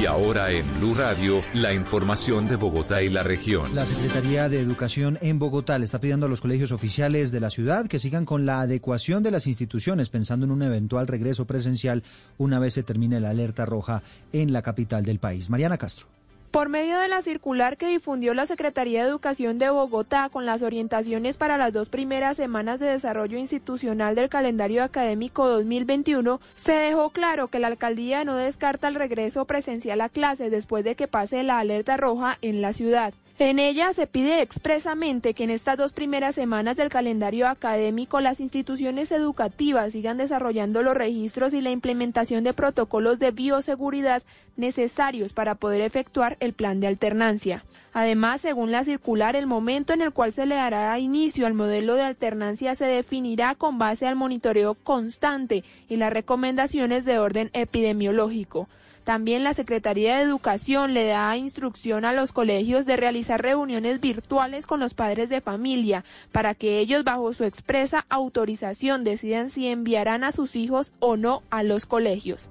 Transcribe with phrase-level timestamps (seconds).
[0.00, 3.74] Y ahora en Blue Radio, la información de Bogotá y la región.
[3.74, 7.50] La Secretaría de Educación en Bogotá le está pidiendo a los colegios oficiales de la
[7.50, 12.04] ciudad que sigan con la adecuación de las instituciones pensando en un eventual regreso presencial
[12.36, 15.50] una vez se termine la alerta roja en la capital del país.
[15.50, 16.17] Mariana Castro.
[16.50, 20.62] Por medio de la circular que difundió la Secretaría de Educación de Bogotá con las
[20.62, 27.10] orientaciones para las dos primeras semanas de desarrollo institucional del calendario académico 2021, se dejó
[27.10, 31.42] claro que la alcaldía no descarta el regreso presencial a clases después de que pase
[31.42, 33.12] la alerta roja en la ciudad.
[33.40, 38.40] En ella se pide expresamente que en estas dos primeras semanas del calendario académico las
[38.40, 44.24] instituciones educativas sigan desarrollando los registros y la implementación de protocolos de bioseguridad
[44.56, 47.64] necesarios para poder efectuar el plan de alternancia.
[47.92, 51.94] Además, según la circular, el momento en el cual se le dará inicio al modelo
[51.94, 58.68] de alternancia se definirá con base al monitoreo constante y las recomendaciones de orden epidemiológico.
[59.08, 64.66] También la Secretaría de Educación le da instrucción a los colegios de realizar reuniones virtuales
[64.66, 70.24] con los padres de familia para que ellos bajo su expresa autorización decidan si enviarán
[70.24, 72.50] a sus hijos o no a los colegios.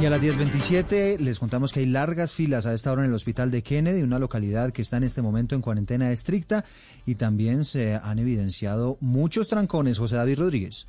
[0.00, 3.14] Y a las 10.27 les contamos que hay largas filas a esta hora en el
[3.14, 6.64] hospital de Kennedy, una localidad que está en este momento en cuarentena estricta
[7.04, 9.98] y también se han evidenciado muchos trancones.
[9.98, 10.86] José David Rodríguez.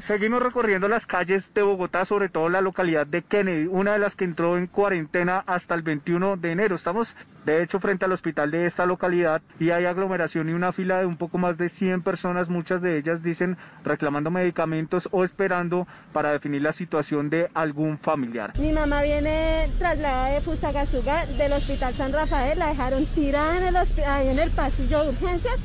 [0.00, 4.16] Seguimos recorriendo las calles de Bogotá, sobre todo la localidad de Kennedy, una de las
[4.16, 6.74] que entró en cuarentena hasta el 21 de enero.
[6.74, 11.00] Estamos, de hecho, frente al hospital de esta localidad y hay aglomeración y una fila
[11.00, 15.86] de un poco más de 100 personas, muchas de ellas dicen reclamando medicamentos o esperando
[16.14, 18.58] para definir la situación de algún familiar.
[18.58, 23.76] Mi mamá viene trasladada de Fusagasugá del Hospital San Rafael, la dejaron tirada en el,
[23.76, 25.60] ahí en el pasillo de urgencias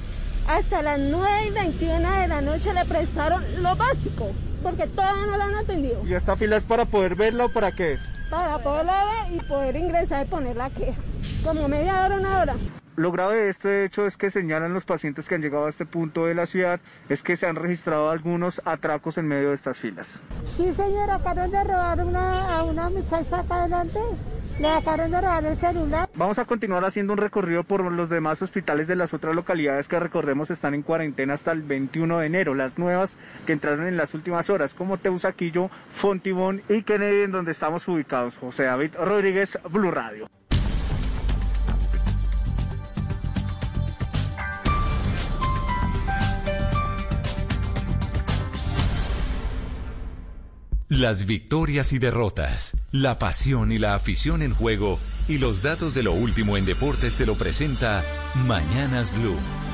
[0.47, 4.31] hasta las 9 y 21 de la noche le prestaron lo básico,
[4.63, 6.01] porque todavía no la han atendido.
[6.05, 8.01] ¿Y esta fila es para poder verla o para qué es?
[8.29, 10.99] Para poderla ver y poder ingresar y poner la queja,
[11.43, 12.55] como media hora, una hora.
[12.95, 15.85] Lo grave de este hecho es que señalan los pacientes que han llegado a este
[15.85, 16.79] punto de la ciudad
[17.09, 20.21] es que se han registrado algunos atracos en medio de estas filas.
[20.55, 23.99] Sí, señora, acaban de robar una, a una muchacha acá adelante.
[24.57, 26.09] De celular.
[26.15, 29.99] Vamos a continuar haciendo un recorrido por los demás hospitales de las otras localidades que
[29.99, 32.55] recordemos están en cuarentena hasta el 21 de enero.
[32.55, 37.51] Las nuevas que entraron en las últimas horas, como Teusaquillo, Fontibón y Kennedy, en donde
[37.51, 38.37] estamos ubicados.
[38.37, 40.29] José David Rodríguez, Blue Radio.
[50.89, 56.03] Las victorias y derrotas, la pasión y la afición en juego y los datos de
[56.03, 58.03] lo último en deportes se lo presenta
[58.45, 59.64] Mañanas Blue.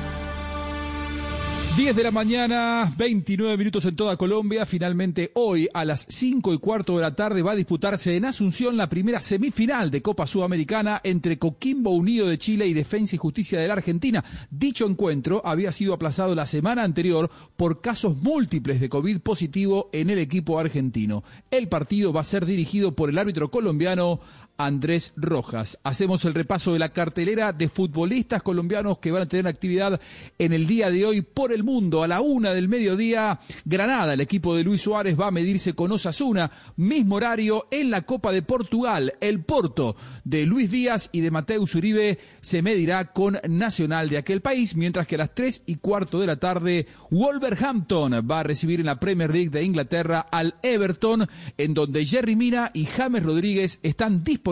[1.74, 4.66] 10 de la mañana, 29 minutos en toda Colombia.
[4.66, 8.76] Finalmente hoy a las 5 y cuarto de la tarde va a disputarse en Asunción
[8.76, 13.58] la primera semifinal de Copa Sudamericana entre Coquimbo Unido de Chile y Defensa y Justicia
[13.58, 14.22] de la Argentina.
[14.50, 20.10] Dicho encuentro había sido aplazado la semana anterior por casos múltiples de COVID positivo en
[20.10, 21.24] el equipo argentino.
[21.50, 24.20] El partido va a ser dirigido por el árbitro colombiano
[24.56, 25.78] Andrés Rojas.
[25.82, 30.00] Hacemos el repaso de la cartelera de futbolistas colombianos que van a tener actividad
[30.38, 32.02] en el día de hoy por el mundo.
[32.02, 35.90] A la una del mediodía, Granada, el equipo de Luis Suárez va a medirse con
[35.90, 36.50] Osasuna.
[36.76, 39.14] Mismo horario en la Copa de Portugal.
[39.20, 44.42] El Porto de Luis Díaz y de Mateus Uribe se medirá con Nacional de aquel
[44.42, 48.80] país, mientras que a las tres y cuarto de la tarde, Wolverhampton va a recibir
[48.80, 51.26] en la Premier League de Inglaterra al Everton,
[51.58, 54.51] en donde Jerry Mina y James Rodríguez están disponibles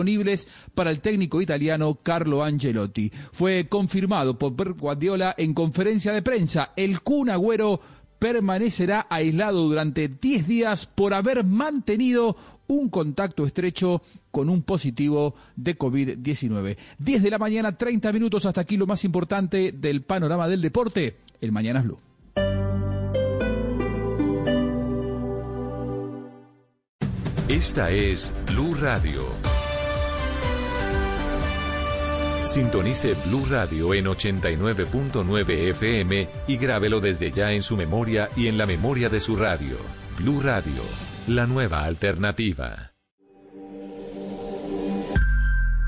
[0.73, 3.11] para el técnico italiano Carlo Angelotti.
[3.31, 6.71] Fue confirmado por Pep Guardiola en conferencia de prensa.
[6.75, 7.79] El Kun Agüero
[8.19, 12.37] permanecerá aislado durante 10 días por haber mantenido
[12.67, 16.77] un contacto estrecho con un positivo de COVID-19.
[16.99, 21.17] 10 de la mañana, 30 minutos hasta aquí lo más importante del panorama del deporte,
[21.41, 21.99] el Mañana Blue.
[27.49, 29.60] Esta es Blue Radio.
[32.45, 38.57] Sintonice Blue Radio en 89.9 FM y grábelo desde ya en su memoria y en
[38.57, 39.77] la memoria de su radio.
[40.17, 40.81] Blue Radio,
[41.27, 42.93] la nueva alternativa.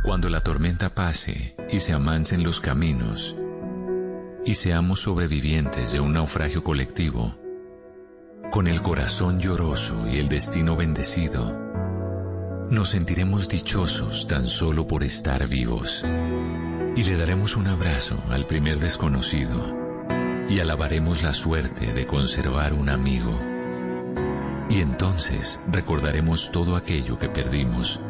[0.03, 3.35] Cuando la tormenta pase y se amansen los caminos,
[4.45, 7.37] y seamos sobrevivientes de un naufragio colectivo,
[8.51, 11.72] con el corazón lloroso y el destino bendecido,
[12.73, 16.03] nos sentiremos dichosos tan solo por estar vivos.
[16.95, 19.77] Y le daremos un abrazo al primer desconocido
[20.49, 23.39] y alabaremos la suerte de conservar un amigo.
[24.69, 28.01] Y entonces recordaremos todo aquello que perdimos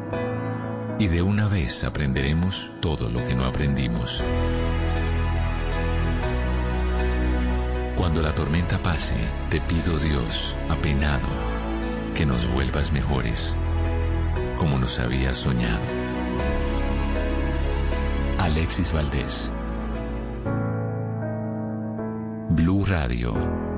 [0.97, 4.23] y de una vez aprenderemos todo lo que no aprendimos.
[7.97, 9.15] Cuando la tormenta pase,
[9.49, 11.27] te pido Dios, apenado,
[12.15, 13.55] que nos vuelvas mejores,
[14.57, 15.81] como nos habías soñado.
[18.37, 19.51] Alexis Valdés.
[22.49, 23.72] Blue Radio.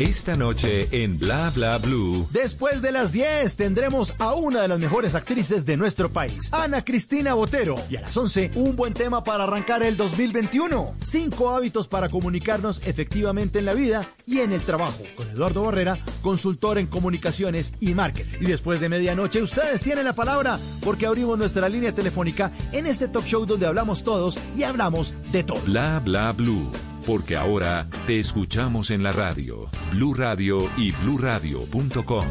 [0.00, 2.26] Esta noche en Bla Bla Blue.
[2.30, 6.82] Después de las 10 tendremos a una de las mejores actrices de nuestro país, Ana
[6.82, 7.76] Cristina Botero.
[7.90, 10.94] Y a las 11, un buen tema para arrancar el 2021.
[11.02, 15.02] Cinco hábitos para comunicarnos efectivamente en la vida y en el trabajo.
[15.16, 18.38] Con Eduardo Barrera, consultor en comunicaciones y marketing.
[18.40, 23.06] Y después de medianoche, ustedes tienen la palabra porque abrimos nuestra línea telefónica en este
[23.06, 25.60] talk show donde hablamos todos y hablamos de todo.
[25.66, 26.72] Bla Bla Blue
[27.10, 32.24] porque ahora te escuchamos en la radio, Blue Radio y bluradio.com.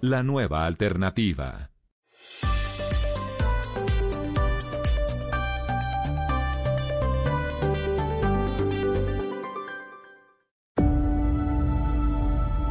[0.00, 1.70] La nueva alternativa.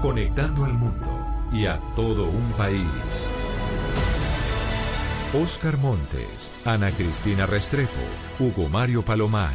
[0.01, 2.87] Conectando al mundo y a todo un país.
[5.33, 7.91] Oscar Montes, Ana Cristina Restrepo,
[8.39, 9.51] Hugo Mario Palomar,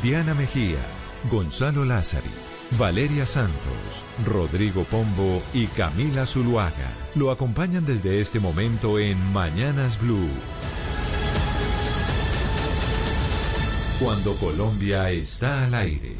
[0.00, 0.78] Diana Mejía,
[1.28, 2.30] Gonzalo Lázari,
[2.78, 10.30] Valeria Santos, Rodrigo Pombo y Camila Zuluaga lo acompañan desde este momento en Mañanas Blue.
[14.00, 16.19] Cuando Colombia está al aire.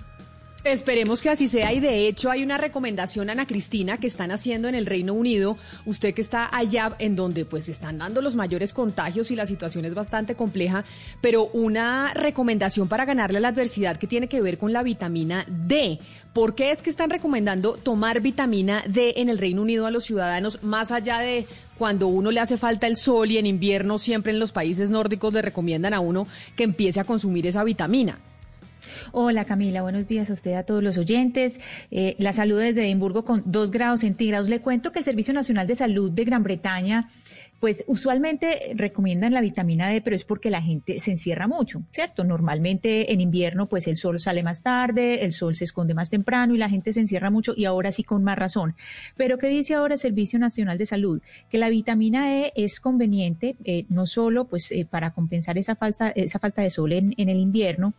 [0.64, 4.66] Esperemos que así sea y de hecho hay una recomendación Ana Cristina que están haciendo
[4.66, 8.73] en el Reino Unido, usted que está allá en donde pues están dando los mayores
[8.73, 10.87] contagios y la situación es bastante compleja,
[11.21, 15.44] pero una recomendación para ganarle a la adversidad que tiene que ver con la vitamina
[15.47, 15.99] D.
[16.33, 20.04] ¿Por qué es que están recomendando tomar vitamina D en el Reino Unido a los
[20.04, 24.33] ciudadanos más allá de cuando uno le hace falta el sol y en invierno siempre
[24.33, 28.18] en los países nórdicos le recomiendan a uno que empiece a consumir esa vitamina?
[29.16, 31.61] Hola Camila, buenos días a usted, a todos los oyentes.
[31.92, 34.49] Eh, la salud desde Edimburgo con dos grados centígrados.
[34.49, 37.09] Le cuento que el Servicio Nacional de Salud de Gran Bretaña
[37.61, 42.25] pues usualmente recomiendan la vitamina D, pero es porque la gente se encierra mucho, ¿cierto?
[42.25, 46.56] Normalmente en invierno pues el sol sale más tarde, el sol se esconde más temprano
[46.56, 48.75] y la gente se encierra mucho y ahora sí con más razón.
[49.16, 51.23] Pero ¿qué dice ahora el Servicio Nacional de Salud?
[51.50, 56.09] Que la vitamina E es conveniente eh, no solo pues eh, para compensar esa, falsa,
[56.11, 57.94] esa falta de sol en, en el invierno,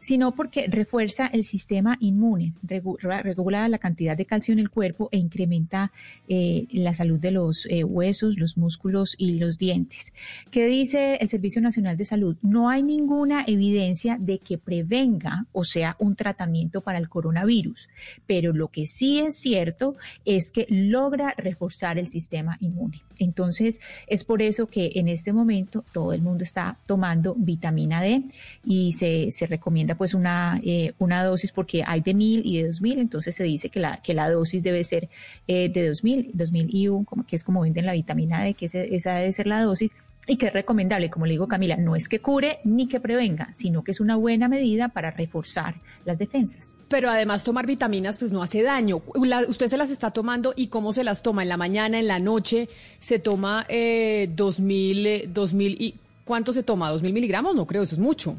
[0.00, 5.18] sino porque refuerza el sistema inmune, regula la cantidad de calcio en el cuerpo e
[5.18, 5.92] incrementa
[6.28, 10.12] eh, la salud de los eh, huesos, los músculos y los dientes.
[10.50, 12.36] ¿Qué dice el Servicio Nacional de Salud?
[12.42, 17.88] No hay ninguna evidencia de que prevenga o sea un tratamiento para el coronavirus,
[18.26, 23.02] pero lo que sí es cierto es que logra reforzar el sistema inmune.
[23.18, 28.22] Entonces, es por eso que en este momento todo el mundo está tomando vitamina D
[28.64, 32.68] y se, se recomienda pues una, eh, una dosis porque hay de mil y de
[32.68, 35.08] dos mil, entonces se dice que la, que la dosis debe ser
[35.46, 38.54] eh, de dos mil, dos mil IU, como, que es como venden la vitamina D,
[38.54, 39.94] que esa debe ser la dosis
[40.28, 43.52] y que es recomendable, como le digo Camila, no es que cure ni que prevenga,
[43.54, 46.76] sino que es una buena medida para reforzar las defensas.
[46.88, 49.02] Pero además tomar vitaminas pues no hace daño.
[49.48, 52.18] usted se las está tomando y cómo se las toma en la mañana, en la
[52.18, 52.68] noche,
[53.00, 55.94] se toma eh, dos mil, dos mil y
[56.24, 56.90] ¿cuánto se toma?
[56.90, 57.56] ¿Dos mil miligramos?
[57.56, 58.36] No creo, eso es mucho.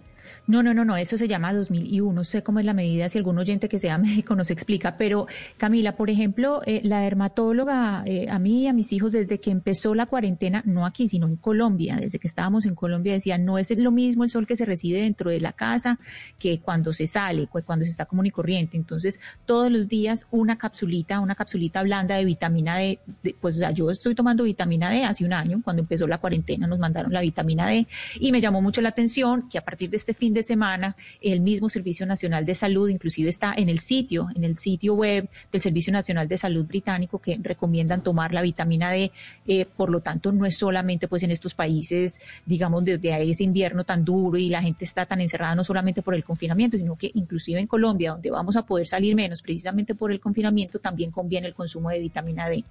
[0.48, 2.14] No, no, no, no, eso se llama 2001.
[2.14, 4.98] No sé cómo es la medida, si algún oyente que sea médico nos explica.
[4.98, 9.40] Pero, Camila, por ejemplo, eh, la dermatóloga, eh, a mí y a mis hijos, desde
[9.40, 13.38] que empezó la cuarentena, no aquí, sino en Colombia, desde que estábamos en Colombia, decía,
[13.38, 16.00] no es lo mismo el sol que se reside dentro de la casa
[16.38, 18.78] que cuando se sale, cuando se está común y corriente.
[18.78, 23.00] Entonces, todos los días una capsulita, una capsulita blanda de vitamina D.
[23.40, 26.68] pues, o sea, yo estoy tomando vitamina D hace un año, cuando empezó la cuarentena
[26.68, 27.88] nos mandaron la vitamina D
[28.20, 31.40] y me llamó mucho la atención que a partir de este fin de semana el
[31.40, 35.62] mismo Servicio Nacional de Salud, inclusive está en el sitio, en el sitio web del
[35.62, 39.12] Servicio Nacional de Salud británico que recomiendan tomar la vitamina D.
[39.48, 43.84] Eh, por lo tanto, no es solamente pues en estos países, digamos, desde ese invierno
[43.84, 47.10] tan duro y la gente está tan encerrada no solamente por el confinamiento, sino que
[47.14, 51.48] inclusive en Colombia, donde vamos a poder salir menos precisamente por el confinamiento, también conviene
[51.48, 52.64] el consumo de vitamina D.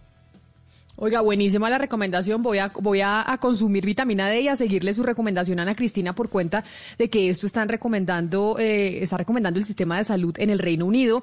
[1.01, 2.43] Oiga, buenísima la recomendación.
[2.43, 6.13] Voy a, voy a, consumir vitamina D y a seguirle su recomendación a Ana Cristina
[6.13, 6.65] por cuenta
[6.99, 10.87] de que esto están recomendando, eh, está recomendando el sistema de salud en el Reino
[10.87, 11.23] Unido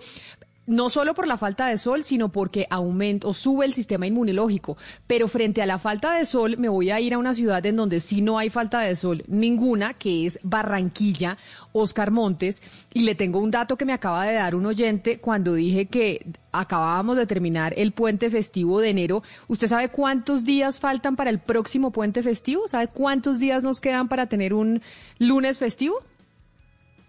[0.67, 4.77] no solo por la falta de sol, sino porque aumenta o sube el sistema inmunológico.
[5.07, 7.75] Pero frente a la falta de sol, me voy a ir a una ciudad en
[7.75, 11.37] donde sí no hay falta de sol ninguna, que es Barranquilla,
[11.71, 12.63] Oscar Montes.
[12.93, 16.25] Y le tengo un dato que me acaba de dar un oyente cuando dije que
[16.51, 19.23] acabábamos de terminar el puente festivo de enero.
[19.47, 22.67] ¿Usted sabe cuántos días faltan para el próximo puente festivo?
[22.67, 24.81] ¿Sabe cuántos días nos quedan para tener un
[25.19, 26.01] lunes festivo?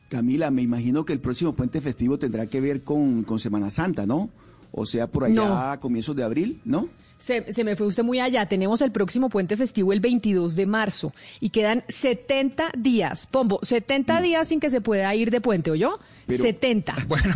[0.08, 4.30] Camila, me imagino que el próximo puente festivo tendrá que ver con, Semana Santa, ¿no?
[4.72, 6.88] O sea, por allá a comienzos de abril, ¿no?
[7.18, 8.46] Se, se, me fue usted muy allá.
[8.46, 13.26] Tenemos el próximo puente festivo el 22 de marzo y quedan 70 días.
[13.26, 15.98] Pombo, 70 días sin que se pueda ir de puente, ¿o yo?
[16.28, 16.94] 70.
[17.08, 17.34] Bueno,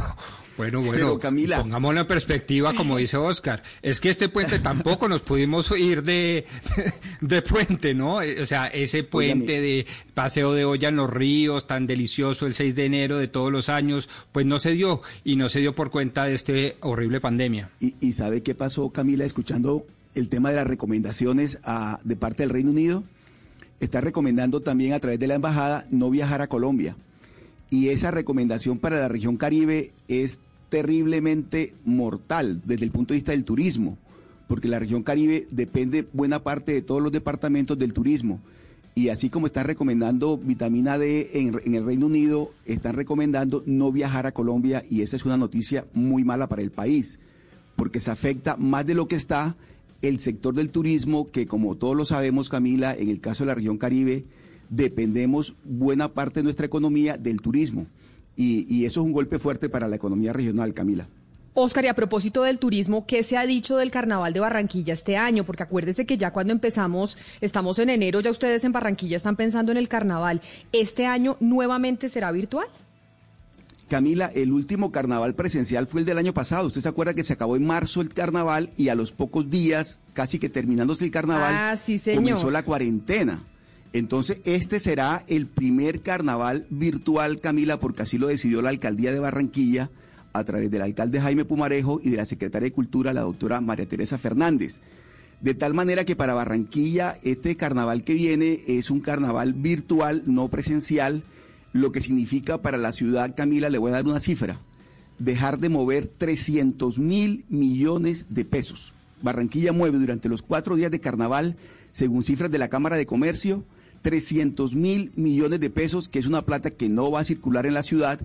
[0.60, 1.62] bueno, bueno, Camila.
[1.62, 3.62] pongámoslo en perspectiva, como dice Oscar.
[3.80, 6.44] Es que este puente tampoco nos pudimos ir de,
[7.22, 8.16] de puente, ¿no?
[8.16, 12.74] O sea, ese puente de paseo de olla en los ríos, tan delicioso el 6
[12.74, 15.90] de enero de todos los años, pues no se dio y no se dio por
[15.90, 17.70] cuenta de este horrible pandemia.
[17.80, 22.42] ¿Y, y sabe qué pasó, Camila, escuchando el tema de las recomendaciones a, de parte
[22.42, 23.02] del Reino Unido?
[23.80, 26.96] Está recomendando también a través de la embajada no viajar a Colombia.
[27.70, 33.32] Y esa recomendación para la región Caribe es terriblemente mortal desde el punto de vista
[33.32, 33.98] del turismo,
[34.48, 38.40] porque la región Caribe depende buena parte de todos los departamentos del turismo.
[38.94, 44.26] Y así como están recomendando vitamina D en, el Reino Unido, están recomendando no viajar
[44.26, 47.20] a Colombia y esa es una noticia muy mala para el país,
[47.76, 49.56] porque se afecta más de lo que está
[50.02, 53.54] el sector del turismo, que como todos lo sabemos, Camila, en el caso de la
[53.54, 54.24] región Caribe,
[54.70, 57.86] dependemos buena parte de nuestra economía del turismo
[58.36, 61.08] y, eso es un golpe fuerte para la economía regional, Camila.
[61.52, 65.16] Oscar, y a propósito del turismo, ¿qué se ha dicho del Carnaval de Barranquilla este
[65.16, 65.44] año?
[65.44, 69.72] Porque acuérdese que ya cuando empezamos, estamos en enero, ya ustedes en Barranquilla están pensando
[69.72, 70.40] en el Carnaval.
[70.72, 72.68] ¿Este año nuevamente será virtual?
[73.90, 76.68] Camila, el último carnaval presencial fue el del año pasado.
[76.68, 79.98] Usted se acuerda que se acabó en marzo el carnaval y a los pocos días,
[80.12, 81.76] casi que terminándose el carnaval, ah,
[82.14, 83.42] comenzó la cuarentena.
[83.92, 89.18] Entonces, este será el primer carnaval virtual, Camila, porque así lo decidió la alcaldía de
[89.18, 89.90] Barranquilla
[90.32, 93.86] a través del alcalde Jaime Pumarejo y de la secretaria de Cultura, la doctora María
[93.86, 94.80] Teresa Fernández.
[95.40, 100.48] De tal manera que para Barranquilla este carnaval que viene es un carnaval virtual, no
[100.48, 101.24] presencial,
[101.72, 104.60] lo que significa para la ciudad, Camila, le voy a dar una cifra,
[105.18, 108.92] dejar de mover 300 mil millones de pesos.
[109.22, 111.56] Barranquilla mueve durante los cuatro días de carnaval,
[111.90, 113.64] según cifras de la Cámara de Comercio,
[114.02, 117.74] 300 mil millones de pesos, que es una plata que no va a circular en
[117.74, 118.20] la ciudad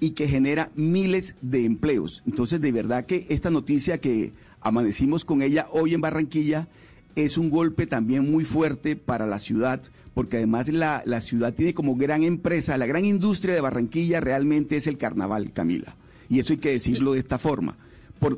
[0.00, 2.22] y que genera miles de empleos.
[2.26, 6.68] Entonces, de verdad que esta noticia que amanecimos con ella hoy en Barranquilla
[7.16, 9.82] es un golpe también muy fuerte para la ciudad,
[10.14, 14.76] porque además la, la ciudad tiene como gran empresa, la gran industria de Barranquilla realmente
[14.76, 15.96] es el carnaval, Camila.
[16.28, 17.76] Y eso hay que decirlo de esta forma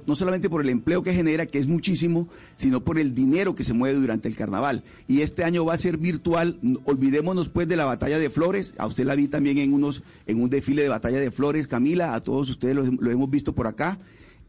[0.07, 3.65] no solamente por el empleo que genera, que es muchísimo, sino por el dinero que
[3.65, 4.85] se mueve durante el carnaval.
[5.09, 6.59] Y este año va a ser virtual.
[6.85, 8.75] Olvidémonos pues de la batalla de flores.
[8.79, 12.15] A usted la vi también en unos, en un desfile de batalla de flores, Camila,
[12.15, 13.99] a todos ustedes lo, hemos visto por acá.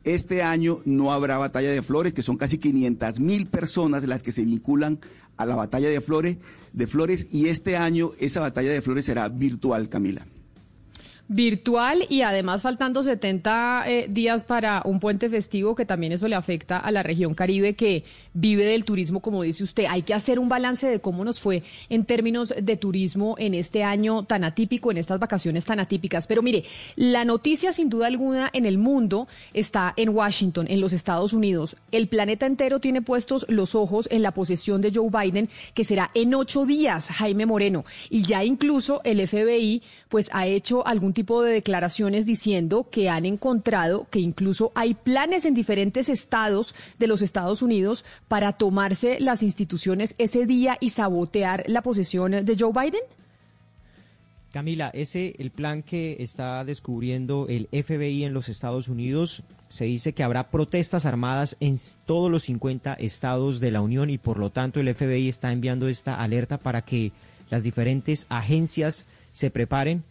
[0.03, 4.33] Este año no habrá batalla de flores, que son casi 500 mil personas las que
[4.33, 4.99] se vinculan
[5.37, 6.37] a la batalla de flores,
[6.73, 10.25] de flores, y este año esa batalla de flores será virtual, Camila
[11.33, 16.35] virtual y además faltando 70 eh, días para un puente festivo que también eso le
[16.35, 19.85] afecta a la región Caribe que vive del turismo, como dice usted.
[19.89, 23.83] Hay que hacer un balance de cómo nos fue en términos de turismo en este
[23.83, 26.27] año tan atípico, en estas vacaciones tan atípicas.
[26.27, 30.93] Pero mire, la noticia sin duda alguna en el mundo está en Washington, en los
[30.93, 31.77] Estados Unidos.
[31.91, 36.11] El planeta entero tiene puestos los ojos en la posesión de Joe Biden, que será
[36.13, 37.85] en ocho días, Jaime Moreno.
[38.09, 43.25] Y ya incluso el FBI pues ha hecho algún tipo de declaraciones diciendo que han
[43.25, 49.43] encontrado que incluso hay planes en diferentes estados de los Estados Unidos para tomarse las
[49.43, 53.01] instituciones ese día y sabotear la posesión de Joe Biden?
[54.51, 60.13] Camila, ese el plan que está descubriendo el FBI en los Estados Unidos se dice
[60.13, 64.51] que habrá protestas armadas en todos los 50 estados de la Unión y por lo
[64.51, 67.11] tanto el FBI está enviando esta alerta para que
[67.49, 70.03] las diferentes agencias se preparen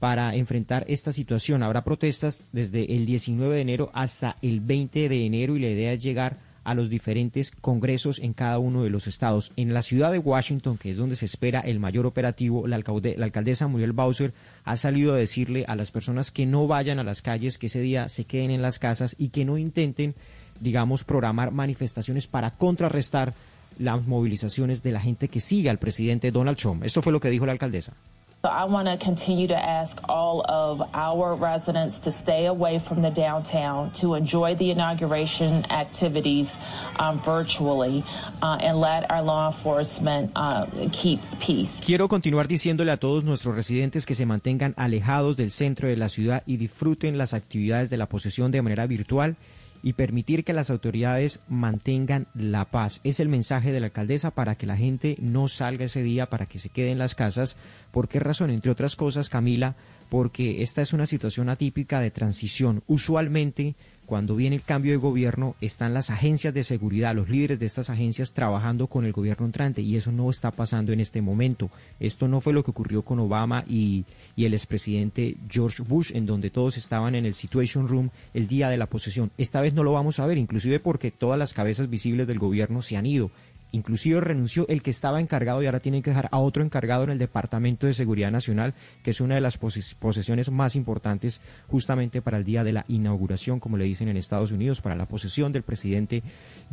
[0.00, 1.62] para enfrentar esta situación.
[1.62, 5.92] Habrá protestas desde el 19 de enero hasta el 20 de enero y la idea
[5.92, 9.52] es llegar a los diferentes congresos en cada uno de los estados.
[9.56, 13.24] En la ciudad de Washington, que es donde se espera el mayor operativo, la, la
[13.24, 14.32] alcaldesa Muriel Bowser
[14.64, 17.80] ha salido a decirle a las personas que no vayan a las calles, que ese
[17.80, 20.14] día se queden en las casas y que no intenten,
[20.60, 23.34] digamos, programar manifestaciones para contrarrestar
[23.78, 26.84] las movilizaciones de la gente que siga al presidente Donald Trump.
[26.84, 27.94] Esto fue lo que dijo la alcaldesa.
[28.42, 33.02] So I want to continue to ask all of our residents to stay away from
[33.02, 36.56] the downtown, to enjoy the inauguration activities
[36.98, 38.02] um, virtually,
[38.40, 41.82] uh, and let our law enforcement uh, keep peace.
[41.84, 46.08] Quiero continuar diciéndole a todos nuestros residentes que se mantengan alejados del centro de la
[46.08, 49.36] ciudad y disfruten las actividades de la posesión de manera virtual
[49.82, 53.00] y permitir que las autoridades mantengan la paz.
[53.04, 56.46] Es el mensaje de la alcaldesa para que la gente no salga ese día, para
[56.46, 57.56] que se quede en las casas.
[57.90, 58.50] ¿Por qué razón?
[58.50, 59.76] Entre otras cosas, Camila,
[60.08, 62.82] porque esta es una situación atípica de transición.
[62.86, 63.76] Usualmente
[64.10, 67.90] cuando viene el cambio de gobierno, están las agencias de seguridad, los líderes de estas
[67.90, 71.70] agencias trabajando con el gobierno entrante y eso no está pasando en este momento.
[72.00, 74.04] Esto no fue lo que ocurrió con Obama y,
[74.36, 78.78] el expresidente George Bush, en donde todos estaban en el Situation Room el día de
[78.78, 79.30] la posesión.
[79.38, 82.82] Esta vez no lo vamos a ver, inclusive porque todas las cabezas visibles del gobierno
[82.82, 83.30] se han ido.
[83.72, 87.10] Inclusive renunció el que estaba encargado y ahora tienen que dejar a otro encargado en
[87.10, 92.38] el Departamento de Seguridad Nacional, que es una de las posesiones más importantes justamente para
[92.38, 95.62] el día de la inauguración, como le dicen en Estados Unidos, para la posesión del
[95.62, 96.22] presidente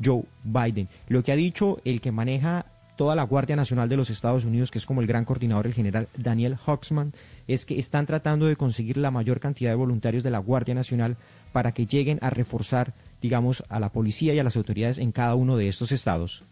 [0.04, 0.90] Joe Biden.
[1.08, 2.66] Lo que ha dicho el que maneja
[2.98, 5.74] toda la Guardia Nacional de los Estados Unidos, que es como el gran coordinador, el
[5.74, 7.14] general Daniel Hoxman,
[7.48, 11.16] es que están tratando de conseguir la mayor cantidad de voluntarios de la Guardia Nacional
[11.54, 15.36] para que lleguen a reforzar, digamos, a la policía y a las autoridades en cada
[15.36, 16.44] uno de estos estados.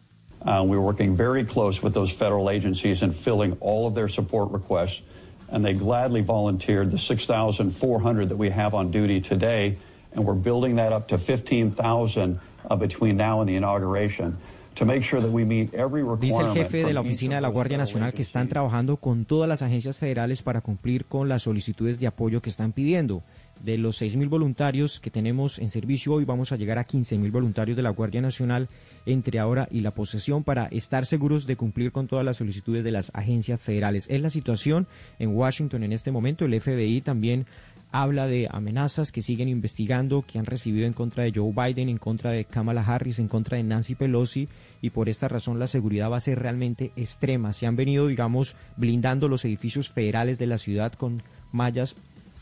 [0.46, 4.52] Uh, we're working very close with those federal agencies in filling all of their support
[4.52, 5.02] requests,
[5.50, 9.78] and they gladly volunteered the 6,400 that we have on duty today,
[10.14, 14.38] and we're building that up to 15,000 uh, between now and the inauguration.
[14.76, 19.48] Dice el jefe de la oficina de la Guardia Nacional que están trabajando con todas
[19.48, 23.24] las agencias federales para cumplir con las solicitudes de apoyo que están pidiendo.
[23.65, 27.75] De los 6.000 voluntarios que tenemos en servicio hoy, vamos a llegar a 15.000 voluntarios
[27.75, 28.69] de la Guardia Nacional
[29.08, 32.91] entre ahora y la posesión para estar seguros de cumplir con todas las solicitudes de
[32.91, 34.06] las agencias federales.
[34.08, 34.86] Es la situación
[35.17, 36.45] en Washington en este momento.
[36.45, 37.47] El FBI también
[37.91, 41.97] habla de amenazas que siguen investigando, que han recibido en contra de Joe Biden, en
[41.97, 44.47] contra de Kamala Harris, en contra de Nancy Pelosi,
[44.80, 47.51] y por esta razón la seguridad va a ser realmente extrema.
[47.51, 51.95] Se han venido, digamos, blindando los edificios federales de la ciudad con mallas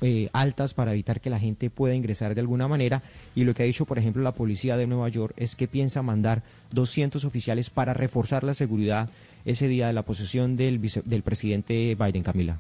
[0.04, 3.02] eh, altas para evitar que la gente pueda ingresar de alguna manera.
[3.36, 6.02] Y lo que ha dicho, por ejemplo, la policía de Nueva York es que piensa
[6.02, 9.10] mandar 200 oficiales para reforzar la seguridad
[9.46, 12.60] ese día de la posesión del, del presidente Biden, Camila.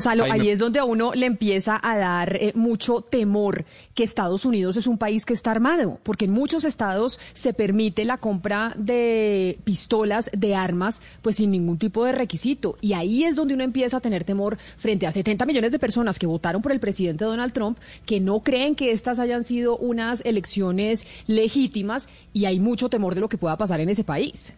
[0.00, 4.44] Salo, ahí es donde a uno le empieza a dar eh, mucho temor que Estados
[4.44, 8.72] Unidos es un país que está armado, porque en muchos estados se permite la compra
[8.76, 12.76] de pistolas, de armas, pues sin ningún tipo de requisito.
[12.80, 16.18] Y ahí es donde uno empieza a tener temor frente a 70 millones de personas
[16.18, 20.24] que votaron por el presidente Donald Trump, que no creen que estas hayan sido unas
[20.24, 24.54] elecciones legítimas y hay mucho temor de lo que pueda pasar en ese país.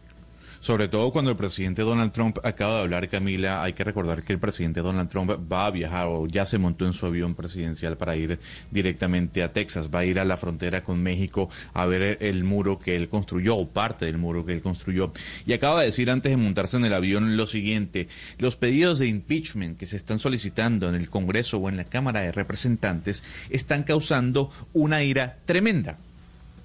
[0.62, 4.32] Sobre todo cuando el presidente Donald Trump acaba de hablar, Camila, hay que recordar que
[4.32, 7.96] el presidente Donald Trump va a viajar o ya se montó en su avión presidencial
[7.96, 8.38] para ir
[8.70, 12.78] directamente a Texas, va a ir a la frontera con México a ver el muro
[12.78, 15.10] que él construyó o parte del muro que él construyó.
[15.46, 18.06] Y acaba de decir antes de montarse en el avión lo siguiente,
[18.38, 22.20] los pedidos de impeachment que se están solicitando en el Congreso o en la Cámara
[22.20, 25.98] de Representantes están causando una ira tremenda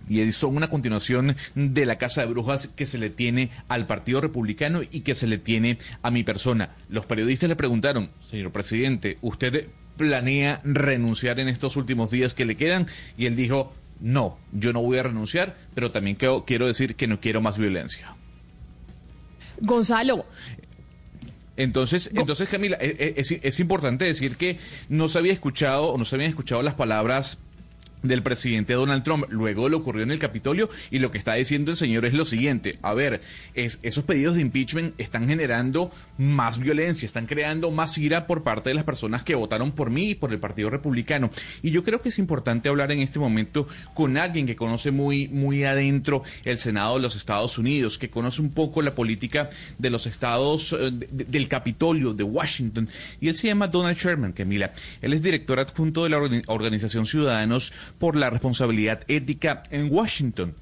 [0.10, 4.22] y son una continuación de la casa de brujas que se le tiene al Partido
[4.22, 6.76] Republicano y que se le tiene a mi persona.
[6.90, 9.68] Los periodistas le preguntaron, señor presidente, ¿usted
[9.98, 12.88] planea renunciar en estos últimos días que le quedan?
[13.18, 17.20] Y él dijo, no, yo no voy a renunciar, pero también quiero, decir que no
[17.20, 18.16] quiero más violencia.
[19.60, 20.26] Gonzalo,
[21.56, 25.98] entonces, entonces Camila, e, e, es, es, importante decir que no se había escuchado o
[25.98, 27.40] no se habían escuchado las palabras
[28.08, 29.26] del presidente Donald Trump.
[29.30, 32.26] Luego lo ocurrió en el Capitolio y lo que está diciendo el señor es lo
[32.26, 32.80] siguiente.
[32.82, 33.22] A ver,
[33.54, 38.70] es, esos pedidos de impeachment están generando más violencia, están creando más ira por parte
[38.70, 41.30] de las personas que votaron por mí y por el Partido Republicano.
[41.62, 45.28] Y yo creo que es importante hablar en este momento con alguien que conoce muy,
[45.28, 49.90] muy adentro el Senado de los Estados Unidos, que conoce un poco la política de
[49.90, 52.90] los estados eh, del Capitolio, de Washington.
[53.20, 56.18] Y él se llama Donald Sherman, mira, él es director adjunto de la
[56.48, 60.56] organización Ciudadanos por la responsabilidad ética en Washington.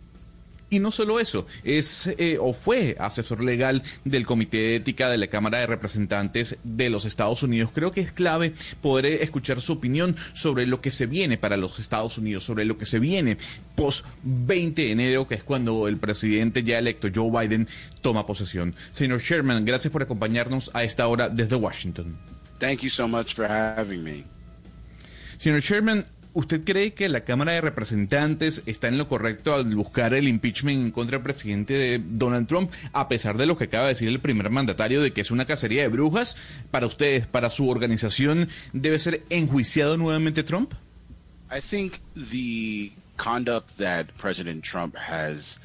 [0.67, 5.17] Y no solo eso, es eh, o fue asesor legal del Comité de Ética de
[5.17, 7.69] la Cámara de Representantes de los Estados Unidos.
[7.73, 11.77] Creo que es clave poder escuchar su opinión sobre lo que se viene para los
[11.77, 13.37] Estados Unidos, sobre lo que se viene
[13.75, 17.67] post 20 de enero, que es cuando el presidente ya electo Joe Biden
[18.01, 18.73] toma posesión.
[18.91, 22.17] Señor Sherman, gracias por acompañarnos a esta hora desde Washington.
[22.59, 24.23] Thank you so much for having me.
[25.37, 30.13] Señor Sherman, ¿Usted cree que la Cámara de Representantes está en lo correcto al buscar
[30.13, 33.85] el impeachment en contra del presidente de Donald Trump, a pesar de lo que acaba
[33.85, 36.35] de decir el primer mandatario de que es una cacería de brujas?
[36.71, 40.73] Para ustedes, para su organización, ¿debe ser enjuiciado nuevamente Trump?
[41.49, 45.57] I think the conduct that President Trump has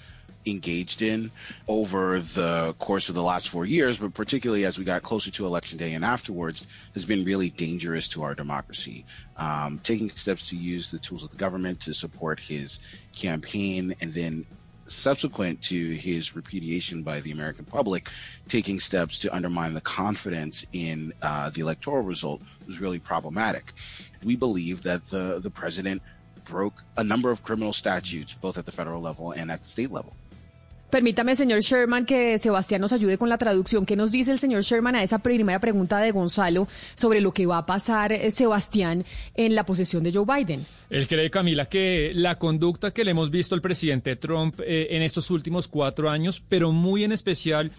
[0.47, 1.31] engaged in
[1.69, 5.47] over the course of the last four years, but particularly as we got closer to
[5.47, 9.05] election day and afterwards, has been really dangerous to our democracy.
[9.37, 12.81] Um, taking steps to use the tools of the government to support his
[13.15, 14.47] campaign and then
[14.91, 18.11] subsequent to his repudiation by the American public,
[18.49, 23.73] taking steps to undermine the confidence in uh, the electoral result was really problematic.
[24.25, 26.03] We believe that the, the president
[26.45, 29.93] broke a number of criminal statutes, both at the federal level and at the state
[29.93, 30.15] level.
[30.91, 33.87] Permítame, señor Sherman, que Sebastián nos ayude con la traducción.
[33.87, 37.47] ¿Qué nos dice el señor Sherman a esa primera pregunta de Gonzalo sobre lo que
[37.47, 40.67] va a pasar, eh, Sebastián, en la posesión de Joe Biden?
[40.91, 45.03] Él cree, Camila, que la conducta que le hemos visto al presidente Trump eh, en
[45.03, 47.71] estos últimos cuatro años, pero muy en especial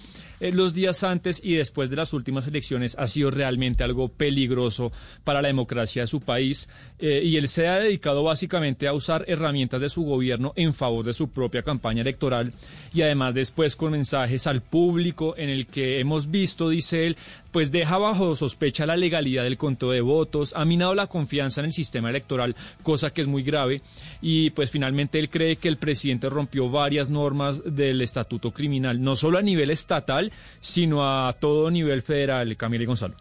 [0.41, 4.91] eh, los días antes y después de las últimas elecciones ha sido realmente algo peligroso
[5.23, 9.23] para la democracia de su país eh, y él se ha dedicado básicamente a usar
[9.27, 12.54] herramientas de su gobierno en favor de su propia campaña electoral
[12.91, 17.17] y además después con mensajes al público en el que hemos visto, dice él,
[17.51, 21.65] pues deja bajo sospecha la legalidad del conteo de votos, ha minado la confianza en
[21.65, 23.82] el sistema electoral, cosa que es muy grave,
[24.21, 29.15] y pues finalmente él cree que el presidente rompió varias normas del estatuto criminal, no
[29.15, 33.15] solo a nivel estatal, sino a todo nivel federal, Camila y Gonzalo.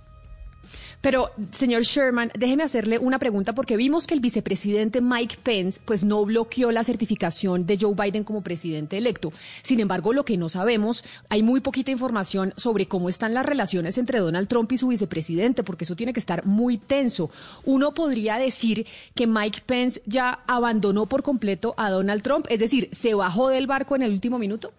[1.00, 6.04] Pero, señor Sherman, déjeme hacerle una pregunta porque vimos que el vicepresidente Mike Pence pues
[6.04, 9.32] no bloqueó la certificación de Joe Biden como presidente electo.
[9.62, 13.96] Sin embargo, lo que no sabemos, hay muy poquita información sobre cómo están las relaciones
[13.96, 17.30] entre Donald Trump y su vicepresidente, porque eso tiene que estar muy tenso.
[17.64, 22.90] Uno podría decir que Mike Pence ya abandonó por completo a Donald Trump, es decir,
[22.92, 24.74] se bajó del barco en el último minuto.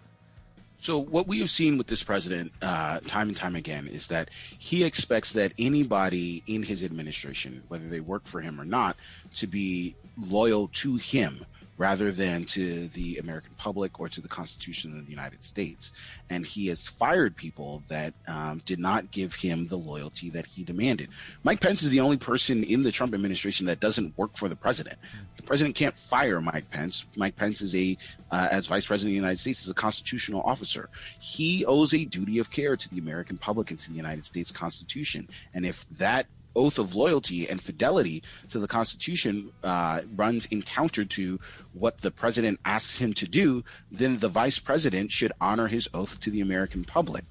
[0.81, 4.29] So what we have seen with this president, uh, time and time again, is that
[4.57, 8.97] he expects that anybody in his administration, whether they work for him or not,
[9.35, 11.45] to be loyal to him
[11.81, 15.93] rather than to the American public or to the Constitution of the United States.
[16.29, 20.63] And he has fired people that um, did not give him the loyalty that he
[20.63, 21.09] demanded.
[21.41, 24.55] Mike Pence is the only person in the Trump administration that doesn't work for the
[24.55, 24.99] president.
[25.37, 27.07] The president can't fire Mike Pence.
[27.15, 27.97] Mike Pence is a,
[28.29, 30.87] uh, as vice president of the United States, is a constitutional officer.
[31.19, 34.51] He owes a duty of care to the American public and to the United States
[34.51, 35.27] Constitution.
[35.55, 41.05] And if that oath of loyalty and fidelity to the Constitution uh, runs in counter
[41.05, 41.39] to
[41.73, 46.19] what the president asks him to do, then the vice president should honor his oath
[46.19, 47.23] to the American public.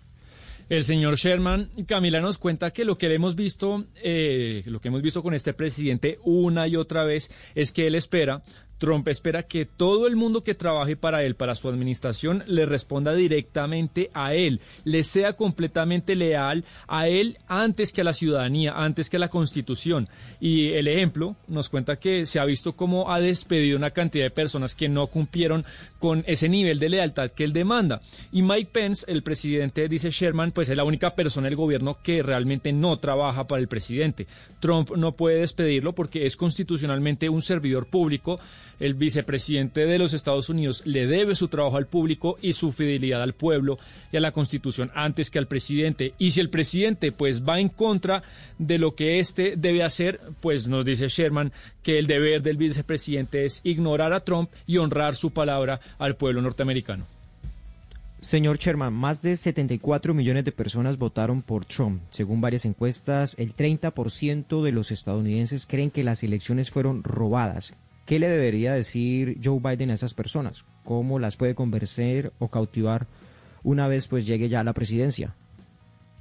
[0.71, 5.03] El señor Sherman, Camila nos cuenta que lo que hemos visto, eh, lo que hemos
[5.03, 8.45] visto con este presidente una y otra vez es que él espera
[8.81, 13.13] Trump espera que todo el mundo que trabaje para él, para su administración, le responda
[13.13, 19.11] directamente a él, le sea completamente leal a él antes que a la ciudadanía, antes
[19.11, 20.09] que a la constitución.
[20.41, 24.31] Y el ejemplo nos cuenta que se ha visto cómo ha despedido una cantidad de
[24.31, 25.67] personas que no cumplieron
[25.99, 28.01] con ese nivel de lealtad que él demanda.
[28.33, 32.23] Y Mike Pence, el presidente, dice Sherman, pues es la única persona del gobierno que
[32.23, 34.27] realmente no trabaja para el presidente.
[34.59, 38.41] Trump no puede despedirlo porque es constitucionalmente un servidor público
[38.81, 43.23] el vicepresidente de los Estados Unidos le debe su trabajo al público y su fidelidad
[43.23, 43.79] al pueblo
[44.11, 46.15] y a la Constitución antes que al presidente.
[46.19, 48.23] Y si el presidente pues va en contra
[48.59, 53.45] de lo que éste debe hacer, pues nos dice Sherman que el deber del vicepresidente
[53.45, 57.07] es ignorar a Trump y honrar su palabra al pueblo norteamericano.
[58.21, 62.03] Señor Sherman, más de 74 millones de personas votaron por Trump.
[62.11, 67.75] Según varias encuestas, el 30% de los estadounidenses creen que las elecciones fueron robadas.
[68.07, 70.65] ¿Qué le debería decir Joe Biden a esas personas?
[70.85, 73.07] ¿Cómo las puede convencer o cautivar
[73.63, 75.35] una vez pues llegue ya a la presidencia?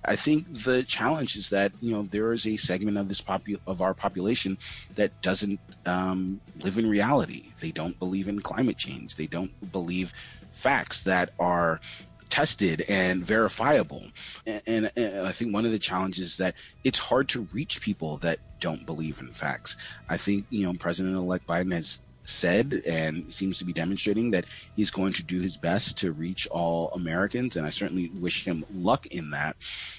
[0.06, 3.60] I think the challenge is that you know there is a segment of this popu-
[3.68, 4.58] of our population
[4.96, 7.52] that doesn't um, live in reality.
[7.60, 9.16] They don't believe in climate change.
[9.16, 10.14] They don't believe
[10.52, 11.82] facts that are
[12.30, 14.06] tested and verifiable.
[14.46, 17.82] And, and, and, I think one of the challenges is that it's hard to reach
[17.82, 19.78] people that don't believe in facts.
[20.10, 24.92] I think, you know, President-elect Biden has said and seems to be demonstrating that he's
[24.92, 27.58] going to do his best to reach all Americans.
[27.58, 29.56] And I certainly wish him luck in that.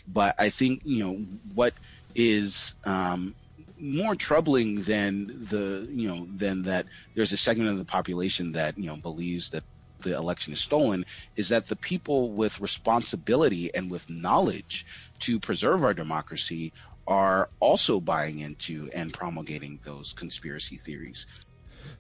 [0.07, 1.75] But I think, you know, what
[2.15, 3.35] is, um,
[3.81, 8.77] more troubling than the you know than that there's a segment of the population that
[8.77, 9.65] you know believes that
[10.03, 11.05] the election is stolen
[11.37, 14.87] is that the people with responsibility and with knowledge
[15.21, 16.73] to preserve our democracy
[17.07, 21.27] are also buying into and promulgating those conspiracy theories.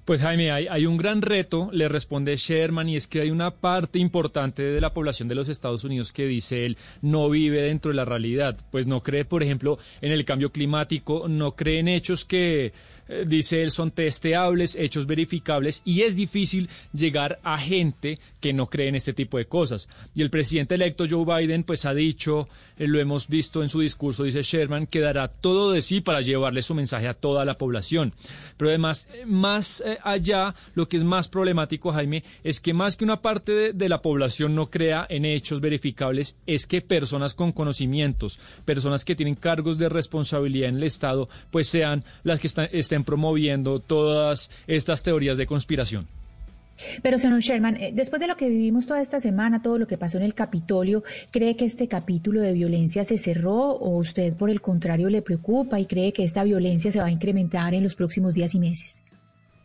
[0.04, 3.50] Pues Jaime, hay, hay, un gran reto, le responde Sherman, y es que hay una
[3.50, 7.90] parte importante de la población de los Estados Unidos que dice él no vive dentro
[7.90, 11.88] de la realidad, pues no cree, por ejemplo, en el cambio climático, no cree en
[11.88, 12.72] hechos que
[13.10, 18.66] eh, dice él, son testeables, hechos verificables y es difícil llegar a gente que no
[18.66, 19.88] cree en este tipo de cosas.
[20.14, 23.80] Y el presidente electo Joe Biden pues ha dicho, eh, lo hemos visto en su
[23.80, 27.58] discurso, dice Sherman, que dará todo de sí para llevarle su mensaje a toda la
[27.58, 28.14] población.
[28.56, 33.04] Pero además, eh, más allá, lo que es más problemático, Jaime, es que más que
[33.04, 38.38] una parte de, la población no crea en hechos verificables, es que personas con conocimientos,
[38.64, 43.80] personas que tienen cargos de responsabilidad en el Estado, pues sean las que estén promoviendo
[43.80, 46.08] todas estas teorías de conspiración.
[47.02, 49.98] Pero, señor Sherman, eh, después de lo que vivimos toda esta semana, todo lo que
[49.98, 54.50] pasó en el Capitolio, ¿cree que este capítulo de violencia se cerró o usted, por
[54.50, 57.94] el contrario, le preocupa y cree que esta violencia se va a incrementar en los
[57.94, 59.02] próximos días y meses?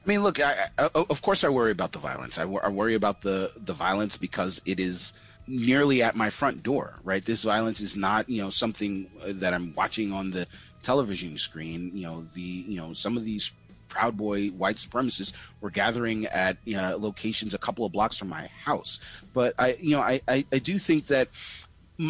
[0.06, 2.38] I mean, look, I, I, of course I worry about the violence.
[2.38, 5.14] I, I worry about the, the violence because it is
[5.48, 7.26] nearly at my front door, right?
[7.26, 10.48] This violence is not, you know, something that I'm watching on the
[10.86, 11.92] television screen.
[11.94, 13.52] You know, the, you know, some of these
[13.90, 18.30] Proud Boy white supremacists were gathering at you know, locations a couple of blocks from
[18.30, 19.00] my house.
[19.34, 21.30] But I, you know, I, I, I do think that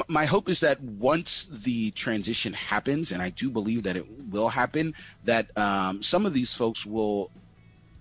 [0.08, 4.50] my hope is that once the transition happens, and I do believe that it will
[4.50, 7.30] happen, that um, some of these folks will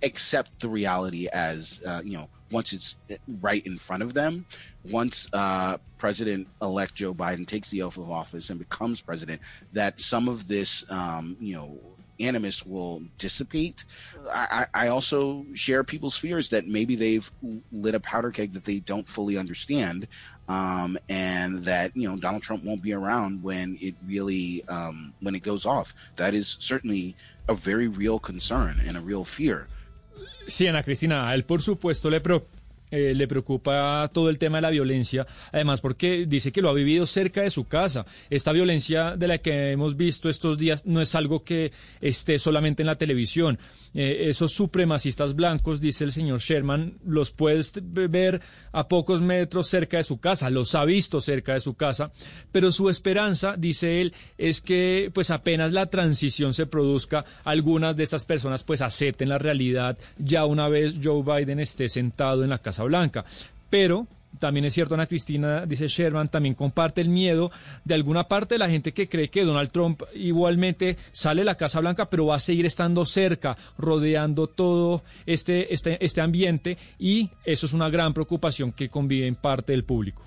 [0.03, 2.97] accept the reality as uh, you know once it's
[3.41, 4.47] right in front of them
[4.85, 9.41] once uh, president-elect joe biden takes the oath of office and becomes president
[9.73, 11.79] that some of this um, you know
[12.21, 13.85] animus will dissipate.
[14.33, 17.31] I, I also share people's fears that maybe they've
[17.73, 20.09] lit a powder keg that they don't fully understand
[20.49, 25.35] um, and that you know donald trump won't be around when it really um, when
[25.35, 25.95] it goes off.
[26.17, 27.17] That is certainly
[27.49, 29.69] a very real concern and a real fear
[30.47, 32.47] Sí, Ana Cristina, a él por supuesto le, pro,
[32.95, 36.75] eh, le preocupa todo el tema de la violencia, además porque dice que lo ha
[36.75, 38.07] vivido cerca de su casa.
[38.31, 42.83] Esta violencia de la que hemos visto estos días no es algo que esté solamente
[42.83, 43.59] en la televisión.
[43.95, 48.41] Eh, esos supremacistas blancos, dice el señor Sherman, los puedes ver
[48.73, 52.13] a pocos metros cerca de su casa, los ha visto cerca de su casa,
[52.53, 58.03] pero su esperanza, dice él, es que pues apenas la transición se produzca, algunas de
[58.03, 62.59] estas personas pues acepten la realidad ya una vez Joe Biden esté sentado en la
[62.59, 63.25] Casa Blanca.
[63.71, 64.07] Pero
[64.39, 67.51] también es cierto, Ana Cristina, dice Sherman, también comparte el miedo
[67.85, 71.57] de alguna parte de la gente que cree que Donald Trump igualmente sale de la
[71.57, 77.31] Casa Blanca, pero va a seguir estando cerca, rodeando todo este, este, este ambiente, y
[77.45, 80.23] eso es una gran preocupación que convive en parte del público.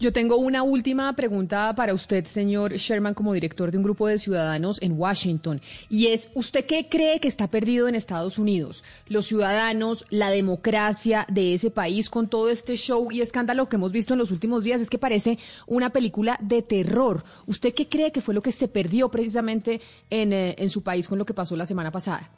[0.00, 4.18] Yo tengo una última pregunta para usted, señor Sherman, como director de un grupo de
[4.18, 5.60] ciudadanos en Washington.
[5.90, 8.84] Y es, ¿usted qué cree que está perdido en Estados Unidos?
[9.08, 13.92] Los ciudadanos, la democracia de ese país con todo este show y escándalo que hemos
[13.92, 14.80] visto en los últimos días.
[14.80, 17.24] Es que parece una película de terror.
[17.46, 21.18] ¿Usted qué cree que fue lo que se perdió precisamente en, eh, su país con
[21.18, 22.30] lo que pasó la semana pasada?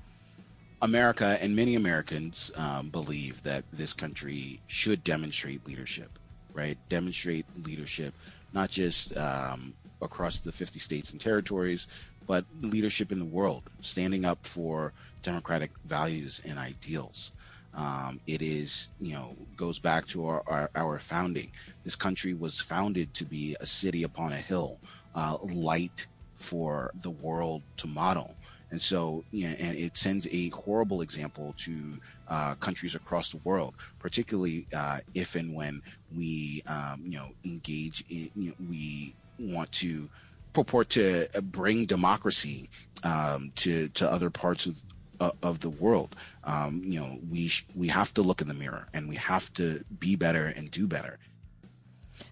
[0.82, 6.19] America and many Americans um, believe that this country should demonstrate leadership.
[6.60, 6.78] Right?
[6.90, 8.14] Demonstrate leadership,
[8.52, 11.88] not just um, across the 50 states and territories,
[12.26, 14.92] but leadership in the world, standing up for
[15.22, 17.32] democratic values and ideals.
[17.72, 21.50] Um, it is, you know, goes back to our, our, our, founding.
[21.84, 24.78] This country was founded to be a city upon a hill,
[25.14, 28.34] uh, light for the world to model.
[28.72, 31.98] And so, you know, and it sends a horrible example to
[32.30, 38.04] uh, countries across the world, particularly uh, if and when we, um, you know, engage
[38.08, 40.08] in, you know, we want to
[40.54, 42.70] purport to bring democracy
[43.04, 44.82] um, to to other parts of
[45.20, 46.16] uh, of the world.
[46.44, 49.52] Um, you know, we sh- we have to look in the mirror and we have
[49.54, 51.18] to be better and do better.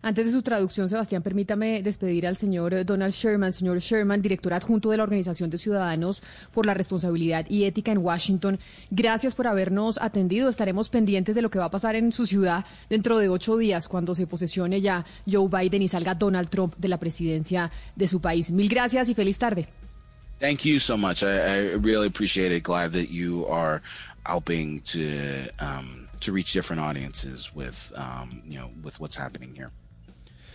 [0.03, 3.53] Antes de su traducción, Sebastián, permítame despedir al señor eh, Donald Sherman.
[3.53, 6.23] Señor Sherman, director adjunto de la Organización de Ciudadanos
[6.53, 8.59] por la Responsabilidad y Ética en Washington.
[8.91, 10.49] Gracias por habernos atendido.
[10.49, 13.89] Estaremos pendientes de lo que va a pasar en su ciudad dentro de ocho días,
[13.89, 18.21] cuando se posesione ya Joe Biden y salga Donald Trump de la presidencia de su
[18.21, 18.51] país.
[18.51, 19.69] Mil gracias y feliz tarde.
[20.41, 21.23] Thank you so much.
[21.23, 22.63] I, really appreciate it.
[22.63, 23.83] Glad that you are
[24.25, 29.73] helping to um, to reach different audiences with um, you know with what's happening here.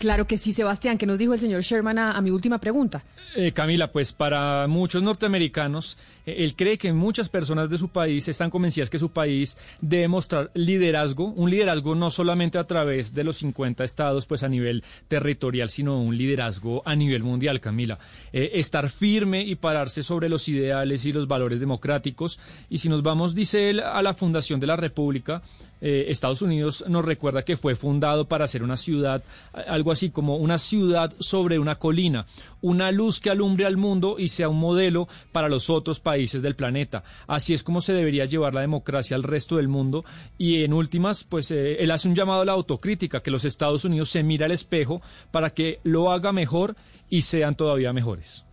[0.03, 0.97] Claro que sí, Sebastián.
[0.97, 3.01] ¿Qué nos dijo el señor Sherman a, mi última pregunta?
[3.37, 8.27] Eh, Camila, pues para muchos norteamericanos, eh, él cree que muchas personas de su país
[8.27, 13.23] están convencidas que su país debe mostrar liderazgo, un liderazgo no solamente a través de
[13.23, 17.97] los 50 estados, pues a nivel territorial, sino un liderazgo a nivel mundial, Camila.
[18.33, 22.41] Eh, estar firme y pararse sobre los ideales y los valores democráticos.
[22.69, 25.41] Y si nos vamos, dice él, a la fundación de la República,
[25.85, 30.37] eh, Estados Unidos nos recuerda que fue fundado para ser una ciudad, algo así como
[30.37, 32.25] una ciudad sobre una colina,
[32.61, 36.55] una luz que alumbre al mundo y sea un modelo para los otros países del
[36.55, 37.03] planeta.
[37.27, 40.05] Así es como se debería llevar la democracia al resto del mundo
[40.37, 43.83] y en últimas, pues eh, él hace un llamado a la autocrítica, que los Estados
[43.83, 46.77] Unidos se mira al espejo para que lo haga mejor
[47.09, 48.45] y sean todavía mejores.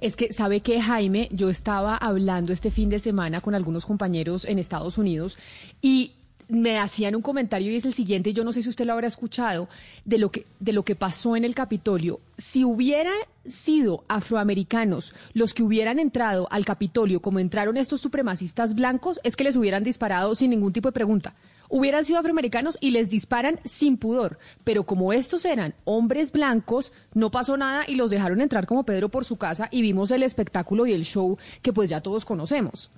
[0.00, 1.28] Es que, ¿sabe qué, Jaime?
[1.32, 5.38] Yo estaba hablando este fin de semana con algunos compañeros en Estados Unidos
[5.80, 6.12] y
[6.52, 9.06] me hacían un comentario y es el siguiente, yo no sé si usted lo habrá
[9.06, 9.68] escuchado,
[10.04, 12.20] de lo que, de lo que pasó en el Capitolio.
[12.36, 13.14] Si hubieran
[13.46, 19.44] sido afroamericanos los que hubieran entrado al Capitolio como entraron estos supremacistas blancos, es que
[19.44, 21.34] les hubieran disparado sin ningún tipo de pregunta.
[21.70, 24.38] Hubieran sido afroamericanos y les disparan sin pudor.
[24.62, 29.08] Pero como estos eran hombres blancos, no pasó nada y los dejaron entrar como Pedro
[29.08, 32.90] por su casa y vimos el espectáculo y el show que pues ya todos conocemos.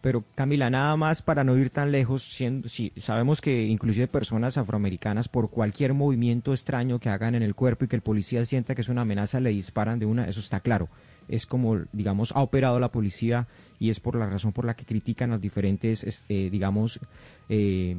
[0.00, 4.56] Pero Camila, nada más para no ir tan lejos, siendo, si sabemos que inclusive personas
[4.56, 8.74] afroamericanas por cualquier movimiento extraño que hagan en el cuerpo y que el policía sienta
[8.74, 10.88] que es una amenaza, le disparan de una, eso está claro.
[11.28, 14.84] Es como, digamos, ha operado la policía y es por la razón por la que
[14.84, 17.00] critican los diferentes, eh, digamos,
[17.48, 17.96] eh,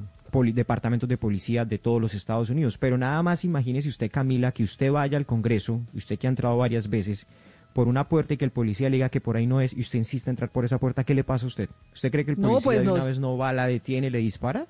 [0.54, 2.78] departamentos de policía de todos los Estados Unidos.
[2.78, 6.58] Pero nada más imagínese usted, Camila, que usted vaya al Congreso, usted que ha entrado
[6.58, 7.28] varias veces,
[7.74, 9.82] por una puerta y que el policía le diga que por ahí no es y
[9.82, 11.70] usted insiste en entrar por esa puerta, ¿qué le pasa a usted?
[11.94, 14.68] ¿Usted cree que el policía pues de una vez no va, la detiene, le dispara?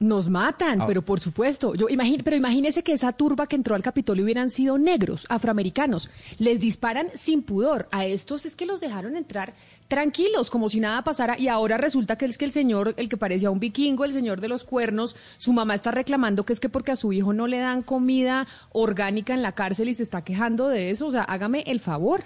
[0.00, 0.86] Nos matan, ah.
[0.86, 1.74] pero por supuesto.
[1.74, 1.86] Yo
[2.24, 6.08] pero imagínese que esa turba que entró al Capitolio hubieran sido negros, afroamericanos.
[6.38, 7.86] Les disparan sin pudor.
[7.92, 9.52] A estos es que los dejaron entrar
[9.88, 11.38] tranquilos, como si nada pasara.
[11.38, 14.40] Y ahora resulta que es que el señor, el que parecía un vikingo, el señor
[14.40, 17.46] de los cuernos, su mamá está reclamando que es que porque a su hijo no
[17.46, 21.08] le dan comida orgánica en la cárcel y se está quejando de eso.
[21.08, 22.24] O sea, hágame el favor.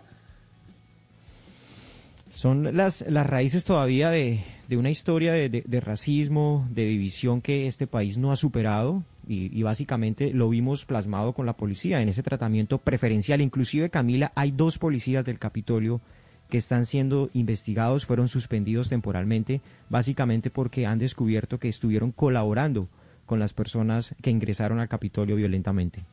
[2.31, 7.87] Son las, las raíces todavía de, de una historia de, racismo, de división que este
[7.87, 12.79] país no ha superado y, básicamente lo vimos plasmado con la policía en ese tratamiento
[12.79, 13.41] preferencial.
[13.41, 16.01] Inclusive, Camila, hay dos policías del Capitolio
[16.49, 22.89] que están siendo investigados, fueron suspendidos temporalmente, básicamente porque han descubierto que estuvieron colaborando
[23.27, 26.05] con las personas que ingresaron al Capitolio violentamente.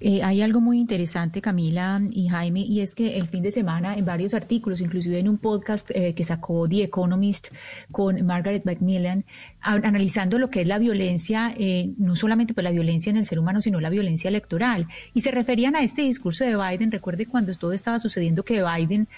[0.00, 3.94] Eh, hay algo muy interesante, Camila y Jaime, y es que el fin de semana
[3.96, 7.48] en varios artículos, inclusive en un podcast eh, que sacó The Economist
[7.92, 9.26] con Margaret Macmillan,
[9.60, 13.38] analizando lo que es la violencia, eh, no solamente pues la violencia en el ser
[13.38, 14.86] humano, sino la violencia electoral.
[15.14, 16.90] Y se referían a este discurso de Biden.
[16.90, 19.08] Recuerde cuando todo estaba sucediendo que Biden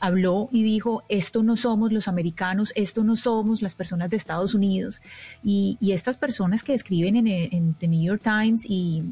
[0.00, 4.54] habló y dijo, esto no somos los americanos, esto no somos las personas de Estados
[4.54, 5.00] Unidos.
[5.42, 9.02] Y, estas personas que escriben en, The New York Times y,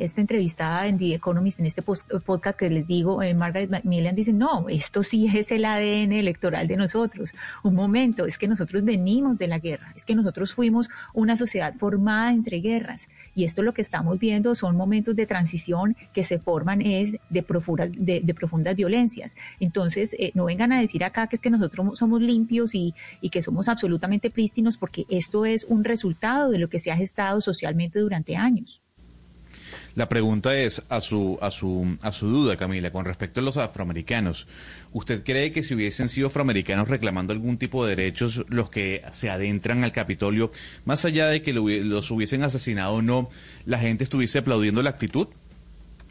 [0.00, 4.14] esta entrevista entrevistada en The Economist, en este podcast que les digo, eh, Margaret Macmillan
[4.14, 7.32] dice, no, esto sí es el ADN electoral de nosotros.
[7.62, 12.60] Un momento, es que nosotros venimos de la guerra, nosotros fuimos una sociedad formada entre
[12.60, 17.16] guerras y esto lo que estamos viendo son momentos de transición que se forman es
[17.28, 19.34] de, profundas, de, profundas violencias.
[19.60, 23.30] Entonces, eh, no vengan a decir acá que es que nosotros somos limpios y, y
[23.30, 27.40] que somos absolutamente prístinos porque esto es un resultado de lo que se ha gestado
[27.40, 28.82] socialmente durante años.
[30.00, 33.58] La pregunta es a su, a su, a su duda, Camila, con respecto a los
[33.58, 34.46] afroamericanos.
[34.94, 39.28] ¿Usted cree que si hubiesen sido afroamericanos reclamando algún tipo de derechos los que se
[39.28, 40.52] adentran al Capitolio,
[40.86, 43.28] más allá de que los hubiesen asesinado o no,
[43.66, 45.28] la gente estuviese aplaudiendo la actitud?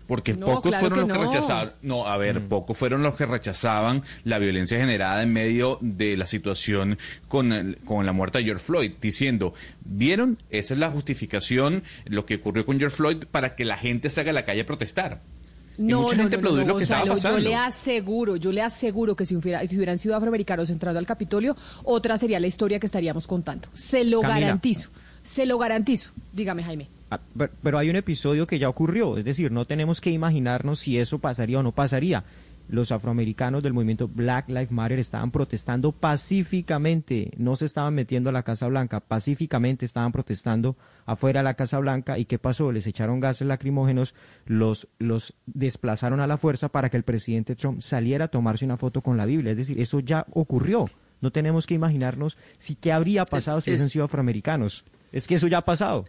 [0.10, 2.50] Porque pocos fueron los que rechazaban, no, a ver, mm.
[2.50, 6.98] pocos fueron los que rechazaban la violencia generada en medio de la situación
[7.28, 9.54] con, con la muerte de George Floyd, diciendo,
[9.86, 10.40] ¿vieron?
[10.50, 14.32] Esa es la justificación, lo que ocurrió con George Floyd, para que la gente salga
[14.32, 15.22] a la calle a protestar.
[15.78, 17.38] No, mucha gente no, lo que estaba pasando.
[17.38, 21.06] Yo le aseguro, yo le aseguro que si, hubiera, si hubieran sido afroamericanos entrando al
[21.06, 23.70] Capitolio, otra sería la historia que estaríamos contando.
[23.74, 24.90] Se lo garantizo,
[25.22, 26.10] se lo garantizo.
[26.34, 26.99] Dígame, Jaime.
[27.12, 27.20] Ah,
[27.64, 31.20] pero hay un episodio que ya ocurrió, es decir, no tenemos que imaginarnos si eso
[31.20, 32.24] pasaría o no pasaría.
[32.68, 38.34] Los afroamericanos del movimiento Black Lives Matter estaban protestando pacíficamente, no se estaban metiendo a
[38.34, 42.72] la Casa Blanca, pacíficamente estaban protestando afuera de la Casa Blanca y ¿qué pasó?
[42.72, 44.14] Les echaron gases lacrimógenos,
[44.46, 48.78] los, los desplazaron a la fuerza para que el presidente Trump saliera a tomarse una
[48.78, 50.92] foto con la Biblia, es decir, eso ya ocurrió.
[51.22, 54.86] No tenemos que imaginarnos si qué habría pasado si hubiesen sido afroamericanos.
[55.12, 56.06] Es que eso ya ha pasado.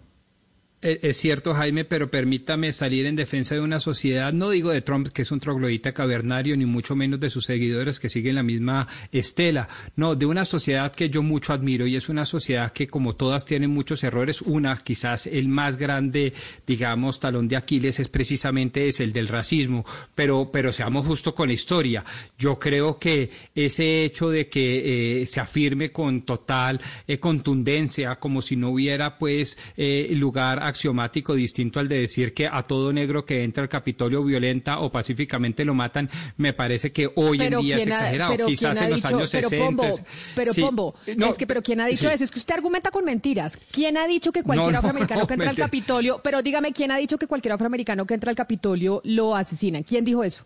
[0.82, 4.80] Eh, es cierto, Jaime, pero permítame salir en defensa de una sociedad, no digo de
[4.80, 8.42] Trump, que es un troglodita cavernario, ni mucho menos de sus seguidores que siguen la
[8.42, 12.86] misma estela, no, de una sociedad que yo mucho admiro y es una sociedad que
[12.86, 16.32] como todas tienen muchos errores, una, quizás el más grande,
[16.66, 21.54] digamos, talón de Aquiles es precisamente el del racismo, pero, pero seamos justo con la
[21.54, 22.04] historia.
[22.38, 28.40] Yo creo que ese hecho de que eh, se afirme con total eh, contundencia, como
[28.40, 33.24] si no hubiera pues lugar a axiomático distinto al de decir que a todo negro
[33.24, 37.76] que entra al Capitolio violenta o pacíficamente lo matan, me parece que hoy en día
[37.76, 38.46] es exagerado.
[38.46, 39.88] Quizás en los años 60.
[40.34, 42.24] pero Pombo, es que, pero ¿quién ha dicho eso?
[42.24, 43.58] Es que usted argumenta con mentiras.
[43.70, 47.18] ¿Quién ha dicho que cualquier afroamericano que entra al Capitolio, pero dígame, ¿quién ha dicho
[47.18, 49.82] que cualquier afroamericano que entra al Capitolio lo asesina?
[49.82, 50.44] ¿Quién dijo eso?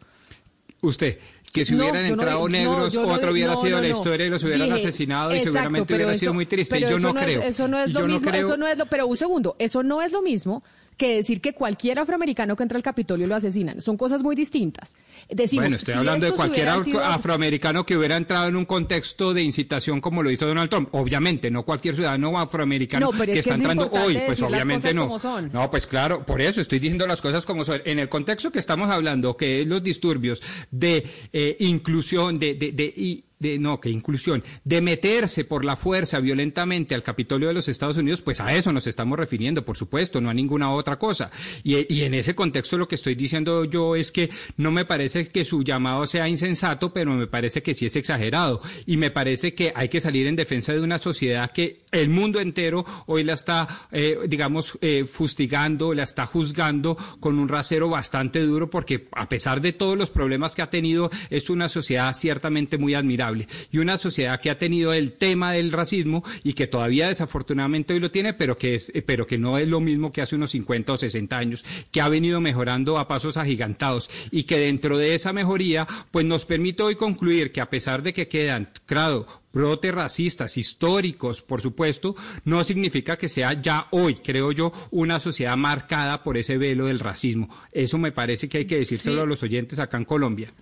[0.80, 1.18] Usted
[1.54, 5.40] que si hubieran entrado negros, otro hubiera sido la historia y los hubieran asesinado y
[5.40, 6.80] seguramente hubiera sido muy triste.
[6.80, 7.42] Yo no, creo.
[7.42, 10.10] eso no es lo mismo, eso no es lo, pero un segundo, eso no es
[10.10, 10.64] lo mismo
[10.96, 13.80] que decir que cualquier afroamericano que entra al Capitolio lo asesinan.
[13.80, 14.94] Son cosas muy distintas.
[15.28, 20.00] Decimos, bueno, estoy hablando de cualquier afroamericano que hubiera entrado en un contexto de incitación
[20.00, 20.88] como lo hizo Donald Trump.
[20.92, 25.18] Obviamente, no cualquier ciudadano afroamericano que está entrando hoy, pues obviamente no.
[25.52, 27.80] No, pues claro, por eso estoy diciendo las cosas como son.
[27.84, 32.72] En el contexto que estamos hablando, que es los disturbios de eh, inclusión, de, de,
[32.72, 33.24] de de,
[33.58, 38.22] no, que inclusión, de meterse por la fuerza violentamente al Capitolio de los Estados Unidos,
[38.22, 41.30] pues a eso nos estamos refiriendo, por supuesto, no a ninguna otra cosa.
[41.62, 45.28] Y, y en ese contexto lo que estoy diciendo yo es que no me parece
[45.28, 48.60] que su llamado sea insensato, pero me parece que sí es exagerado.
[48.86, 52.40] Y me parece que hay que salir en defensa de una sociedad que el mundo
[52.40, 58.40] entero hoy la está, eh, digamos, eh, fustigando, la está juzgando con un rasero bastante
[58.40, 62.78] duro, porque a pesar de todos los problemas que ha tenido, es una sociedad ciertamente
[62.78, 63.33] muy admirable
[63.70, 68.00] y una sociedad que ha tenido el tema del racismo y que todavía desafortunadamente hoy
[68.00, 70.92] lo tiene, pero que, es, pero que no es lo mismo que hace unos 50
[70.92, 75.32] o 60 años, que ha venido mejorando a pasos agigantados y que dentro de esa
[75.32, 80.58] mejoría pues nos permite hoy concluir que a pesar de que quedan, claro, brotes racistas
[80.58, 86.36] históricos, por supuesto, no significa que sea ya hoy, creo yo, una sociedad marcada por
[86.36, 87.48] ese velo del racismo.
[87.72, 90.52] Eso me parece que hay que decírselo a los oyentes acá en Colombia.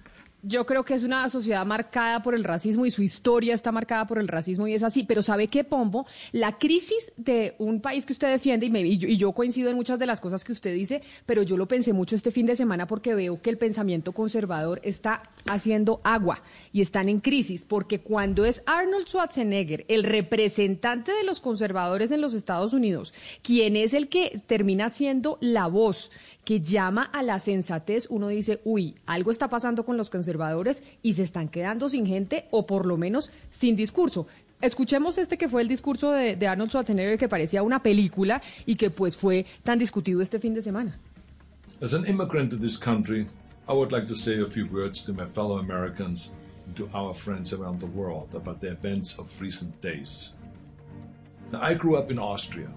[0.45, 4.09] Yo creo que es una sociedad marcada por el racismo y su historia está marcada
[4.09, 5.05] por el racismo y es así.
[5.05, 6.05] Pero ¿sabe qué, Pombo?
[6.33, 10.07] La crisis de un país que usted defiende, y, y, yo, coincido en muchas de
[10.07, 13.15] las cosas que usted dice, pero yo lo pensé mucho este fin de semana porque
[13.15, 18.63] veo que el pensamiento conservador está haciendo agua y están en crisis, porque cuando es
[18.67, 24.41] Arnold Schwarzenegger, el representante de los conservadores en los Estados Unidos, quien es el que
[24.47, 26.11] termina siendo la voz
[26.45, 31.15] que llama a la sensatez, uno dice, uy, algo está pasando con los conservadores y
[31.15, 34.27] se están quedando sin gente o por lo menos sin discurso.
[34.61, 38.77] Escuchemos este que fue el discurso de, de Arnold Schwarzenegger que parecía una película y
[38.77, 40.99] que pues fue tan discutido este fin de semana.
[41.81, 43.27] As an immigrant to this country,
[43.69, 46.33] I would like to say a few words to my fellow Americans
[46.77, 50.33] to our friends around the world about the events of recent days.
[51.51, 52.71] Now, I grew up in Austria.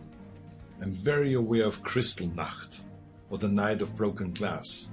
[0.82, 2.82] I'm very aware of Kristallnacht,
[3.30, 4.90] or the Night of Broken Glass.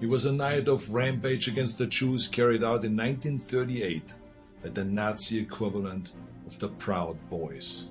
[0.00, 4.02] It was a night of rampage against the Jews carried out in 1938
[4.62, 6.12] by the Nazi equivalent
[6.46, 7.90] of the Proud Boys.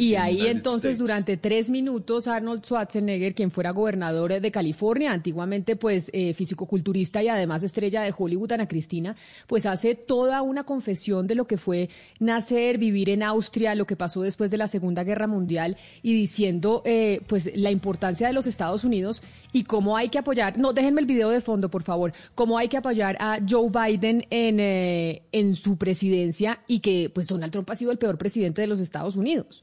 [0.00, 6.10] Y ahí entonces durante tres minutos Arnold Schwarzenegger, quien fuera gobernador de California, antiguamente pues
[6.12, 11.34] eh, fisicoculturista y además estrella de Hollywood, Ana Cristina, pues hace toda una confesión de
[11.34, 11.88] lo que fue
[12.18, 16.82] nacer, vivir en Austria, lo que pasó después de la Segunda Guerra Mundial y diciendo
[16.84, 19.22] eh, pues la importancia de los Estados Unidos
[19.52, 22.68] y cómo hay que apoyar, no, déjenme el video de fondo, por favor, cómo hay
[22.68, 27.68] que apoyar a Joe Biden en, eh, en su presidencia y que pues Donald Trump
[27.70, 29.62] ha sido el peor presidente de los Estados Unidos.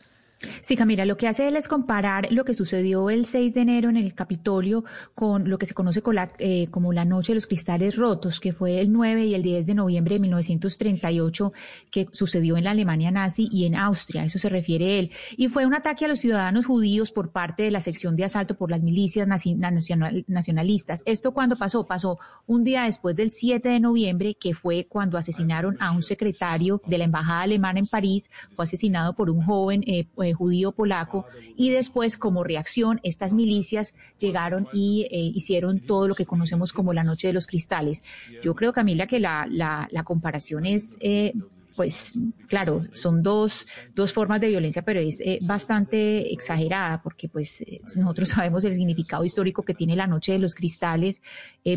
[0.62, 3.90] Sí, Camila, lo que hace él es comparar lo que sucedió el 6 de enero
[3.90, 4.84] en el Capitolio
[5.16, 6.02] con lo que se conoce
[6.40, 9.66] eh, como la Noche de los Cristales Rotos, que fue el 9 y el 10
[9.66, 11.54] de noviembre de 1938,
[11.90, 15.12] que sucedió en la Alemania nazi y en Austria, eso se refiere él.
[15.38, 18.56] Y fue un ataque a los ciudadanos judíos por parte de la sección de asalto
[18.56, 21.02] por las milicias nacionalistas.
[21.06, 21.86] ¿Esto cuando pasó?
[21.86, 26.82] Pasó un día después del 7 de noviembre, que fue cuando asesinaron a un secretario
[26.86, 31.26] de la Embajada Alemana en París, fue asesinado por un joven eh, judío polaco
[31.56, 36.94] y después como reacción estas milicias llegaron y eh, hicieron todo lo que conocemos como
[36.94, 38.04] la Noche de los Cristales.
[38.44, 40.98] Yo creo, Camila, que la, la, la comparación es...
[41.00, 41.34] Eh,
[41.76, 42.18] pues
[42.48, 47.64] claro, son dos, dos formas de violencia, pero es eh, bastante exagerada porque pues
[47.96, 51.22] nosotros sabemos el significado histórico que tiene la Noche de los Cristales.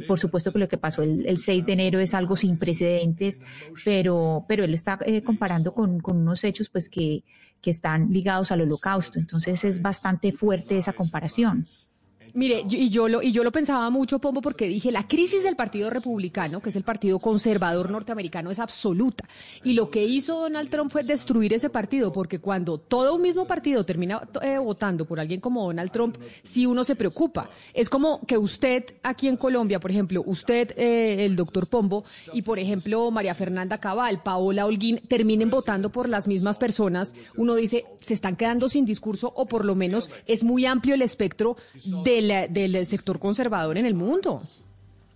[0.09, 3.43] por supuesto que lo que pasó el, el, 6 de enero es algo sin precedentes,
[3.85, 7.23] pero, pero él está comparando con, con unos hechos pues que,
[7.61, 9.19] que están ligados al holocausto.
[9.19, 11.67] Entonces es bastante fuerte esa comparación.
[12.35, 15.57] Mire, y yo lo y yo lo pensaba mucho, Pombo, porque dije la crisis del
[15.57, 19.29] Partido Republicano, que es el partido conservador norteamericano, es absoluta.
[19.65, 23.47] Y lo que hizo Donald Trump fue destruir ese partido, porque cuando todo un mismo
[23.47, 27.51] partido termina eh, votando por alguien como Donald Trump, sí uno se preocupa.
[27.75, 32.43] Es como que usted aquí en Colombia, por ejemplo, usted, eh, el doctor Pombo, y
[32.43, 37.15] por ejemplo María Fernanda Cabal, Paola Holguín, terminen votando por las mismas personas.
[37.37, 41.03] Uno dice, se están quedando sin discurso o por lo menos es muy amplio el
[41.03, 41.57] espectro
[42.05, 44.41] de del, sector conservador en el mundo.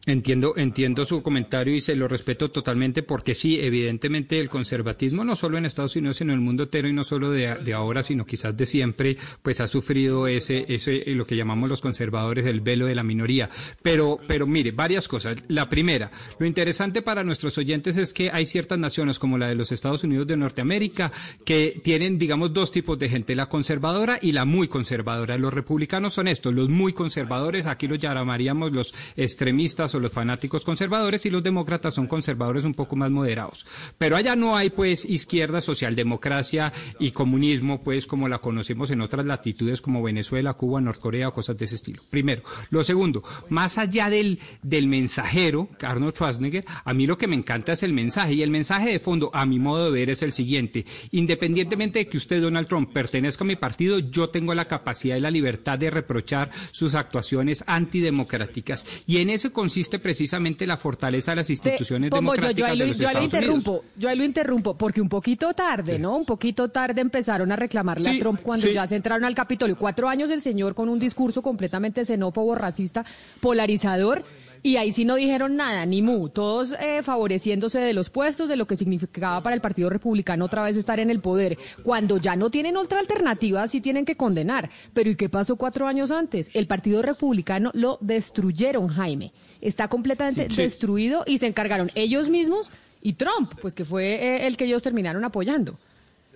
[0.07, 5.35] Entiendo, entiendo su comentario y se lo respeto totalmente porque sí, evidentemente el conservatismo no
[5.35, 8.03] solo en Estados Unidos sino en el mundo entero y no solo de, de, ahora
[8.03, 12.61] sino quizás de siempre, pues ha sufrido ese, ese lo que llamamos los conservadores el
[12.61, 13.49] velo de la minoría.
[13.81, 15.37] Pero, pero mire, varias cosas.
[15.49, 19.55] La primera, lo interesante para nuestros oyentes es que hay ciertas naciones como la de
[19.55, 21.13] los Estados Unidos de Norteamérica
[21.47, 25.39] que tienen, digamos, dos tipos de gente, la conservadora y la muy conservadora.
[25.39, 30.65] Los republicanos son estos, los muy conservadores, aquí los llamaríamos los extremistas o los fanáticos
[30.65, 33.67] conservadores y los demócratas son conservadores un poco más moderados.
[33.99, 39.27] Pero allá no hay pues izquierda, socialdemocracia y comunismo pues como la conocemos en otras
[39.27, 42.03] latitudes como Venezuela, Cuba, Norcorea o cosas de ese estilo.
[42.11, 42.43] Primero.
[42.71, 47.73] Lo segundo, más allá del, del mensajero, Arnold Schwarzenegger, a mí lo que me encanta
[47.73, 50.33] es el mensaje y el mensaje de fondo a mi modo de ver es el
[50.33, 50.85] siguiente.
[51.11, 55.21] Independientemente de que usted, Donald Trump, pertenezca a mi partido, yo tengo la capacidad y
[55.21, 58.87] la libertad de reprochar sus actuaciones antidemocráticas.
[59.07, 62.99] Y en eso consiste precisamente la fortaleza de las instituciones democráticas yo, ahí de los
[62.99, 63.87] yo Estados interrumpo, Unidos.
[63.97, 66.17] Yo ahí lo interrumpo, porque un poquito tarde, ¿no?
[66.17, 68.73] Un poquito tarde empezaron a reclamarle Sí, a Trump cuando sí.
[68.75, 69.77] ya se entraron al Capitolio.
[69.77, 73.05] Cuatro años el señor con un discurso completamente xenófobo, racista,
[73.41, 74.25] polarizador.
[74.67, 78.57] Y ahí sí no dijeron nada, ni mu, todos eh, favoreciéndose de los puestos, de
[78.57, 81.59] lo que significaba para el Partido Republicano otra vez estar en el poder.
[81.83, 84.71] Cuando ya no tienen otra alternativa, sí tienen que condenar.
[84.95, 86.49] Pero ¿y qué pasó cuatro años antes?
[86.55, 89.35] El Partido Republicano lo destruyeron, Jaime.
[89.65, 90.63] Está completamente Sí.
[90.63, 92.71] destruido y se encargaron ellos mismos
[93.03, 95.79] y Trump, pues que fue eh, el que ellos terminaron apoyando.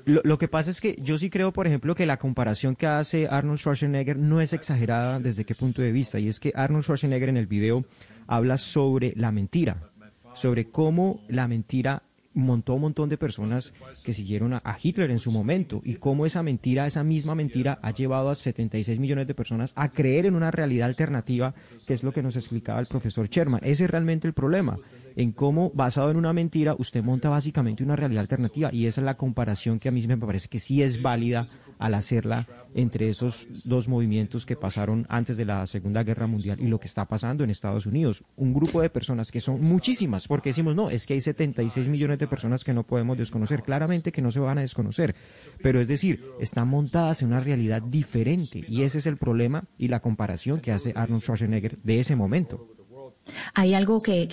[0.04, 2.86] Lo, lo que pasa es que yo sí creo, por ejemplo, que la comparación que
[2.86, 6.18] hace Arnold Schwarzenegger no es exagerada desde qué punto de vista.
[6.18, 7.84] Y es que Arnold Schwarzenegger en el video
[8.26, 9.76] habla sobre la mentira,
[10.34, 12.02] sobre cómo la mentira
[12.38, 13.72] montó un montón de personas
[14.04, 17.90] que siguieron a, Hitler en su momento y cómo esa mentira, esa misma mentira ha
[17.90, 21.54] llevado a 76 millones de personas a creer en una realidad alternativa,
[21.86, 23.60] que es lo que nos explicaba el profesor Sherman.
[23.64, 24.78] Ese es realmente el problema
[25.18, 28.70] en cómo, basado en una mentira, usted monta básicamente una realidad alternativa.
[28.72, 31.44] Y esa es la comparación que a mí me parece que sí es válida
[31.80, 36.68] al hacerla entre esos dos movimientos que pasaron antes de la Segunda Guerra Mundial y
[36.68, 38.22] lo que está pasando en Estados Unidos.
[38.36, 42.20] Un grupo de personas que son muchísimas, porque decimos, no, es que hay 76 millones
[42.20, 43.62] de personas que no podemos desconocer.
[43.62, 45.14] Claramente que no se van a desconocer.
[45.62, 48.64] Pero es decir, están montadas en una realidad diferente.
[48.68, 52.77] Y ese es el problema y la comparación que hace Arnold Schwarzenegger de ese momento.
[53.54, 54.28] Hay algo que,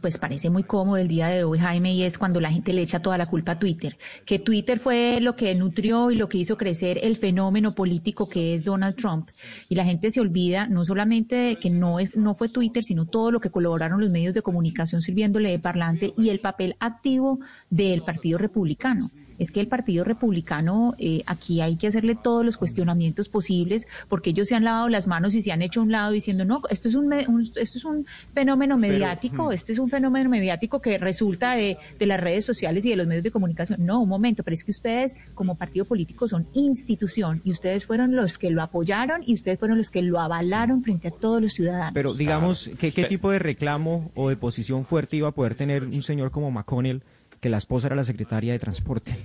[0.00, 2.82] pues parece muy cómodo el día de hoy, Jaime, y es cuando la gente le
[2.82, 3.96] echa toda la culpa a Twitter.
[4.24, 8.54] Que Twitter fue lo que nutrió y lo que hizo crecer el fenómeno político que
[8.54, 9.28] es Donald Trump.
[9.68, 13.06] Y la gente se olvida no solamente de que no, es, no fue Twitter, sino
[13.06, 17.40] todo lo que colaboraron los medios de comunicación sirviéndole de parlante y el papel activo
[17.70, 22.56] del Partido Republicano es que el Partido Republicano eh, aquí hay que hacerle todos los
[22.56, 25.92] cuestionamientos posibles porque ellos se han lavado las manos y se han hecho a un
[25.92, 30.30] lado diciendo no esto es un, esto es un fenómeno mediático este es un fenómeno
[30.30, 34.00] mediático que resulta de, de, las redes sociales y de los medios de comunicación no
[34.00, 38.38] un momento pero es que ustedes como partido político son institución y ustedes fueron los
[38.38, 41.94] que lo apoyaron y ustedes fueron los que lo avalaron frente a todos los ciudadanos.
[41.94, 45.84] Pero digamos ¿qué, qué tipo de reclamo o de posición fuerte iba a poder tener
[45.84, 47.02] un señor como McConnell
[47.44, 49.18] que la esposa era la secretaria de transporte.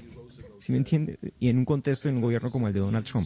[0.57, 1.17] ¿Sí me entiende?
[1.39, 3.25] Y en un contexto en un gobierno como el de Donald Trump.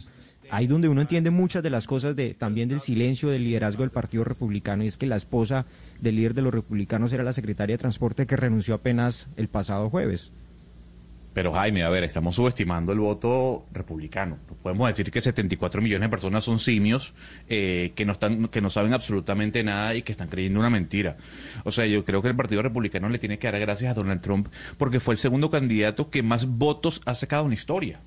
[0.50, 3.90] Ahí donde uno entiende muchas de las cosas de también del silencio del liderazgo del
[3.90, 5.66] Partido Republicano y es que la esposa
[6.00, 9.90] del líder de los republicanos era la secretaria de transporte que renunció apenas el pasado
[9.90, 10.30] jueves.
[11.34, 14.38] Pero Jaime, a ver, estamos subestimando el voto republicano.
[14.62, 17.12] podemos decir que 74 millones de personas son simios
[17.48, 21.16] eh, que no están, que no saben absolutamente nada y que están creyendo una mentira.
[21.64, 24.20] O sea, yo creo que el Partido Republicano le tiene que dar gracias a Donald
[24.20, 28.00] Trump porque fue el segundo candidato que más votos ha sacado en la historia.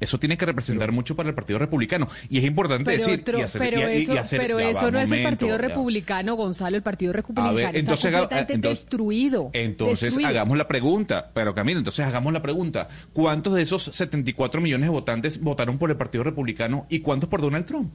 [0.00, 2.08] Eso tiene que representar mucho para el Partido Republicano.
[2.28, 6.34] Y es importante decir y hacer, pero eso, pero eso no es el Partido Republicano,
[6.34, 6.76] Gonzalo.
[6.76, 9.50] El Partido Republicano está completamente destruido.
[9.52, 11.30] Entonces hagamos la pregunta.
[11.34, 12.88] Pero Camilo, entonces hagamos la pregunta.
[13.12, 17.42] ¿Cuántos de esos 74 millones de votantes votaron por el Partido Republicano y cuántos por
[17.42, 17.92] Donald Trump?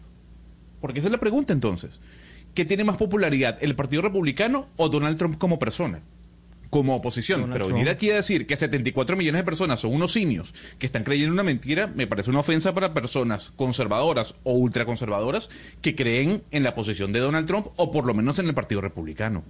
[0.80, 2.00] Porque esa es la pregunta entonces.
[2.54, 6.02] ¿Qué tiene más popularidad, el Partido Republicano o Donald Trump como persona?
[6.70, 7.50] Como oposición.
[7.52, 11.04] pero venir aquí a decir que 74 millones de personas son unos simios que están
[11.04, 15.50] creyendo una mentira, me parece una ofensa para personas conservadoras o ultraconservadoras
[15.82, 18.82] que creen en la posición de Donald Trump o por lo menos en el Partido
[18.82, 19.44] Republicano.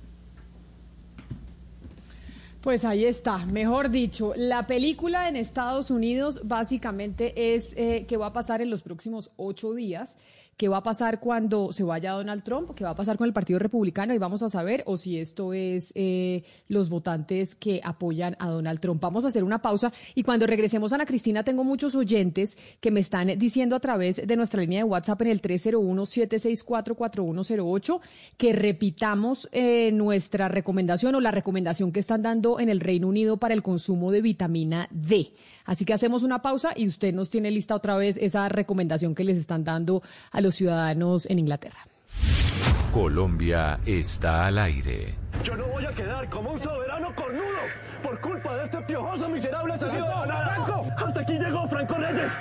[2.66, 8.28] Pues ahí está, mejor dicho, la película en Estados Unidos básicamente es eh, que va
[8.28, 10.18] a pasar en los próximos ocho días
[10.57, 13.33] qué va a pasar cuando se vaya Donald Trump, qué va a pasar con el
[13.33, 18.37] Partido Republicano y vamos a saber o si esto es eh, los votantes que apoyan
[18.39, 19.01] a Donald Trump.
[19.01, 23.01] Vamos a hacer una pausa y cuando regresemos, Ana Cristina, tengo muchos oyentes que me
[23.01, 27.99] están diciendo a través de nuestra línea de WhatsApp en el 301-764-4108
[28.37, 33.35] que repitamos eh, nuestra recomendación o la recomendación que están dando en el Reino Unido
[33.37, 35.33] para el consumo de vitamina D.
[35.65, 39.23] Así que hacemos una pausa y usted nos tiene lista otra vez esa recomendación que
[39.23, 41.87] les están dando a los ciudadanos en Inglaterra.
[42.93, 45.15] Colombia está al aire.
[45.43, 47.59] Yo no voy a quedar como un soberano cornudo
[48.01, 50.87] por culpa de este piojoso miserable salido de ¡Franco!
[50.97, 52.31] ¡Hasta aquí llegó Franco Reyes!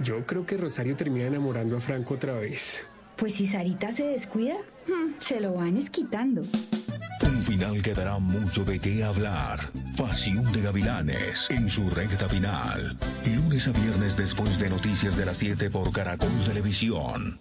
[0.00, 2.86] Yo creo que Rosario termina enamorando a Franco otra vez.
[3.18, 4.54] Pues si Sarita se descuida,
[4.86, 6.42] hmm, se lo van esquitando.
[7.22, 9.72] Un final que dará mucho de qué hablar.
[9.96, 12.96] Pasión de Gavilanes en su recta final.
[13.26, 17.40] Lunes a viernes después de Noticias de las 7 por Caracol Televisión.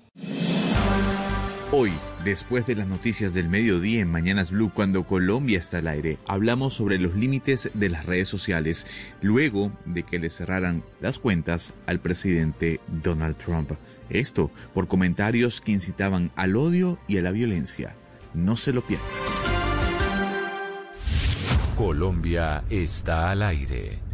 [1.72, 1.92] Hoy,
[2.24, 6.74] después de las noticias del mediodía en Mañanas Blue, cuando Colombia está al aire, hablamos
[6.74, 8.88] sobre los límites de las redes sociales
[9.22, 13.74] luego de que le cerraran las cuentas al presidente Donald Trump.
[14.10, 17.96] Esto por comentarios que incitaban al odio y a la violencia.
[18.34, 19.08] No se lo pierdan.
[21.76, 24.07] Colombia está al aire.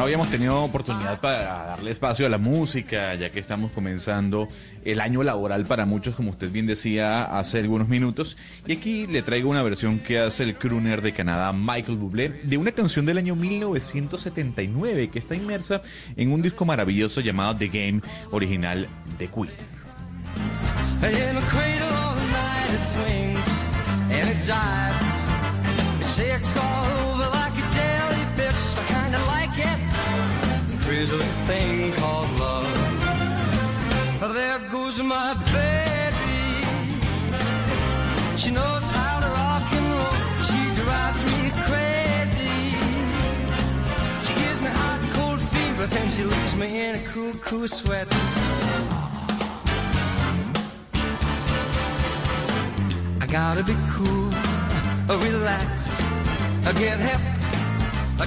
[0.00, 4.48] No habíamos tenido oportunidad para darle espacio a la música, ya que estamos comenzando
[4.82, 8.38] el año laboral para muchos, como usted bien decía hace algunos minutos.
[8.66, 12.56] Y aquí le traigo una versión que hace el crooner de Canadá, Michael Bublé, de
[12.56, 15.82] una canción del año 1979 que está inmersa
[16.16, 18.88] en un disco maravilloso llamado The Game, original
[19.18, 19.50] de Queen.
[31.00, 32.68] Crazy little thing called love.
[34.34, 36.40] There goes my baby.
[38.36, 40.20] She knows how to rock and roll.
[40.48, 41.38] She drives me
[41.68, 42.60] crazy.
[44.24, 47.66] She gives me hot and cold fever, then she leaves me in a cool, cool
[47.66, 48.06] sweat.
[53.22, 54.30] I gotta be cool,
[55.08, 56.00] relax,
[56.66, 57.20] I get hip,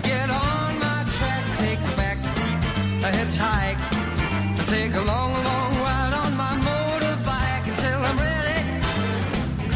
[0.01, 2.12] get on my track, take a back
[3.03, 3.77] a hitchhike,
[4.59, 8.59] and take a long, long ride on my motorbike until I'm ready.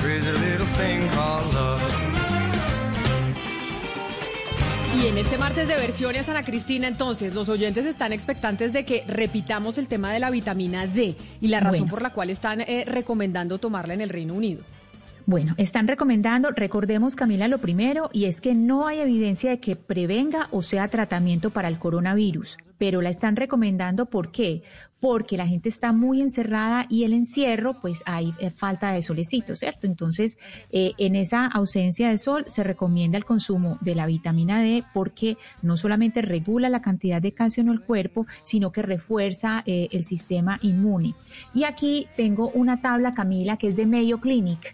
[0.01, 1.81] Crazy little thing called love.
[4.95, 9.03] Y en este martes de versiones, Ana Cristina, entonces, los oyentes están expectantes de que
[9.07, 11.91] repitamos el tema de la vitamina D y la razón Bueno.
[11.91, 14.63] por la cual están eh, recomendando tomarla en el Reino Unido.
[15.27, 19.75] Bueno, están recomendando, recordemos Camila lo primero, y es que no hay evidencia de que
[19.75, 24.63] prevenga o sea tratamiento para el coronavirus, pero la están recomendando ¿por qué?
[25.01, 29.57] Porque la gente está muy encerrada y el encierro, pues hay eh, falta de solecito,
[29.57, 29.85] ¿cierto?
[29.85, 30.37] Entonces,
[30.71, 35.37] eh, en esa ausencia de sol se recomienda el consumo de la vitamina D porque
[35.61, 40.05] no solamente regula la cantidad de calcio en el cuerpo, sino que refuerza eh, el
[40.05, 41.15] sistema inmune.
[41.53, 44.73] Y aquí tengo una tabla, Camila, que es de Mayo Clinic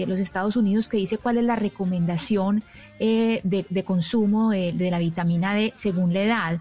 [0.00, 2.62] de los Estados Unidos que dice cuál es la recomendación
[2.98, 6.60] eh, de, consumo de, la vitamina D según la edad.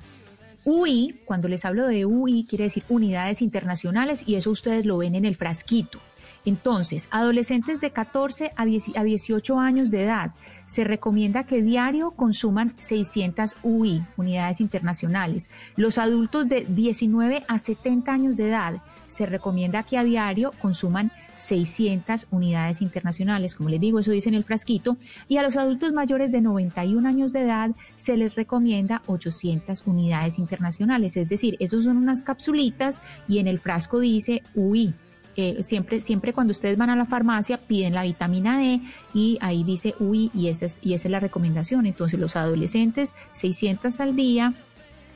[0.66, 5.16] UI, cuando les hablo de UI, quiere decir unidades internacionales y eso ustedes lo ven
[5.16, 6.00] en el frasquito.
[6.46, 10.32] Entonces, adolescentes de 14 a 10 a 18 años de edad,
[10.68, 15.50] se recomienda que diario consuman 600 UI, unidades internacionales.
[15.76, 21.12] Los adultos de 19 a 70 años de edad, se recomienda que a diario consuman
[21.44, 25.92] 600 unidades internacionales, como les digo, eso dice en el frasquito, y a los adultos
[25.92, 31.84] mayores de 91 años de edad se les recomienda 800 unidades internacionales, es decir, esos
[31.84, 34.94] son unas capsulitas y en el frasco dice UI.
[35.36, 38.82] Eh, siempre, siempre cuando ustedes van a la farmacia piden la vitamina D
[39.16, 41.88] y ahí dice UI y esa es, y esa es la recomendación.
[41.88, 44.54] Entonces los adolescentes 600 al día,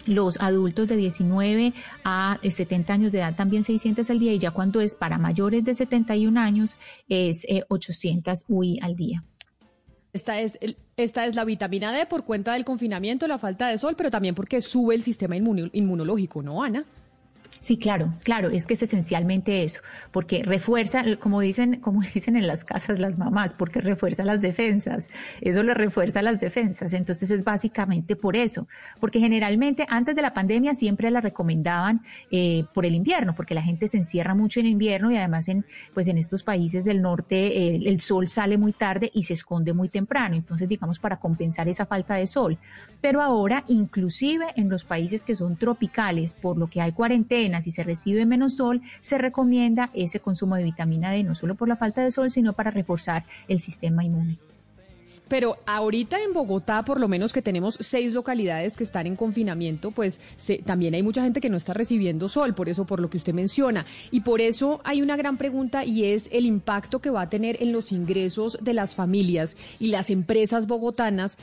[0.08, 4.52] los adultos de 19 a 70 años de edad también 600 al día y ya
[4.52, 6.78] cuando es para mayores de 71 años
[7.10, 9.24] es eh, 800 UI al día.
[10.14, 10.58] Esta es,
[10.96, 14.34] esta es la vitamina D por cuenta del confinamiento, la falta de sol, pero también
[14.34, 16.86] porque sube el sistema inmuno- inmunológico, ¿no, Ana?
[17.62, 19.82] Sí, claro, claro, es que es esencialmente eso,
[20.12, 25.10] porque refuerza, como dicen, como dicen en las casas las mamás, porque refuerza las defensas,
[25.42, 28.68] eso le refuerza las defensas, entonces es básicamente por eso,
[29.00, 32.02] porque generalmente antes de la pandemia siempre la recomendaban
[32.32, 35.66] eh, por el invierno, porque la gente se encierra mucho en invierno y además en,
[35.94, 39.90] pues en estos países del norte el sol sale muy tarde y se esconde muy
[39.90, 42.58] temprano, entonces digamos para compensar esa falta de sol,
[43.02, 46.92] pero ahora inclusive en los países que son tropicales, por lo que hay
[47.68, 51.68] y se recibe menos sol, se recomienda ese consumo de vitamina D, no solo por
[51.68, 54.38] la falta de sol, sino para reforzar el sistema inmune.
[55.30, 59.92] Pero ahorita en Bogotá, por lo menos que tenemos seis localidades que están en confinamiento,
[59.92, 63.10] pues se- también hay mucha gente que no está recibiendo sol, por eso, por lo
[63.10, 63.86] que usted menciona.
[64.10, 67.62] Y por eso hay una gran pregunta y es el impacto que va a tener
[67.62, 71.38] en los ingresos de las familias y las empresas bogotanas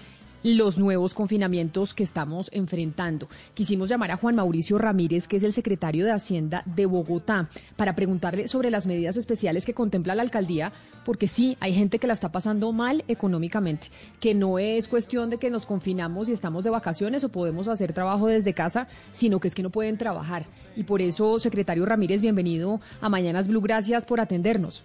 [0.44, 3.28] los nuevos confinamientos que estamos enfrentando.
[3.54, 7.96] Quisimos llamar a Juan Mauricio Ramírez, que es el secretario de Hacienda de Bogotá, para
[7.96, 10.70] preguntarle sobre las medidas especiales que contempla la alcaldía,
[11.06, 13.88] porque sí, hay gente que la está pasando mal económicamente,
[14.20, 17.94] que no es cuestión de que nos confinamos y estamos de vacaciones o podemos hacer
[17.94, 20.44] trabajo desde casa, sino que es que no pueden trabajar.
[20.76, 24.84] Y por eso, secretario Ramírez, bienvenido a Mañanas Blue, gracias por atendernos.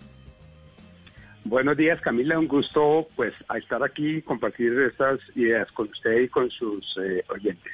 [1.45, 2.37] Buenos días, Camila.
[2.37, 6.85] Un gusto pues a estar aquí y compartir estas ideas con usted y con sus
[7.03, 7.73] eh, oyentes.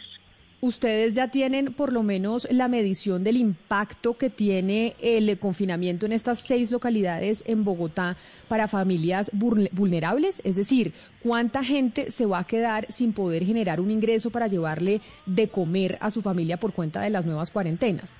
[0.61, 6.13] Ustedes ya tienen por lo menos la medición del impacto que tiene el confinamiento en
[6.13, 8.15] estas seis localidades en Bogotá
[8.47, 13.79] para familias vulne- vulnerables, es decir, cuánta gente se va a quedar sin poder generar
[13.79, 18.17] un ingreso para llevarle de comer a su familia por cuenta de las nuevas cuarentenas.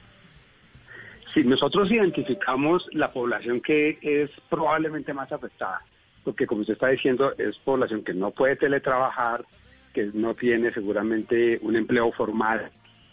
[1.35, 5.81] Sí, nosotros identificamos la población que es probablemente más afectada,
[6.23, 9.45] porque como usted está diciendo, es población que no puede teletrabajar,
[9.93, 12.71] que no tiene seguramente un empleo formal,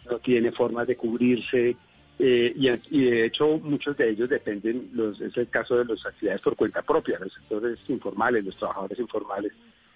[0.09, 1.77] no tiene formas de cubrirse,
[2.21, 6.43] eh, y, de hecho muchos de ellos dependen, los, es el caso de las actividades
[6.43, 9.53] por cuenta propia, los sectores informales, los trabajadores informales,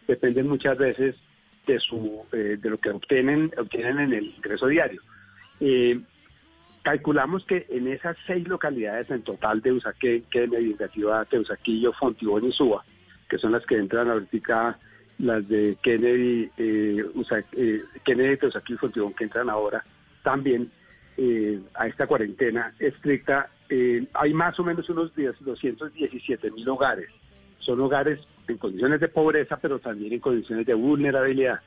[0.09, 1.15] dependen muchas veces
[1.65, 5.01] de su eh, de lo que obtienen obtienen en el ingreso diario.
[5.61, 6.01] Eh,
[6.87, 12.53] calculamos que en esas seis localidades en total de Usaquén, Kennedy, Engativá, Teusaquillo, Fontibón y
[12.53, 12.85] Suba,
[13.29, 14.79] que son las que entran ahorita,
[15.19, 19.85] las de Kennedy, eh, Usa- eh, Kennedy, Teusaquillo y Fontibón que entran ahora,
[20.23, 20.71] también
[21.17, 27.09] eh, a esta cuarentena estricta, eh, hay más o menos unos 10, 217 mil hogares.
[27.59, 31.59] Son hogares en condiciones de pobreza, pero también en condiciones de vulnerabilidad.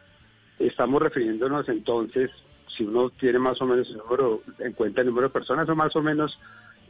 [0.60, 2.32] Estamos refiriéndonos entonces,
[2.76, 5.78] si uno tiene más o menos el número, en cuenta el número de personas, son
[5.78, 6.40] más o menos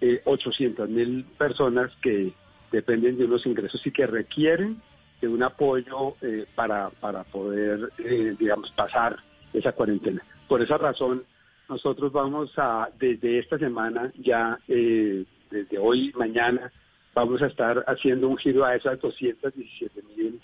[0.02, 2.34] eh, 800 mil personas que
[2.72, 4.82] dependen de unos ingresos y que requieren
[5.22, 9.18] de un apoyo eh, para, para poder, eh, digamos, pasar
[9.54, 10.24] esa cuarentena.
[10.48, 11.24] Por esa razón,
[11.68, 16.72] nosotros vamos a, desde esta semana, ya eh, desde hoy, mañana,
[17.14, 20.42] vamos a estar haciendo un giro a esas 217 mil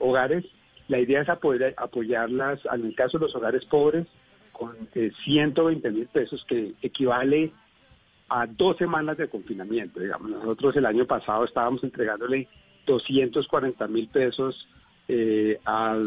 [0.00, 0.44] hogares.
[0.88, 4.06] La idea es apoyar, apoyarlas, en el caso de los hogares pobres,
[4.54, 7.52] con eh, 120 mil pesos, que equivale
[8.28, 10.00] a dos semanas de confinamiento.
[10.00, 12.48] Digamos, nosotros el año pasado estábamos entregándole
[12.86, 14.68] 240 mil pesos
[15.08, 15.98] eh, a,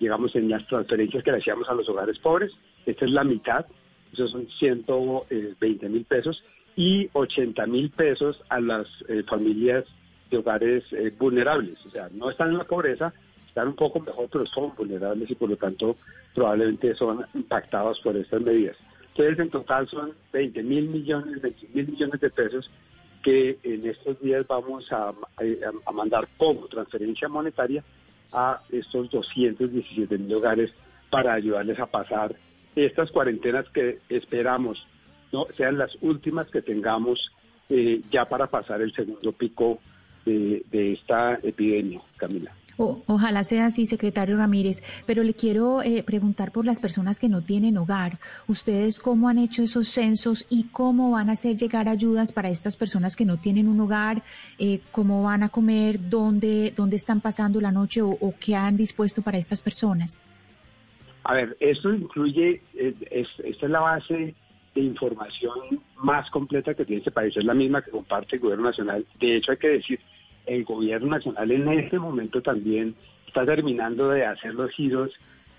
[0.00, 2.50] digamos, en las transferencias que le hacíamos a los hogares pobres.
[2.84, 3.66] Esta es la mitad,
[4.12, 6.42] esos son 120 mil pesos
[6.74, 9.84] y 80 mil pesos a las eh, familias
[10.30, 11.78] de hogares eh, vulnerables.
[11.86, 13.12] O sea, no están en la pobreza,
[13.52, 15.96] están un poco mejor, pero son vulnerables y por lo tanto
[16.34, 18.78] probablemente son impactados por estas medidas.
[19.08, 22.70] Entonces, en total son 20 mil millones, 20 mil millones de pesos
[23.22, 27.84] que en estos días vamos a, a, mandar como transferencia monetaria
[28.32, 30.72] a estos 217 mil hogares
[31.10, 32.34] para ayudarles a pasar
[32.74, 34.86] estas cuarentenas que esperamos
[35.30, 37.30] no sean las últimas que tengamos
[37.68, 39.78] eh, ya para pasar el segundo pico
[40.24, 42.54] de, de esta epidemia, Camila.
[43.06, 47.42] Ojalá sea así, secretario Ramírez, pero le quiero eh, preguntar por las personas que no
[47.42, 48.18] tienen hogar.
[48.48, 52.76] ¿Ustedes cómo han hecho esos censos y cómo van a hacer llegar ayudas para estas
[52.76, 54.22] personas que no tienen un hogar?
[54.58, 56.08] Eh, ¿Cómo van a comer?
[56.08, 60.20] ¿Dónde, ¿Dónde están pasando la noche o, qué han dispuesto para estas personas?
[61.24, 64.34] A ver, esto incluye, es, esta es la base
[64.74, 68.64] de información más completa que tiene este país, es la misma que comparte el gobierno
[68.64, 69.06] nacional.
[69.20, 70.00] De hecho, hay que decir,
[70.46, 72.94] el gobierno nacional en este momento también
[73.26, 75.10] está terminando de hacer los giros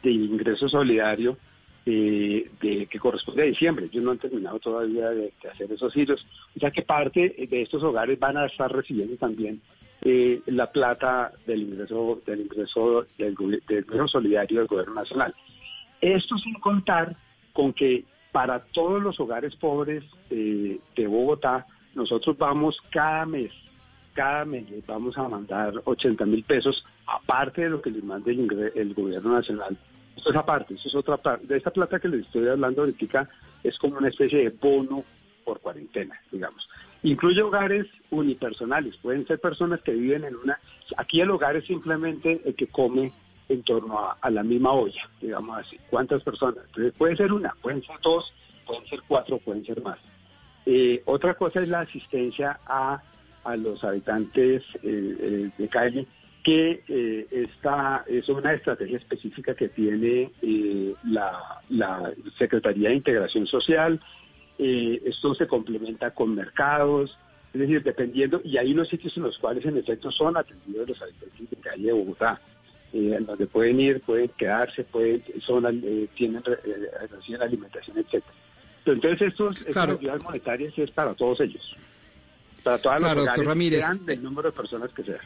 [0.03, 1.38] de ingreso solidario
[1.86, 3.86] eh, de, que corresponde a diciembre.
[3.86, 6.25] Ellos no han terminado todavía de, hacer esos giros.
[6.55, 9.61] O sea que parte de estos hogares van a estar recibiendo también
[10.01, 15.34] eh, la plata del ingreso del ingreso del, del ingreso solidario del gobierno nacional.
[16.01, 17.15] Esto sin contar
[17.53, 18.03] con que
[18.34, 23.51] para todos los hogares pobres eh, de Bogotá, nosotros vamos cada mes,
[24.14, 28.72] cada mes vamos a mandar 80 mil pesos, aparte de lo que les mande el,
[28.76, 29.78] el, gobierno nacional.
[30.16, 31.47] Esto es aparte, eso es otra parte.
[31.47, 33.30] De esta plata que les estoy hablando ahorita
[33.64, 35.03] es como una especie de bono
[35.43, 36.68] por cuarentena, digamos.
[37.01, 40.57] Incluye hogares unipersonales, pueden ser personas que viven en una...
[40.97, 43.11] Aquí el hogar es simplemente el que come
[43.49, 45.78] en torno a, a, la misma olla, digamos así.
[45.89, 46.64] ¿Cuántas personas?
[46.68, 48.34] Entonces puede ser una, pueden ser dos,
[48.66, 49.99] pueden ser cuatro, pueden ser más.
[50.66, 53.01] Eh, otra cosa es la asistencia a,
[53.43, 56.07] a los habitantes eh, eh, de calle,
[56.43, 63.47] que eh, esta es una estrategia específica que tiene eh, la, la, Secretaría de Integración
[63.47, 63.99] Social.
[64.57, 67.17] esto se complementa con mercados,
[67.53, 71.01] es decir, dependiendo, y hay unos sitios en los cuales en efecto son atendidos los
[71.01, 72.41] habitantes de calle de Bogotá
[72.93, 78.33] eh, donde pueden ir, pueden quedarse, pueden, son, eh, tienen eh, reciben alimentación, etcétera.
[78.85, 79.93] Entonces estos, claro.
[79.93, 81.75] estas ayudas monetarias es para todos ellos,
[82.64, 83.82] para todas claro, las Ramírez.
[83.82, 85.20] sean del número de personas que sean.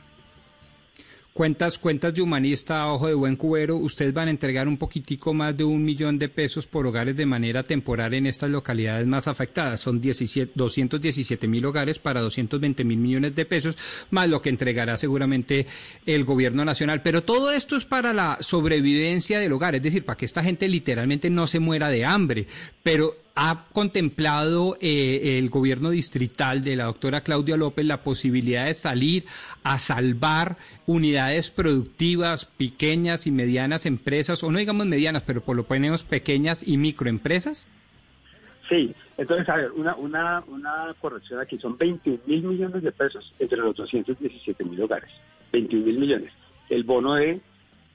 [1.38, 5.56] Cuentas, cuentas de humanista, ojo de buen cubero, ustedes van a entregar un poquitico más
[5.56, 9.80] de un millón de pesos por hogares de manera temporal en estas localidades más afectadas.
[9.80, 13.78] Son 17, 217 mil hogares para 220 mil millones de pesos,
[14.10, 15.68] más lo que entregará seguramente
[16.08, 17.04] el gobierno nacional.
[17.04, 20.68] Pero todo esto es para la sobrevivencia del hogar, es decir, para que esta gente
[20.68, 22.48] literalmente no se muera de hambre.
[22.82, 28.74] Pero ¿Ha contemplado eh, el gobierno distrital de la doctora Claudia López la posibilidad de
[28.74, 29.26] salir
[29.64, 30.56] a salvar
[30.88, 36.68] unidades productivas, pequeñas y medianas empresas, o no digamos medianas, pero por lo menos pequeñas
[36.68, 37.68] y microempresas?
[38.68, 43.36] Sí, entonces, a ver, una, una, una corrección aquí, son 21 mil millones de pesos
[43.38, 45.12] entre los 217 mil hogares,
[45.52, 46.34] 21 mil millones.
[46.72, 47.40] El bono de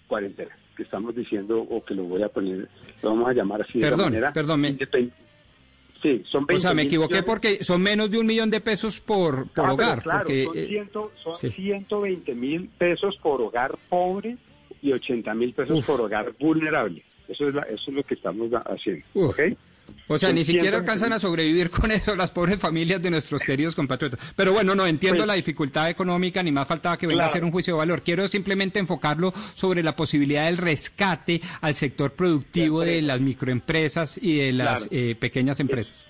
[0.06, 2.68] cuarentena, que estamos diciendo, o que lo voy a poner,
[3.02, 4.32] lo vamos a llamar así perdón, de manera.
[4.32, 4.78] Perdón, me...
[6.02, 7.30] Sí, son 20 O sea, me equivoqué millones.
[7.30, 10.02] porque son menos de un millón de pesos por, por ah, hogar.
[10.02, 11.50] Claro, porque, son, ciento, son sí.
[11.50, 14.36] 120 mil pesos por hogar pobre
[14.82, 15.86] y 80 mil pesos Uf.
[15.86, 17.02] por hogar vulnerable.
[17.28, 19.04] Eso es, la, eso es lo que estamos haciendo.
[19.14, 19.56] ¿okay?
[20.12, 23.10] O sea, Son ni siquiera 100 alcanzan a sobrevivir con eso las pobres familias de
[23.10, 24.20] nuestros queridos compatriotas.
[24.36, 27.44] Pero bueno, no entiendo Pues- la dificultad económica, ni más faltaba que venga a hacer
[27.44, 28.02] un juicio de valor.
[28.02, 34.38] Quiero simplemente enfocarlo sobre la posibilidad del rescate al sector productivo de las microempresas y
[34.38, 34.96] de las Claro.
[35.04, 36.06] eh, pequeñas empresas.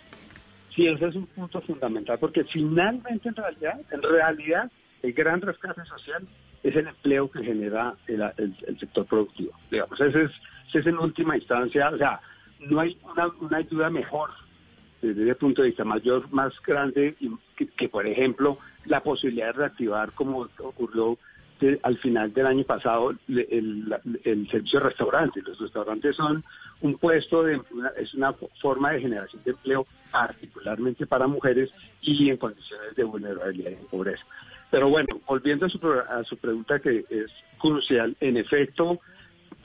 [0.74, 4.70] Sí, ese es un punto fundamental, porque finalmente, en realidad, en realidad,
[5.03, 6.26] el gran rescate social
[6.62, 9.53] es el empleo que genera el, el- el sector productivo.
[9.70, 10.30] Digamos, ese es,
[10.68, 12.20] ese es en última instancia, o sea,
[12.68, 14.30] no hay una, una ayuda mejor
[15.00, 17.16] desde ese punto de vista mayor, más grande,
[17.56, 21.18] que, que, por ejemplo, la posibilidad de reactivar, como ocurrió
[21.84, 23.94] al final del año pasado, le- el,
[24.24, 25.44] el servicio de restaurantes.
[25.46, 26.42] Los restaurantes son
[26.80, 32.30] un puesto, de, una- es una forma de generación de empleo, particularmente para mujeres y
[32.30, 34.24] en condiciones de vulnerabilidad y pobreza.
[34.72, 38.98] Pero bueno, volviendo a su, a su pregunta que es crucial, en efecto,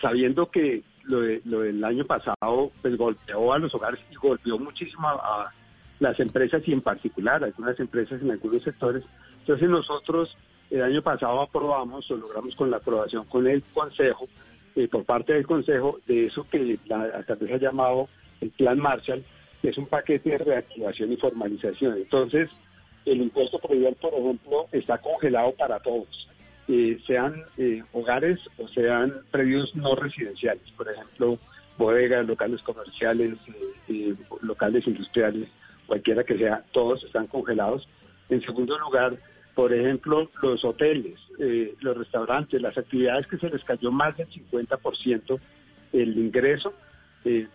[0.01, 4.57] sabiendo que lo, de- lo del año pasado pues golpeó a los hogares y golpeó
[4.59, 5.51] muchísimo a,
[5.99, 9.03] las empresas y en particular a algunas empresas en algunos sectores.
[9.39, 10.37] Entonces nosotros
[10.69, 14.27] el año pasado aprobamos o logramos con la aprobación con el Consejo,
[14.75, 18.09] eh, por parte del Consejo, de eso que la alcaldesa ha llamado
[18.41, 19.23] el Plan Marshall,
[19.61, 21.97] que es un paquete de reactivación y formalización.
[21.97, 22.47] Entonces,
[23.05, 26.29] el impuesto predial, por ejemplo, está congelado para todos,
[26.67, 31.39] eh, sean eh, hogares o sean predios no residenciales, por ejemplo,
[31.77, 35.47] bodegas, locales comerciales, eh, eh, locales industriales,
[35.85, 37.87] cualquiera que sea, todos están congelados.
[38.29, 39.17] En segundo lugar,
[39.55, 44.27] por ejemplo, los hoteles, eh, los restaurantes, las actividades que se les cayó más del
[44.29, 45.39] 50%
[45.93, 46.73] el ingreso,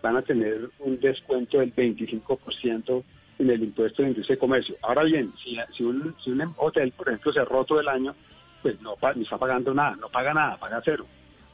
[0.02, 3.02] van a tener un descuento del 25%
[3.38, 4.76] en el impuesto de industria y comercio.
[4.82, 8.14] Ahora bien, si, si, un, si un hotel, por ejemplo, cerró todo el año,
[8.62, 11.06] pues no, ni está pagando nada, no paga nada, paga cero,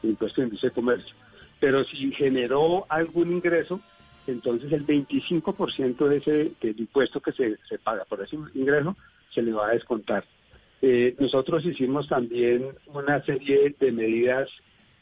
[0.02, 1.14] impuesto de industria y comercio.
[1.58, 3.80] Pero si generó algún ingreso,
[4.26, 8.96] entonces el 25% de ese del impuesto que se, se paga por ese ingreso
[9.30, 10.24] se le va a descontar.
[10.80, 14.48] Eh, nosotros hicimos también una serie de medidas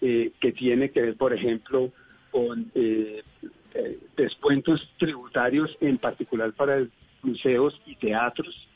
[0.00, 1.92] eh, que tiene que ver, por ejemplo,
[2.30, 3.22] con eh,
[4.16, 6.86] descuentos tributarios, en particular para
[7.22, 8.68] museos y teatros,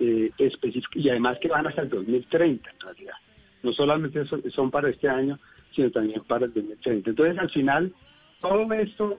[0.00, 3.14] eh, específic- y además que van hasta el 2030 en realidad.
[3.62, 5.38] No solamente son, para este año,
[5.74, 7.10] sino también para el 2030.
[7.10, 7.92] Entonces, al final,
[8.40, 9.18] todo esto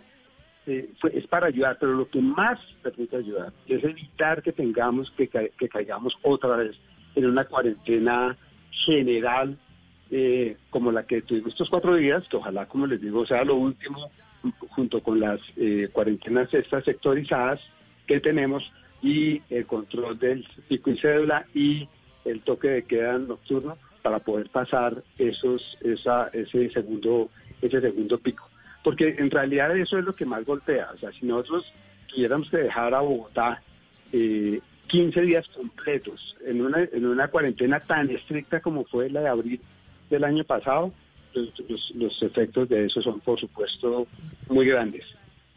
[0.66, 5.28] eh, es para ayudar, pero lo que más permite ayudar es evitar que tengamos que,
[5.28, 6.76] ca- que caigamos otra vez
[7.16, 8.38] en una cuarentena
[8.86, 9.58] general
[10.12, 13.56] eh, como la que tuvimos estos cuatro días, que ojalá, como les digo, sea lo
[13.56, 14.10] último,
[14.70, 17.60] junto con las eh, cuarentenas estas sectorizadas
[18.08, 18.64] que tenemos
[19.02, 21.88] y el control del pico y cédula y
[22.26, 27.30] el toque de queda nocturno para poder pasar esos esa, ese segundo
[27.62, 28.48] ese segundo pico.
[28.84, 30.90] Porque en realidad eso es lo que más golpea.
[30.94, 31.66] O sea si nosotros
[32.08, 33.62] tuviéramos que dejar a Bogotá
[34.12, 39.28] eh, 15 días completos en una en una cuarentena tan estricta como fue la de
[39.28, 39.62] abril
[40.10, 40.92] del año pasado
[41.34, 44.08] los- los efectos de eso son por supuesto
[44.48, 45.06] muy grandes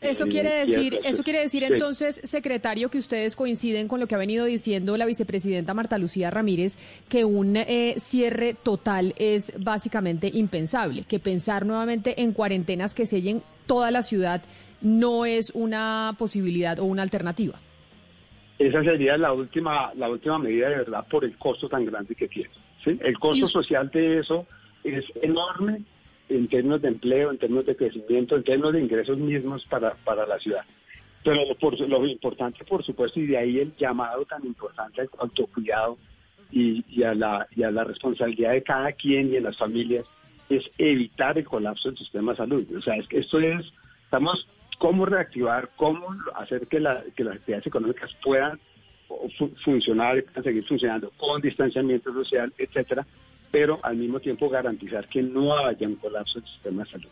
[0.02, 4.06] Eso Eh, quiere y decir, eso quiere decir entonces, secretario, que ustedes coinciden con lo
[4.06, 6.76] que ha venido diciendo la vicepresidenta Marta Lucía Ramírez,
[7.08, 13.42] que un eh, cierre total es básicamente impensable, que pensar nuevamente en cuarentenas que sellen
[13.66, 14.42] toda la ciudad
[14.80, 17.60] no es una posibilidad o una alternativa.
[18.58, 22.28] Esa sería la última, la última medida de verdad por el costo tan grande que
[22.28, 22.50] tiene.
[22.84, 22.98] ¿sí?
[23.00, 24.46] El costo social de eso
[24.84, 25.82] es enorme
[26.36, 30.26] en términos de empleo, en términos de crecimiento, en términos de ingresos mismos para, para
[30.26, 30.64] la ciudad.
[31.24, 35.10] Pero lo, por, lo importante, por supuesto, y de ahí el llamado tan importante al
[35.18, 35.96] autocuidado
[36.50, 40.04] y, y, a la, y a la responsabilidad de cada quien y de las familias,
[40.48, 42.66] es evitar el colapso del sistema de salud.
[42.76, 43.64] O sea, es que esto es,
[44.04, 44.46] estamos,
[44.78, 48.58] cómo reactivar, cómo hacer que, la, que las actividades económicas puedan
[49.38, 53.06] fu- funcionar puedan seguir funcionando con distanciamiento social, etcétera,
[53.52, 57.08] pero al mismo tiempo garantizar que no haya un colapso del sistema de salud.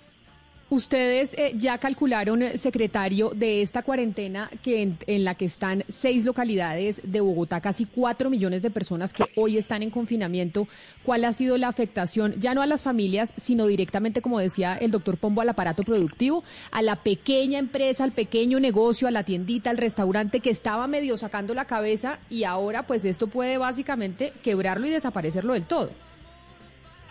[0.70, 5.82] Ustedes eh, ya calcularon, eh, secretario, de esta cuarentena que en, en la que están
[5.88, 10.68] seis localidades de Bogotá, casi cuatro millones de personas que hoy están en confinamiento.
[11.02, 14.92] ¿Cuál ha sido la afectación, ya no a las familias, sino directamente, como decía el
[14.92, 19.70] doctor Pombo, al aparato productivo, a la pequeña empresa, al pequeño negocio, a la tiendita,
[19.70, 24.86] al restaurante que estaba medio sacando la cabeza y ahora pues esto puede básicamente quebrarlo
[24.86, 25.90] y desaparecerlo del todo?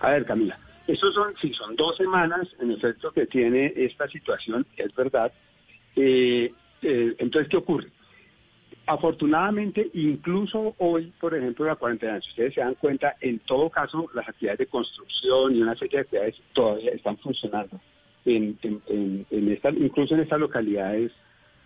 [0.02, 4.66] A ver, Camila, estos son, sí, son dos semanas, en efecto, que tiene esta situación,
[4.78, 5.32] es verdad.
[5.96, 7.88] Eh, eh, entonces, ¿qué ocurre?
[8.88, 14.10] Afortunadamente, incluso hoy, por ejemplo, la cuarentena, si ustedes se dan cuenta, en todo caso,
[14.16, 17.80] las actividades de construcción y una serie de actividades todavía están funcionando.
[18.26, 19.26] En, en-
[19.80, 21.12] incluso en estas localidades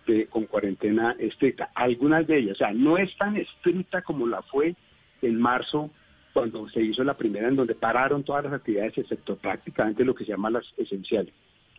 [0.06, 1.70] de, con cuarentena estricta.
[1.74, 4.74] Algunas de ellas, o sea, no es tan estricta como la fue
[5.22, 5.90] en marzo
[6.34, 10.24] cuando se hizo la primera en donde pararon todas las actividades excepto prácticamente lo que
[10.24, 11.32] se llama las esenciales.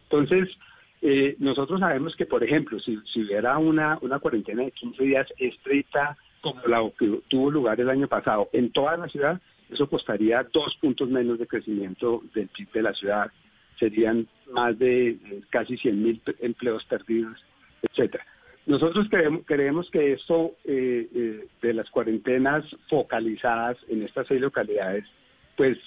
[0.04, 0.50] Entonces,
[1.02, 6.18] eh, nosotros sabemos que, por ejemplo, si, hubiera una, una cuarentena de 15 días estricta
[6.42, 10.78] como la que tuvo lugar el año pasado en toda la ciudad, eso costaría dos
[10.80, 13.32] puntos menos de crecimiento del PIB de la ciudad,
[13.78, 15.18] serían más de
[15.50, 17.44] casi 100 mil empleos perdidos,
[17.82, 18.26] etcétera.
[18.66, 25.06] Nosotros creemos, creemos que esto eh, eh, de las cuarentenas focalizadas en estas seis localidades,
[25.56, 25.78] pues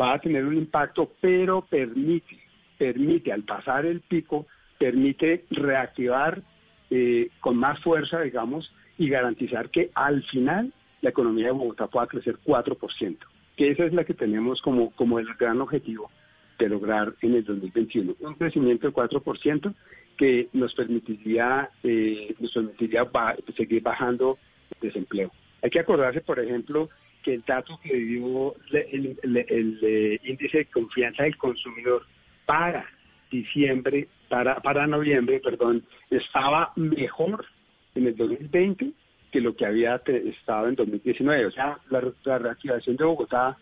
[0.00, 2.38] va a tener un impacto, pero permite,
[2.76, 4.46] permite al pasar el pico,
[4.78, 6.42] permite reactivar
[6.90, 12.06] eh, con más fuerza, digamos, y garantizar que al final la economía de Bogotá pueda
[12.06, 13.16] crecer 4%,
[13.56, 16.10] que esa es la que tenemos como, como el gran objetivo
[16.58, 18.16] de lograr en el 2021.
[18.20, 19.74] Un crecimiento de 4%
[20.18, 23.08] que nos permitiría, eh, nos permitiría
[23.56, 24.36] seguir bajando
[24.74, 25.32] el desempleo.
[25.62, 26.90] Hay que acordarse, por ejemplo,
[27.22, 29.16] que el dato que dio el,
[29.82, 32.04] eh, índice de confianza del consumidor
[32.44, 32.84] para
[33.30, 37.46] diciembre, para, para noviembre, perdón, estaba mejor
[37.94, 38.92] en el 2020
[39.30, 41.46] que lo que había estado en 2019.
[41.46, 43.56] O sea, la, la reactivación de Bogotá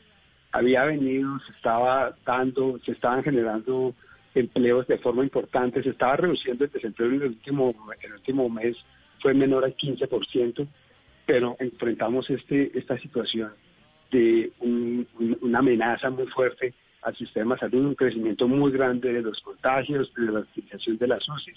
[0.52, 3.94] había venido, se estaba dando, se estaban generando
[4.36, 5.82] empleos de forma importante.
[5.82, 8.76] Se estaba reduciendo el desempleo en el último, el último mes,
[9.20, 10.66] fue menor al 15%,
[11.24, 13.52] pero enfrentamos este, esta situación
[14.10, 19.40] de una amenaza muy fuerte al sistema de salud, un crecimiento muy grande de los
[19.40, 21.52] contagios, de la utilización de las UCI.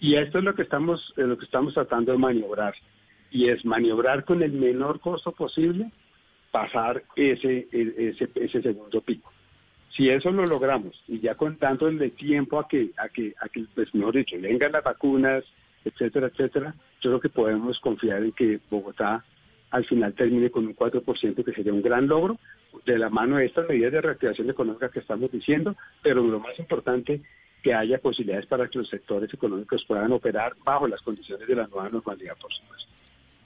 [0.00, 2.74] Y esto es lo que estamos, lo que estamos tratando de maniobrar.
[3.30, 5.90] Y es maniobrar con el menor costo posible,
[6.50, 9.30] pasar ese, ese, ese segundo pico.
[9.98, 13.48] Si eso lo logramos y ya con tanto de tiempo a que, a que, a
[13.48, 15.42] que, pues mejor dicho, vengan las vacunas,
[15.84, 19.24] etcétera, etcétera, yo creo que podemos confiar en que Bogotá
[19.70, 22.38] al final termine con un 4%, que sería un gran logro,
[22.86, 26.56] de la mano de estas medidas de reactivación económica que estamos diciendo, pero lo más
[26.60, 27.20] importante,
[27.60, 31.66] que haya posibilidades para que los sectores económicos puedan operar bajo las condiciones de la
[31.66, 32.88] nueva normalidad, por supuesto.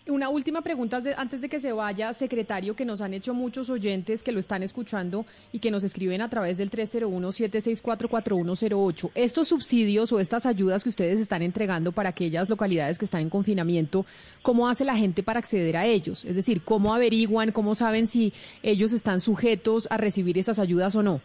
[0.09, 4.25] Una última pregunta antes de que se vaya, secretario, que nos han hecho muchos oyentes
[4.25, 9.13] que lo están escuchando y que nos escriben a través del 301-764-4108.
[9.15, 13.31] Estos subsidios o estas ayudas que ustedes están entregando para aquellas localidades que están en
[13.31, 14.05] confinamiento,
[14.43, 16.25] ¿cómo hace la gente para acceder a ellos?
[16.25, 18.33] Es decir, ¿cómo averiguan, cómo saben si
[18.65, 21.21] ellos están sujetos a recibir esas ayudas o no?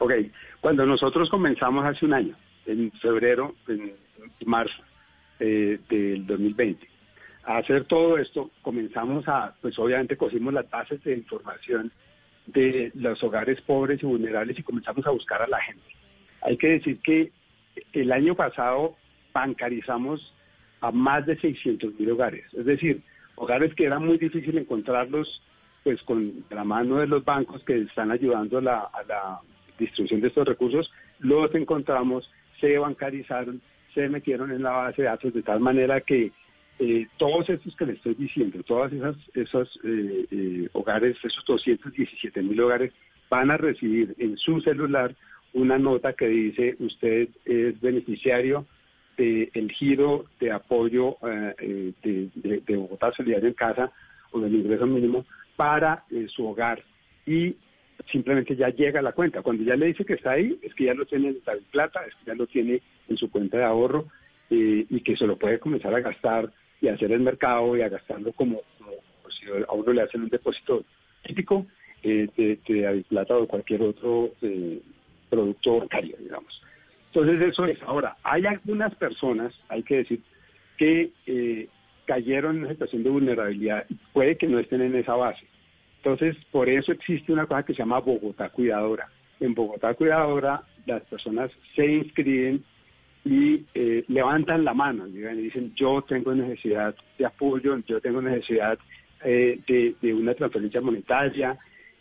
[0.00, 0.12] Ok,
[0.60, 2.36] cuando nosotros comenzamos hace un año,
[2.66, 3.94] en febrero, en
[4.44, 4.82] marzo
[5.40, 6.93] eh, del 2020,
[7.46, 11.92] a hacer todo esto, comenzamos a, pues obviamente cogimos las bases de información
[12.46, 15.84] de los hogares pobres y vulnerables y comenzamos a buscar a la gente.
[16.42, 17.32] Hay que decir que
[17.92, 18.96] el año pasado
[19.32, 20.34] bancarizamos
[20.80, 23.02] a más de 600 mil hogares, es decir,
[23.36, 25.42] hogares que era muy difícil encontrarlos
[25.82, 29.40] pues con la mano de los bancos que están ayudando a la, a la
[29.78, 33.60] distribución de estos recursos, los encontramos, se bancarizaron,
[33.92, 36.32] se metieron en la base de datos de tal manera que
[36.80, 42.42] eh, todos estos que le estoy diciendo, todas esas esos eh, eh, hogares, esos 217
[42.42, 42.92] mil hogares,
[43.30, 45.14] van a recibir en su celular
[45.52, 48.66] una nota que dice usted es beneficiario
[49.16, 51.94] del giro de apoyo de,
[52.34, 53.92] de, Bogotá Solidario en Casa
[54.32, 56.82] o del ingreso mínimo para su hogar
[57.24, 57.54] y
[58.10, 59.42] simplemente ya llega a la cuenta.
[59.42, 62.14] Cuando ya le dice que está ahí, es que ya lo tiene en plata, es
[62.16, 64.08] que ya lo tiene en su cuenta de ahorro
[64.50, 66.50] y que se lo puede comenzar a gastar
[66.80, 68.60] y hacer el mercado y a gastarlo como,
[69.30, 70.84] si a uno le hacen un depósito
[71.22, 71.66] típico
[72.02, 74.80] eh, de, de plata o cualquier otro eh,
[75.30, 76.62] producto bancario, digamos.
[77.06, 77.80] Entonces eso es.
[77.82, 80.20] Ahora, hay algunas personas, hay que decir,
[80.76, 81.68] que eh,
[82.06, 85.46] cayeron en una situación de vulnerabilidad y puede que no estén en esa base.
[85.98, 89.08] Entonces, por eso existe una cosa que se llama Bogotá Cuidadora.
[89.40, 92.62] En Bogotá Cuidadora las personas se inscriben
[93.24, 98.78] y eh, levantan la mano y dicen yo tengo necesidad de apoyo, yo tengo necesidad
[99.24, 101.58] eh, de, una transferencia monetaria.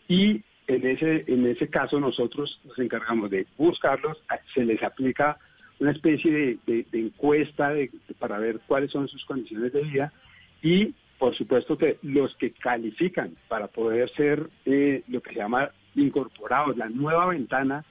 [0.08, 4.22] Y en ese, en ese caso nosotros nos encargamos de buscarlos,
[4.54, 5.38] se les aplica
[5.80, 7.74] una especie de, encuesta
[8.20, 10.14] para ver cuáles son sus condiciones de vida.
[10.62, 15.72] Y por supuesto que los que califican para poder ser eh, lo que se llama
[15.96, 17.86] incorporados, la nueva ventana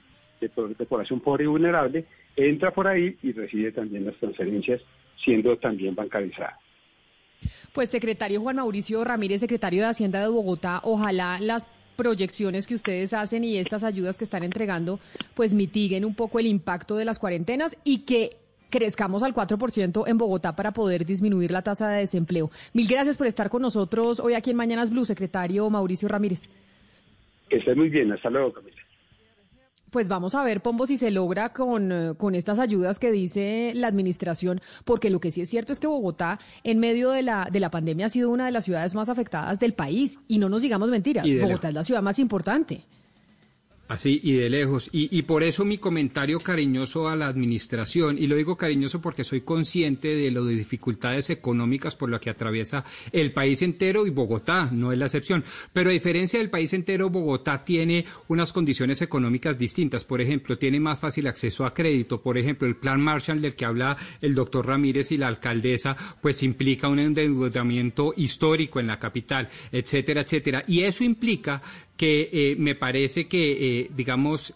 [0.49, 4.81] de, de población pobre y vulnerable, entra por ahí y recibe también las transferencias
[5.23, 6.59] siendo también bancarizada.
[7.73, 11.65] Pues secretario Juan Mauricio Ramírez, secretario de Hacienda de Bogotá, ojalá las
[11.95, 14.99] proyecciones que ustedes hacen y estas ayudas que están entregando
[15.35, 18.37] pues mitiguen un poco el impacto de las cuarentenas y que
[18.69, 22.49] crezcamos al 4% en Bogotá para poder disminuir la tasa de desempleo.
[22.73, 26.49] Mil gracias por estar con nosotros hoy aquí en Mañanas Blue, secretario Mauricio Ramírez.
[27.49, 28.82] Que esté muy bien, hasta luego, Camila.
[29.93, 33.73] Pues vamos a ver, Pombo, si se logra con, eh, con estas ayudas que dice
[33.75, 37.47] la administración, porque lo que sí es cierto es que Bogotá, en medio de la,
[37.51, 40.17] de la pandemia, ha sido una de las ciudades más afectadas del país.
[40.27, 42.87] Y no nos digamos mentiras, Bogotá es la ciudad más importante.
[43.87, 44.89] Así y de lejos.
[44.93, 49.23] Y, y, por eso mi comentario cariñoso a la administración, y lo digo cariñoso porque
[49.23, 54.69] soy consciente de de dificultades económicas por lo que atraviesa el país entero y Bogotá
[54.71, 55.43] no es la excepción.
[55.71, 60.05] Pero a diferencia del país entero, Bogotá tiene unas condiciones económicas distintas.
[60.05, 62.21] Por ejemplo, tiene más fácil acceso a crédito.
[62.21, 66.41] Por ejemplo, el plan Marshall del que habla el doctor Ramírez y la alcaldesa, pues
[66.43, 70.63] implica un endeudamiento histórico en la capital, etcétera, etcétera.
[70.67, 71.61] Y eso implica
[71.97, 74.53] que eh, me parece que, eh, digamos,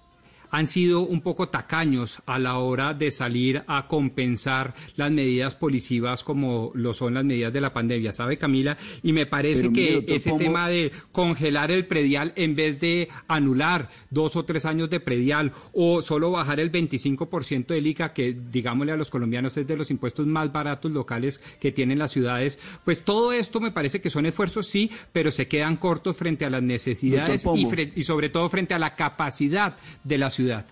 [0.52, 6.24] han sido un poco tacaños a la hora de salir a compensar las medidas policivas
[6.24, 8.78] como lo son las medidas de la pandemia, ¿sabe Camila?
[9.04, 14.36] Y me parece que ese tema de congelar el predial en vez de anular dos
[14.36, 18.98] o tres años de predial o solo bajar el 25% del ICA, que digámosle a
[18.98, 23.32] los colombianos es de los impuestos más baratos locales que tienen las ciudades, pues todo
[23.32, 27.46] esto me parece que son esfuerzos, sí, pero se quedan cortos frente a las necesidades
[27.56, 30.66] y, y sobre todo frente a la capacidad de las ciudad.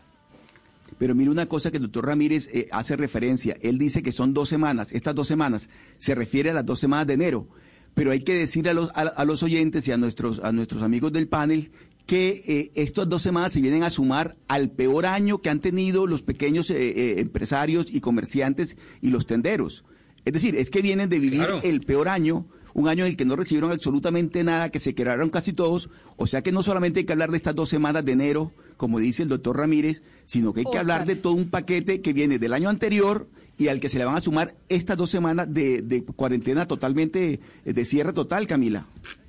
[0.97, 3.57] Pero mire una cosa que el doctor Ramírez eh, hace referencia.
[3.61, 4.93] Él dice que son dos semanas.
[4.93, 7.47] Estas dos semanas se refiere a las dos semanas de enero.
[7.93, 11.11] Pero hay que decirle a los, a, los oyentes y a nuestros, a nuestros amigos
[11.11, 11.71] del panel
[12.05, 16.05] que eh, estas dos semanas se vienen a sumar al peor año que han tenido
[16.05, 19.85] los pequeños eh, empresarios y comerciantes y los tenderos.
[20.23, 23.23] Es decir, es que vienen de vivir el peor año un año en el que
[23.23, 25.89] no recibieron absolutamente nada, que se quedaron casi todos.
[26.17, 28.99] O sea que no solamente hay que hablar de estas dos semanas de enero, como
[28.99, 32.37] dice el doctor Ramírez, sino que hay que hablar de todo un paquete que viene
[32.37, 33.27] del año anterior
[33.57, 37.85] y al que se le van a sumar estas dos semanas de, cuarentena totalmente, de
[37.85, 38.85] cierre total, Camila.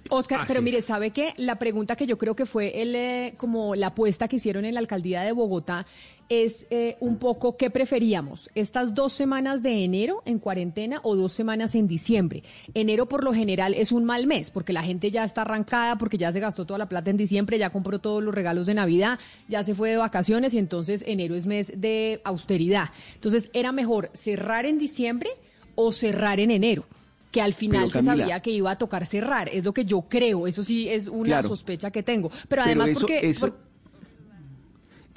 [0.09, 1.32] Oscar, pero mire, ¿sabe qué?
[1.36, 4.74] La pregunta que yo creo que fue el, eh, como la apuesta que hicieron en
[4.74, 5.86] la alcaldía de Bogotá
[6.28, 11.32] es eh, un poco qué preferíamos, estas dos semanas de enero en cuarentena o dos
[11.32, 12.43] semanas en diciembre.
[12.74, 16.19] Enero por lo general es un mal mes porque la gente ya está arrancada, porque
[16.19, 19.19] ya se gastó toda la plata en diciembre, ya compró todos los regalos de Navidad,
[19.48, 22.90] ya se fue de vacaciones y entonces enero es mes de austeridad.
[23.15, 25.31] Entonces era mejor cerrar en diciembre
[25.74, 26.85] o cerrar en enero
[27.31, 30.47] que al final se sabía que iba a tocar cerrar, es lo que yo creo,
[30.47, 33.28] eso sí es una sospecha que tengo, pero además porque...
[33.28, 33.55] Eso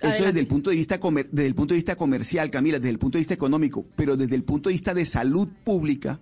[0.02, 1.00] desde el punto de vista
[1.32, 4.36] desde el punto de vista comercial, Camila, desde el punto de vista económico, pero desde
[4.36, 6.20] el punto de vista de salud pública,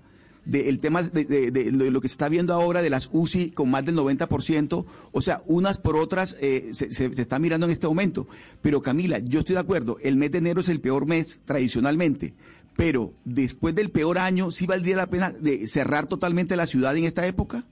[0.48, 3.95] del tema de, lo que se está viendo ahora de las UCI con más del
[3.95, 8.28] 90%, o sea, unas por otras eh, se, se, está mirando en este momento.
[8.62, 12.34] Pero Camila, yo estoy de acuerdo, el mes de enero es el peor mes tradicionalmente,
[12.78, 17.04] pero después del peor año, ¿sí valdría la pena de cerrar totalmente la ciudad en
[17.04, 17.66] esta época?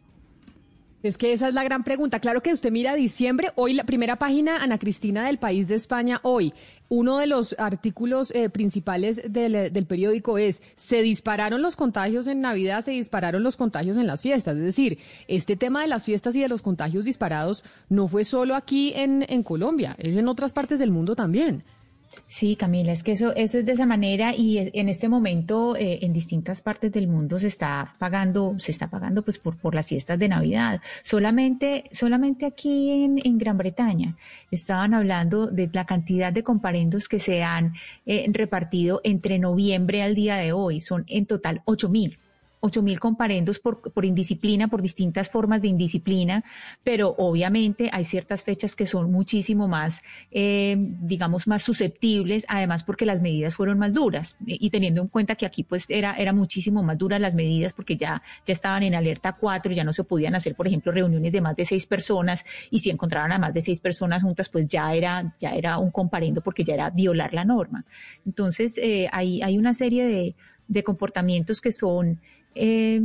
[1.05, 2.19] Es que esa es la gran pregunta.
[2.19, 6.19] Claro que usted mira diciembre, hoy la primera página, Ana Cristina, del País de España,
[6.23, 6.51] hoy.
[6.89, 12.83] Uno de los artículos eh, principales del, periódico es, se dispararon los contagios en Navidad,
[12.83, 14.55] se dispararon los contagios en las fiestas.
[14.55, 18.55] Es decir, este tema de las fiestas y de los contagios disparados no fue solo
[18.55, 21.63] aquí en Colombia, es en otras partes del mundo también.
[22.27, 25.99] Sí, Camila, es que eso, eso es de esa manera y en este momento eh,
[26.01, 29.85] en distintas partes del mundo se está pagando, se está pagando pues por, por las
[29.85, 30.81] fiestas de Navidad.
[31.03, 34.15] Solamente, solamente aquí en, en Gran Bretaña
[34.49, 37.75] estaban hablando de la cantidad de comparendos que se han
[38.07, 40.81] eh, repartido entre noviembre al día de hoy.
[40.81, 42.17] Son en total ocho mil.
[42.65, 46.43] 8 mil comparendos por, por indisciplina, por distintas formas de indisciplina,
[46.83, 50.01] pero obviamente hay ciertas fechas que son muchísimo más,
[50.31, 55.35] eh, digamos, más susceptibles, además porque las medidas fueron más duras y teniendo en cuenta
[55.35, 58.95] que aquí pues era, era muchísimo más duras las medidas porque ya, ya estaban en
[58.95, 62.43] alerta 4, ya no se podían hacer, por ejemplo, reuniones de más de seis personas
[62.71, 65.91] y si encontraban a más de seis personas juntas, pues ya era, ya era un
[65.91, 67.85] comparendo porque ya era violar la norma.
[68.25, 70.35] Entonces, eh, hay, hay una serie de,
[70.67, 72.21] de comportamientos que son
[72.55, 73.01] eh,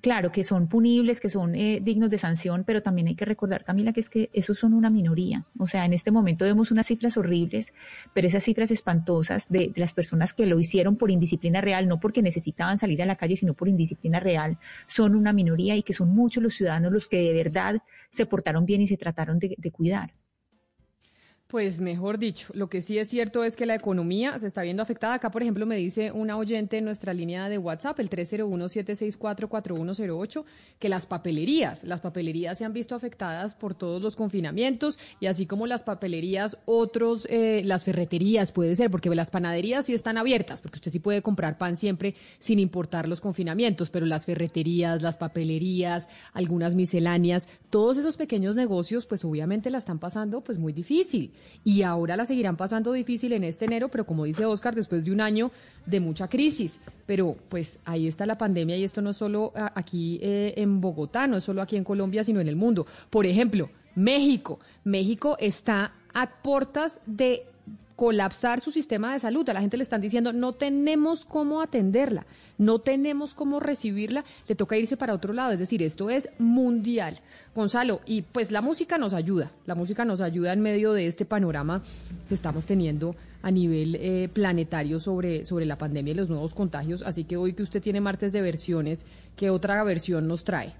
[0.00, 3.64] claro, que son punibles, que son eh, dignos de sanción, pero también hay que recordar,
[3.64, 5.44] Camila, que es que esos son una minoría.
[5.58, 7.72] O sea, en este momento vemos unas cifras horribles,
[8.12, 12.22] pero esas cifras espantosas de, las personas que lo hicieron por indisciplina real, no porque
[12.22, 16.08] necesitaban salir a la calle, sino por indisciplina real, son una minoría y que son
[16.08, 20.12] muchos los ciudadanos los que de verdad se portaron bien y se trataron de cuidar.
[21.48, 24.82] Pues mejor dicho, lo que sí es cierto es que la economía se está viendo
[24.82, 25.14] afectada.
[25.14, 30.44] Acá, por ejemplo, me dice una oyente en nuestra línea de WhatsApp, el 301-764-4108,
[30.80, 35.46] que las papelerías, las papelerías se han visto afectadas por todos los confinamientos y así
[35.46, 40.60] como las papelerías, otros, eh, las ferreterías puede ser, porque las panaderías sí están abiertas,
[40.60, 45.16] porque usted sí puede comprar pan siempre sin importar los confinamientos, pero las ferreterías, las
[45.16, 51.34] papelerías, algunas misceláneas, todos esos pequeños negocios, pues obviamente la están pasando pues muy difícil
[51.64, 55.12] y ahora la seguirán pasando difícil en este enero, pero como dice Oscar, después de
[55.12, 55.50] un año
[55.84, 56.80] de mucha crisis.
[57.06, 61.26] Pero pues ahí está la pandemia y esto no es solo aquí eh, en Bogotá,
[61.26, 62.86] no es solo aquí en Colombia, sino en el mundo.
[63.10, 64.60] Por ejemplo, México.
[64.84, 67.46] México está a puertas de
[67.96, 69.48] colapsar su sistema de salud.
[69.48, 72.26] A la gente le están diciendo, no tenemos cómo atenderla,
[72.58, 75.52] no tenemos cómo recibirla, le toca irse para otro lado.
[75.52, 77.18] Es decir, esto es mundial.
[77.54, 81.24] Gonzalo, y pues la música nos ayuda, la música nos ayuda en medio de este
[81.24, 81.82] panorama
[82.28, 87.02] que estamos teniendo a nivel eh, planetario sobre, sobre la pandemia y los nuevos contagios.
[87.02, 89.06] Así que hoy que usted tiene martes de versiones,
[89.36, 90.74] ¿qué otra versión nos trae?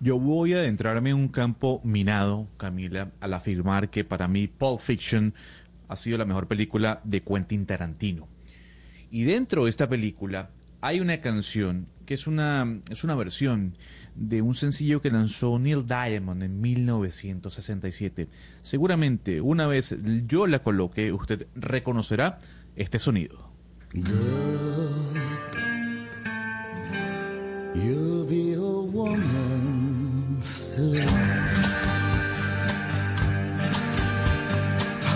[0.00, 4.78] Yo voy a adentrarme en un campo minado, Camila, al afirmar que para mí Pulp
[4.78, 5.32] Fiction
[5.88, 8.28] ha sido la mejor película de Quentin Tarantino.
[9.10, 10.50] Y dentro de esta película
[10.80, 13.74] hay una canción que es una, es una versión
[14.14, 18.28] de un sencillo que lanzó Neil Diamond en 1967.
[18.62, 19.94] Seguramente una vez
[20.26, 22.38] yo la coloque, usted reconocerá
[22.76, 23.50] este sonido.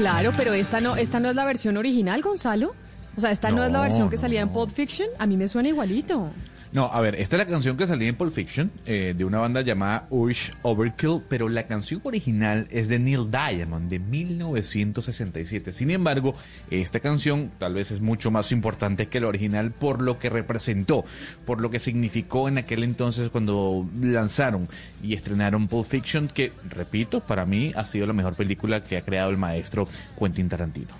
[0.00, 2.74] Claro, pero esta no, esta no es la versión original, Gonzalo.
[3.18, 5.10] O sea, esta no, es la versión que salía en Pulp Fiction.
[5.18, 6.30] A mí me suena igualito.
[6.72, 9.40] No, a ver, esta es la canción que salía en Pulp Fiction eh, de una
[9.40, 15.72] banda llamada Ush Overkill, pero la canción original es de Neil Diamond de 1967.
[15.72, 16.36] Sin embargo,
[16.70, 21.04] esta canción tal vez es mucho más importante que la original por lo que representó,
[21.44, 24.68] por lo que significó en aquel entonces cuando lanzaron
[25.02, 29.02] y estrenaron Pulp Fiction, que, repito, para mí ha sido la mejor película que ha
[29.02, 30.94] creado el maestro Quentin Tarantino.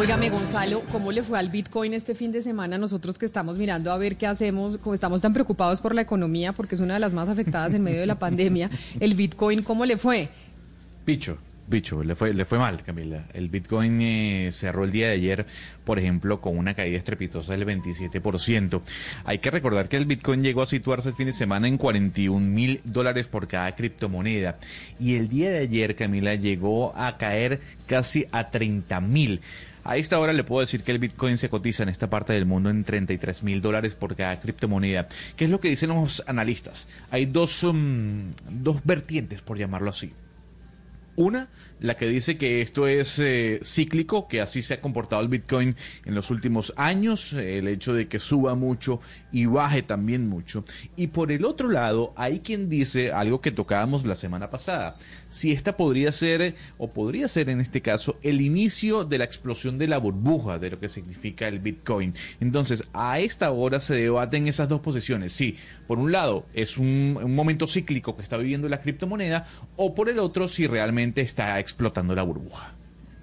[0.00, 2.78] Óigame, Gonzalo, ¿cómo le fue al Bitcoin este fin de semana?
[2.78, 6.54] Nosotros que estamos mirando a ver qué hacemos, como estamos tan preocupados por la economía,
[6.54, 9.84] porque es una de las más afectadas en medio de la pandemia, el Bitcoin, ¿cómo
[9.84, 10.30] le fue?
[11.04, 11.36] Picho.
[11.66, 13.26] Bicho, le fue, le fue mal, Camila.
[13.34, 15.46] El Bitcoin eh, cerró el día de ayer,
[15.84, 18.80] por ejemplo, con una caída estrepitosa del 27%.
[19.24, 22.40] Hay que recordar que el Bitcoin llegó a situarse el fin de semana en 41
[22.40, 24.58] mil dólares por cada criptomoneda.
[24.98, 29.40] Y el día de ayer, Camila, llegó a caer casi a 30 mil.
[29.84, 32.46] A esta hora le puedo decir que el Bitcoin se cotiza en esta parte del
[32.46, 35.08] mundo en 33 mil dólares por cada criptomoneda.
[35.36, 36.86] ¿Qué es lo que dicen los analistas?
[37.10, 40.12] Hay dos, um, dos vertientes, por llamarlo así.
[41.16, 41.48] Una,
[41.80, 45.76] la que dice que esto es eh, cíclico, que así se ha comportado el Bitcoin
[46.04, 49.00] en los últimos años, el hecho de que suba mucho
[49.32, 50.64] y baje también mucho.
[50.96, 54.96] Y por el otro lado, hay quien dice algo que tocábamos la semana pasada,
[55.30, 59.78] si esta podría ser, o podría ser en este caso, el inicio de la explosión
[59.78, 62.14] de la burbuja de lo que significa el Bitcoin.
[62.40, 65.32] Entonces, a esta hora se debaten esas dos posiciones.
[65.32, 69.46] Sí, por un lado, es un, un momento cíclico que está viviendo la criptomoneda,
[69.76, 72.74] o por el otro, si realmente está explotando la burbuja.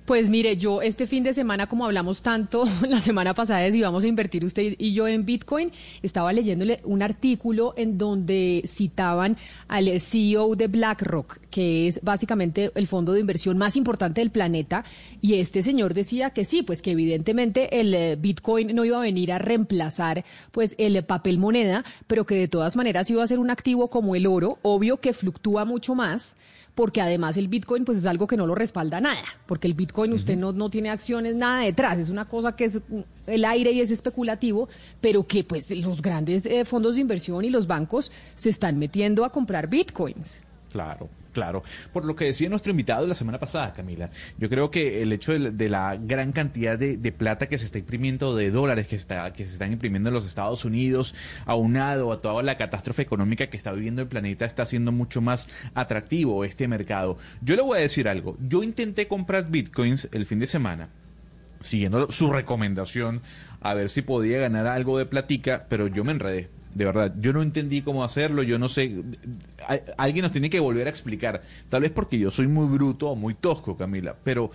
[0.08, 3.82] Pues mire, yo este fin de semana, como hablamos tanto la semana pasada de si
[3.82, 5.70] vamos a invertir usted y yo en Bitcoin,
[6.02, 9.36] estaba leyéndole un artículo en donde citaban
[9.68, 14.86] al CEO de BlackRock, que es básicamente el fondo de inversión más importante del planeta,
[15.20, 19.02] y este señor decía que sí, pues que evidentemente el eh, Bitcoin no iba a
[19.02, 23.40] venir a reemplazar pues el papel moneda, pero que de todas maneras iba a ser
[23.40, 26.38] un activo como el oro, obvio que fluctúa mucho más
[26.78, 30.14] porque además el Bitcoin pues es algo que no lo respalda nada, porque el Bitcoin
[30.14, 32.80] usted no, no tiene acciones nada detrás, es una cosa que es
[33.26, 34.70] el aire y es especulativo,
[35.02, 39.26] pero que pues los grandes eh, fondos de inversión y los bancos se están metiendo
[39.26, 40.40] a comprar Bitcoins.
[40.72, 41.62] Claro, claro.
[41.94, 44.10] Por lo que decía nuestro invitado la semana pasada, Camila,
[44.40, 48.36] yo creo que el hecho de, la gran cantidad de, plata que se está imprimiendo,
[48.36, 51.14] de dólares que se, está, que se están imprimiendo en los Estados Unidos,
[51.46, 55.48] aunado a toda la catástrofe económica que está viviendo el planeta, está haciendo mucho más
[55.76, 57.20] atractivo este mercado.
[57.42, 58.36] Yo le voy a decir algo.
[58.40, 60.90] Yo intenté comprar bitcoins el fin de semana
[61.60, 63.22] siguiendo su recomendación
[63.62, 67.14] a ver si podía ganar algo de platica, pero yo me enredé de verdad.
[67.20, 69.04] Yo no entendí cómo hacerlo, yo no sé.
[69.98, 71.42] Alguien nos tiene que volver a explicar.
[71.70, 74.52] Tal vez porque yo soy muy bruto o muy tosco, Camila, pero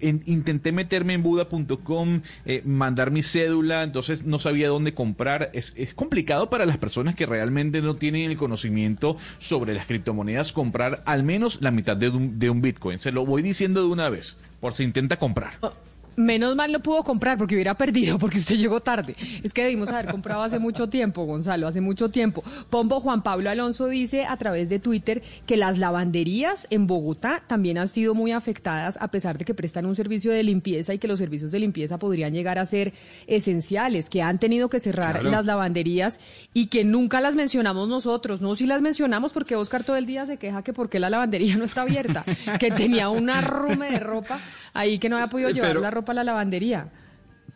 [0.00, 5.50] intenté meterme en Buda.com, eh, mandar mi cédula, entonces no sabía dónde comprar.
[5.52, 11.02] Es, complicado para las personas que realmente no tienen el conocimiento sobre las criptomonedas comprar
[11.06, 12.98] al menos la mitad de un, de un Bitcoin.
[12.98, 15.52] Se lo voy diciendo de una vez, por si intenta comprar.
[15.60, 15.72] Oh,
[16.16, 19.16] Menos mal lo pudo comprar porque hubiera perdido, porque usted llegó tarde.
[19.42, 22.42] Es que debimos haber comprado hace mucho tiempo, Gonzalo, hace mucho tiempo.
[22.68, 27.78] Pombo Juan Pablo Alonso dice a través de Twitter que las lavanderías en Bogotá también
[27.78, 31.08] han sido muy afectadas a pesar de que prestan un servicio de limpieza y que
[31.08, 32.92] los servicios de limpieza podrían llegar a ser
[33.26, 36.20] esenciales, que han tenido que cerrar las lavanderías
[36.52, 38.40] y que nunca las mencionamos nosotros.
[38.40, 41.10] No, si las mencionamos porque Oscar todo el día se queja que por qué la
[41.10, 42.24] lavandería no está abierta,
[42.58, 44.40] que tenía un arrume de ropa
[44.72, 46.88] ahí que no había podido llevar la ropa para la lavandería.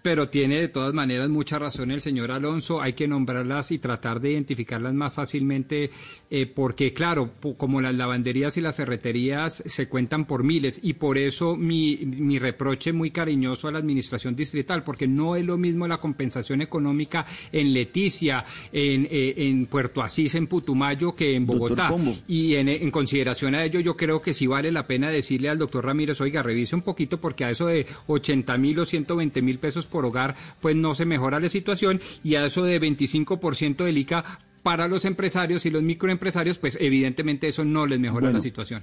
[0.04, 4.20] Pero tiene de todas maneras mucha razón el señor Alonso, hay que nombrarlas y tratar
[4.20, 5.88] de identificarlas más fácilmente,
[6.30, 11.16] eh, porque claro, como las lavanderías y las ferreterías se cuentan por miles, y por
[11.16, 15.88] eso mi, mi reproche muy cariñoso a la administración distrital, porque no es lo mismo
[15.88, 18.44] la compensación económica en Leticia,
[18.74, 21.90] en, eh, en Puerto Asís, en Putumayo, que en Bogotá.
[22.28, 25.56] Y en, en consideración a ello, yo creo que sí vale la pena decirle al
[25.56, 29.58] doctor Ramírez, oiga, revise un poquito, porque a eso de 80 mil o 120 mil
[29.58, 33.96] pesos por hogar, pues no se mejora la situación y a eso de 25% del
[33.96, 34.24] ICA
[34.64, 38.82] para los empresarios y los microempresarios, pues evidentemente eso no les mejora la situación.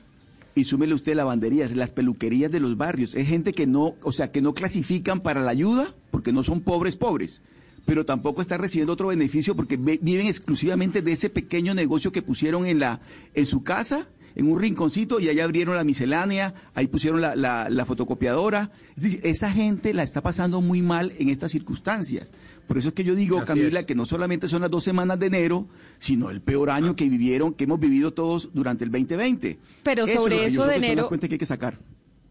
[0.55, 3.13] Y súmele usted lavanderías, las peluquerías de los barrios.
[3.15, 6.61] Es gente que no, o sea, que no clasifican para la ayuda porque no son
[6.61, 7.41] pobres pobres
[7.83, 12.67] pero tampoco están recibiendo otro beneficio porque viven exclusivamente de ese pequeño negocio que pusieron
[12.67, 13.01] en la
[13.33, 17.85] en su casa en un rinconcito y allá abrieron la miscelánea, ahí pusieron la, la,
[17.85, 18.71] fotocopiadora.
[18.95, 22.33] Es decir, esa gente la está pasando muy mal en estas circunstancias.
[22.67, 25.27] Por eso es que yo digo, Camila, que no solamente son las dos semanas de
[25.27, 25.67] enero,
[25.97, 29.59] sino el peor año que vivieron, que hemos vivido todos durante el 2020.
[29.83, 31.09] Pero sobre eso, de enero...
[31.09, 31.77] que hay que sacar.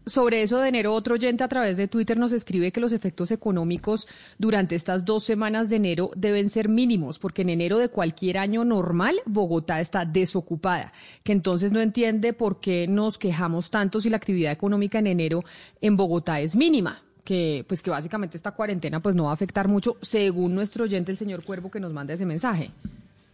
[0.05, 3.29] Sobre eso de enero, otro oyente a través de Twitter nos escribe que los efectos
[3.29, 4.07] económicos
[4.39, 8.65] durante estas dos semanas de enero deben ser mínimos, porque en enero de cualquier año
[8.65, 10.91] normal Bogotá está desocupada,
[11.23, 15.43] que entonces no entiende por qué nos quejamos tanto si la actividad económica en enero
[15.81, 19.67] en Bogotá es mínima que pues que básicamente esta cuarentena pues no va a afectar
[19.67, 22.71] mucho según nuestro oyente el señor Cuervo que nos manda ese mensaje.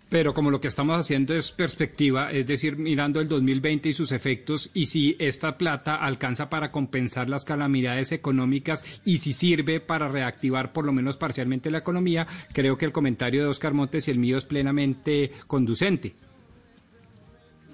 [0.10, 4.12] Pero como lo que estamos haciendo es perspectiva, es decir, mirando el 2020 y sus
[4.12, 10.08] efectos, y si esta plata alcanza para compensar las calamidades económicas y si sirve para
[10.08, 14.12] reactivar por lo menos parcialmente la economía, creo que el comentario de Oscar Montes y
[14.12, 16.16] el mío es plenamente conducente.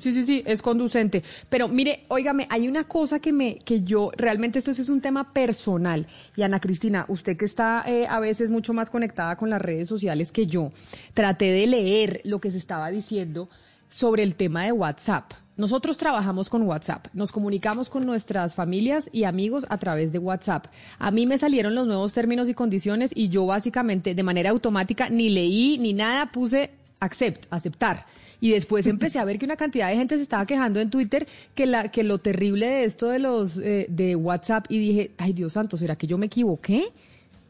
[0.04, 1.24] Sí, sí, sí, es conducente.
[1.48, 5.32] Pero mire, óigame, hay una cosa que me, que yo, realmente esto es un tema
[5.32, 6.08] personal.
[6.36, 9.88] Y Ana Cristina, usted que está eh, a veces mucho más conectada con las redes
[9.88, 10.74] sociales que yo,
[11.14, 13.48] traté de leer lo que se estaba diciendo
[13.88, 15.32] sobre el tema de WhatsApp.
[15.56, 20.66] Nosotros trabajamos con WhatsApp, nos comunicamos con nuestras familias y amigos a través de WhatsApp.
[21.00, 25.10] A mí me salieron los nuevos términos y condiciones y yo básicamente de manera automática
[25.10, 28.06] ni leí ni nada, puse accept, aceptar.
[28.44, 31.26] Y después empecé a ver que una cantidad de gente se estaba quejando en Twitter
[31.56, 35.32] que, la, que lo terrible de esto de los eh, de WhatsApp y dije, ay
[35.32, 36.90] Dios santo, ¿será que yo me equivoqué?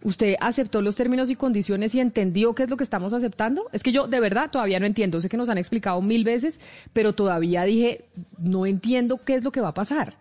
[0.03, 3.69] ¿Usted aceptó los términos y condiciones y entendió qué es lo que estamos aceptando?
[3.71, 5.19] Es que yo de verdad todavía no entiendo.
[5.19, 6.59] Sé que nos han explicado mil veces,
[6.93, 8.05] pero todavía dije,
[8.37, 10.15] no entiendo qué es lo que va a pasar.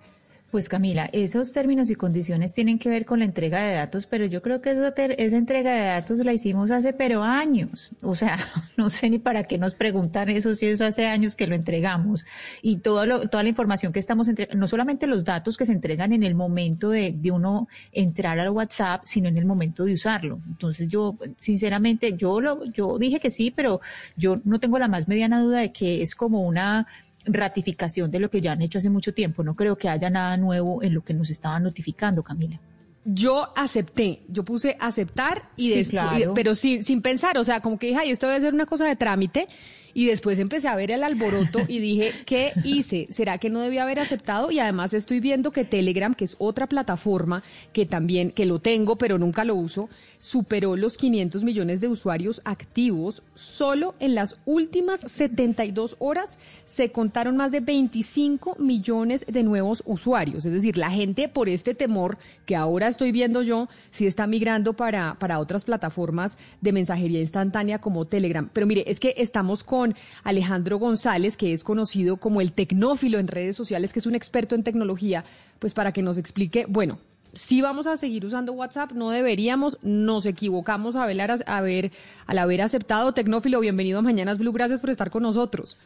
[0.53, 4.27] Pues Camila, esos términos y condiciones tienen que ver con la entrega de datos, pero
[4.27, 7.93] yo creo que esa, esa entrega de datos la hicimos hace pero años.
[8.03, 8.37] O sea,
[8.77, 12.27] no sé ni para qué nos preguntan eso si eso hace años que lo entregamos.
[12.61, 15.73] Y todo lo, toda la información que estamos entregando, no solamente los datos que se
[15.73, 19.95] entregan en el momento de, de uno entrar al WhatsApp, sino en el momento de
[19.95, 20.39] usarlo.
[20.47, 23.81] Entonces yo, sinceramente, yo lo, yo dije que sí, pero
[24.19, 26.87] yo no tengo la más mediana duda de que es como una
[27.25, 29.43] ratificación de lo que ya han hecho hace mucho tiempo.
[29.43, 32.61] No creo que haya nada nuevo en lo que nos estaban notificando, Camila.
[33.05, 37.89] Yo acepté, yo puse aceptar y, después, pero sin, sin pensar, o sea, como que
[37.89, 39.49] dije, ay, esto debe ser una cosa de trámite
[39.95, 43.07] Y después empecé a ver el alboroto y dije, ¿qué hice?
[43.11, 44.51] ¿Será que no debía haber aceptado?
[44.51, 47.43] Y además estoy viendo que Telegram, que es otra plataforma
[47.73, 49.89] que también, que lo tengo, pero nunca lo uso,
[50.19, 53.23] superó los 500 millones de usuarios activos.
[53.35, 60.45] Solo en las últimas 72 horas se contaron más de 25 millones de nuevos usuarios.
[60.45, 64.73] Es decir, la gente por este temor que ahora estoy viendo yo, sí está migrando
[64.75, 68.49] para, para otras plataformas de mensajería instantánea como Telegram.
[68.53, 69.82] Pero mire, es que estamos con
[70.25, 74.55] Alejandro González, que es conocido como el tecnófilo en redes sociales, que es un experto
[74.55, 75.25] en tecnología,
[75.59, 76.99] pues para que nos explique, bueno,
[77.35, 81.91] si vamos a seguir usando WhatsApp, no deberíamos, nos equivocamos a ver, a ver,
[82.27, 83.13] al haber aceptado.
[83.13, 85.79] Tecnófilo, bienvenido a Mañanas Blue, gracias por estar con nosotros.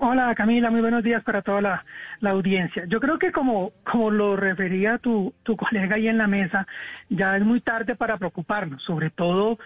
[0.00, 1.84] Hola Camila, muy buenos días para toda la,
[2.30, 2.84] audiencia.
[2.86, 6.68] Yo creo que como, como lo refería tu, tu colega ahí en la mesa,
[7.08, 9.58] ya es muy tarde para preocuparnos, sobre todo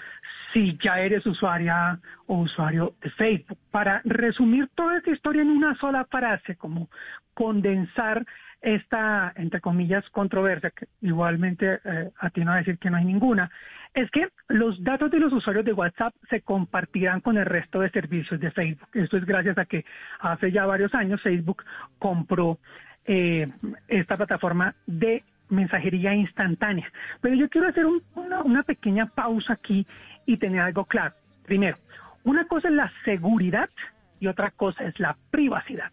[0.53, 3.59] si ya eres usuaria o usuario de Facebook.
[3.71, 6.89] Para resumir toda esta historia en una sola frase, como
[7.35, 8.25] condensar
[8.61, 13.05] esta, entre comillas, controversia, que igualmente eh, a ti no a decir que no hay
[13.05, 13.51] ninguna,
[13.93, 17.91] es que los datos de los usuarios de WhatsApp se compartirán con el resto de
[17.91, 18.89] servicios de Facebook.
[18.95, 19.85] Esto es gracias a que
[20.21, 21.65] hace ya varios años Facebook
[21.99, 22.59] compró
[23.05, 23.49] eh,
[23.89, 26.91] esta plataforma de mensajería instantánea.
[27.21, 27.85] Pero yo quiero hacer
[28.15, 29.87] una pequeña pausa aquí
[30.27, 31.15] y tener algo claro.
[31.45, 31.79] Primero,
[32.25, 33.69] una cosa es la seguridad
[34.21, 35.91] y otra cosa es la privacidad.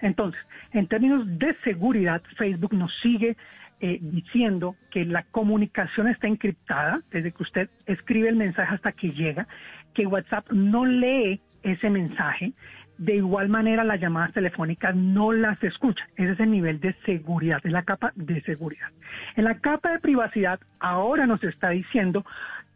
[0.00, 0.40] Entonces,
[0.72, 3.36] en términos de seguridad, Facebook nos sigue
[3.80, 9.12] eh, diciendo que la comunicación está encriptada desde que usted escribe el mensaje hasta que
[9.12, 9.46] llega,
[9.94, 12.52] que WhatsApp no lee ese mensaje,
[12.98, 16.08] de igual manera las llamadas telefónicas no las escucha.
[16.16, 18.88] Ese es el nivel de seguridad, es la capa de seguridad.
[19.36, 22.26] En la capa de privacidad ahora nos está diciendo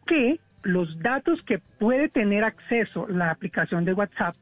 [0.07, 4.34] que los datos que puede tener acceso la aplicación de WhatsApp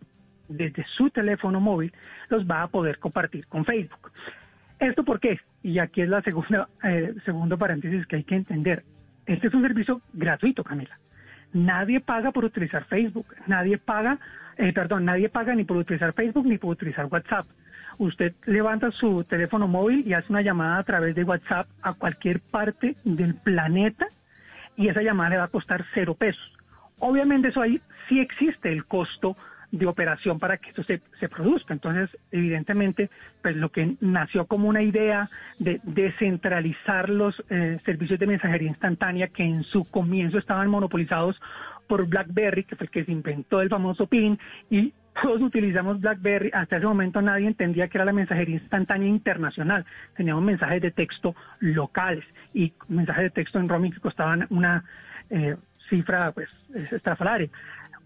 [0.49, 1.93] desde su teléfono móvil
[2.29, 4.11] los va a poder compartir con Facebook.
[4.79, 5.39] ¿Esto por qué?
[5.63, 8.85] Y aquí es la segunda, eh, segundo paréntesis que hay que entender.
[9.27, 10.95] Este es un servicio gratuito, Camila.
[11.53, 14.19] Nadie paga por utilizar Facebook, nadie paga,
[14.57, 17.47] eh, perdón, nadie paga ni por utilizar Facebook ni por utilizar WhatsApp.
[17.99, 22.41] Usted levanta su teléfono móvil y hace una llamada a través de WhatsApp a cualquier
[22.41, 24.07] parte del planeta
[24.77, 26.53] y esa llamada le va a costar cero pesos.
[26.99, 29.37] Obviamente eso ahí sí existe el costo
[29.73, 31.73] de operación para que esto se, se produzca.
[31.73, 33.09] Entonces, evidentemente,
[33.41, 39.29] pues lo que nació como una idea de descentralizar los eh, servicios de mensajería instantánea
[39.29, 41.41] que en su comienzo estaban monopolizados
[41.87, 44.39] por BlackBerry, que fue el que se inventó el famoso PIN,
[44.71, 46.51] y todos utilizamos BlackBerry.
[46.53, 49.85] Hasta ese momento nadie entendía que era la mensajería instantánea internacional.
[50.17, 52.25] Teníamos mensajes de texto locales
[52.55, 54.85] y mensajes de texto en roaming que costaban una
[55.31, 55.57] eh,
[55.89, 56.49] cifra pues
[56.91, 57.49] estrafalaria.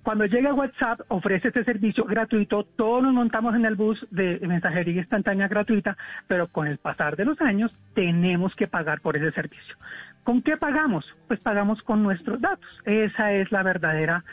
[0.05, 5.01] Cuando llega WhatsApp, ofrece este servicio gratuito, todos nos montamos en el bus de mensajería
[5.01, 9.77] instantánea gratuita, pero con el pasar de los años tenemos que pagar por ese servicio.
[10.23, 11.07] ¿Con qué pagamos?
[11.27, 12.69] Pues pagamos con nuestros datos.
[12.85, 14.25] Esa es la verdadera,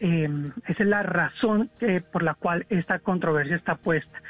[0.00, 0.28] eh,
[0.66, 4.22] esa es la razón eh, por la cual esta controversia está puesta.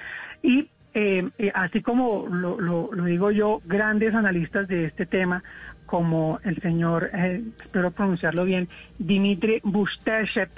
[0.43, 5.43] Y eh, así como lo, digo yo, grandes analistas de este tema,
[5.85, 8.69] como el señor, espero pronunciarlo bien,
[8.99, 10.49] Dimitri Bustashev,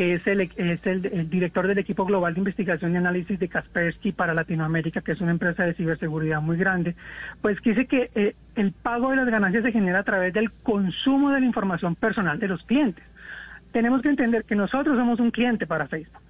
[0.00, 5.02] que es, el, director del equipo global de investigación y análisis de Kaspersky para Latinoamérica,
[5.02, 6.94] que es una empresa de ciberseguridad muy grande,
[7.42, 11.32] pues dice que eh, el pago de las ganancias se genera a través del consumo
[11.32, 13.04] de la información personal de los clientes.
[13.72, 16.22] Tenemos que entender que nosotros somos un cliente para Facebook,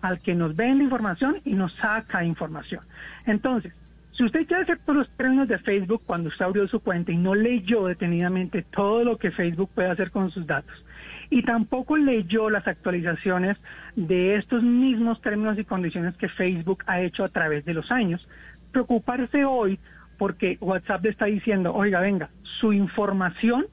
[0.00, 2.82] al que nos vende información y nos saca información.
[3.26, 3.72] Entonces,
[4.12, 7.16] si usted quiere hacer por los términos de Facebook cuando usted abrió su cuenta y
[7.16, 10.84] no leyó detenidamente todo lo que Facebook puede hacer con sus datos,
[11.30, 13.56] y tampoco leyó las actualizaciones
[13.96, 18.26] de estos mismos términos y condiciones que Facebook ha hecho a través de los años.
[18.70, 19.80] Preocuparse hoy
[20.16, 22.30] porque WhatsApp le está diciendo, oiga, venga,
[22.60, 23.66] su información,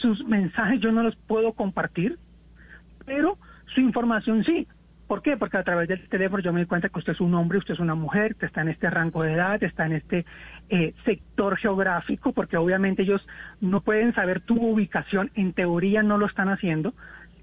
[0.00, 2.18] sus mensajes yo no los puedo compartir,
[3.10, 3.36] pero
[3.74, 4.68] su información sí.
[5.08, 5.36] ¿Por qué?
[5.36, 7.74] Porque a través del teléfono yo me doy cuenta que usted es un hombre, usted
[7.74, 10.24] es una mujer, que está en este rango de edad, está en este
[10.68, 13.26] eh, sector geográfico, porque obviamente ellos
[13.60, 16.94] no pueden saber tu ubicación, en teoría no lo están haciendo,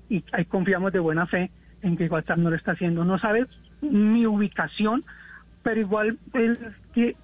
[0.07, 3.03] y ahí confiamos de buena fe en que WhatsApp no lo está haciendo.
[3.03, 3.45] No sabe
[3.81, 5.03] mi ubicación,
[5.64, 6.57] pero igual él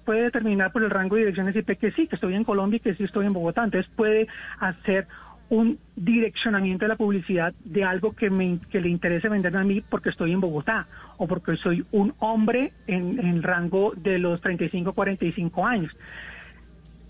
[0.04, 2.94] puede determinar por el rango de direcciones IP que sí, que estoy en Colombia que
[2.94, 3.64] sí estoy en Bogotá.
[3.64, 4.28] Entonces puede
[4.60, 5.06] hacer
[5.48, 9.80] un direccionamiento de la publicidad de algo que, me, que le interese venderme a mí
[9.82, 14.92] porque estoy en Bogotá o porque soy un hombre en, el rango de los 35
[14.92, 15.96] 45 años.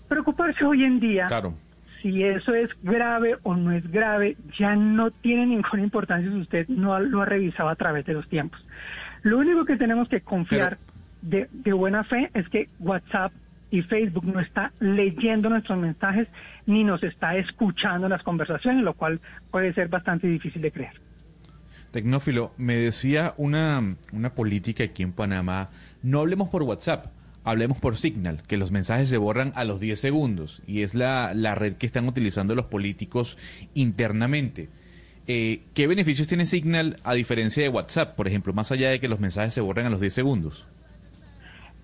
[0.07, 1.27] Preocuparse hoy en día,
[2.01, 6.67] si eso es grave o no es grave ya no tiene ninguna importancia si usted
[6.67, 8.63] no lo ha revisado a través de los tiempos.
[9.23, 10.77] Lo único que tenemos que confiar
[11.23, 13.31] de, de buena fe es que WhatsApp
[13.71, 16.27] y Facebook no está leyendo nuestros mensajes
[16.65, 19.19] ni nos está escuchando las conversaciones, lo cual
[19.51, 21.01] puede ser bastante difícil de creer.
[21.91, 25.69] Tecnófilo, me decía una, una política aquí en Panamá,
[26.03, 27.07] no hablemos por WhatsApp,
[27.45, 31.33] hablemos por Signal, que los mensajes se borran a los 10 segundos y es la,
[31.33, 33.37] la red que están utilizando los políticos
[33.75, 34.69] internamente.
[35.27, 39.07] Eh, ¿Qué beneficios tiene Signal a diferencia de WhatsApp, por ejemplo, más allá de que
[39.07, 40.67] los mensajes se borren a los 10 segundos?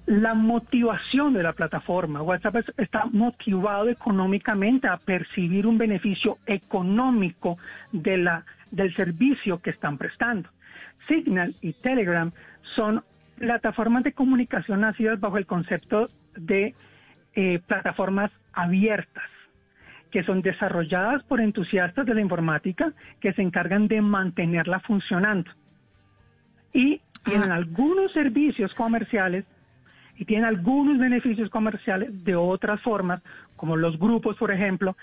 [0.05, 2.21] La motivación de la plataforma.
[2.21, 7.57] WhatsApp está motivado económicamente a percibir un beneficio económico
[7.91, 10.49] de la, del servicio que están prestando.
[11.07, 12.31] Signal y Telegram
[12.75, 13.03] son
[13.37, 16.75] plataformas de comunicación nacidas bajo el concepto de
[17.33, 19.23] eh, plataformas abiertas
[20.11, 22.91] que son desarrolladas por entusiastas de la informática
[23.21, 25.49] que se encargan de mantenerla funcionando.
[26.73, 29.45] Y tienen algunos servicios comerciales
[30.21, 33.23] y tiene algunos beneficios comerciales de otras formas,
[33.55, 34.95] como los grupos, por ejemplo,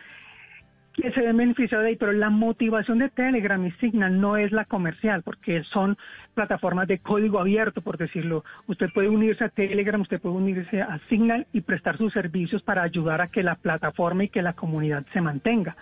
[0.94, 4.52] que se ven beneficiados de ahí, pero la motivación de Telegram y Signal no es
[4.52, 5.98] la comercial, porque son
[6.34, 8.44] plataformas de código abierto, por decirlo.
[8.68, 12.84] Usted puede unirse a Telegram, usted puede unirse a Signal y prestar sus servicios para
[12.84, 15.76] ayudar a que la plataforma y que la comunidad se mantenga.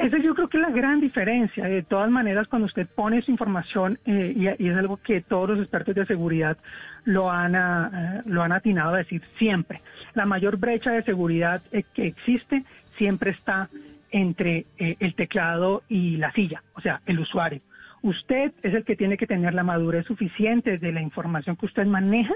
[0.00, 1.66] Esa yo creo que es la gran diferencia.
[1.66, 5.58] De todas maneras, cuando usted pone su información, eh, y, es algo que todos los
[5.60, 6.56] expertos de seguridad
[7.04, 9.82] lo han, ah, lo han atinado a decir siempre,
[10.14, 12.64] la mayor brecha de seguridad eh, que existe
[12.96, 13.68] siempre está
[14.10, 17.60] entre eh, el teclado y la silla, o sea, el usuario.
[18.00, 21.84] Usted es el que tiene que tener la madurez suficiente de la información que usted
[21.84, 22.34] maneja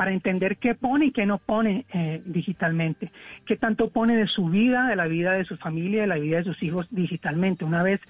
[0.00, 3.12] para entender qué pone y qué no pone eh, digitalmente,
[3.44, 6.38] qué tanto pone de su vida, de la vida de su familia, de la vida
[6.38, 7.66] de sus hijos digitalmente.
[7.66, 8.00] Una vez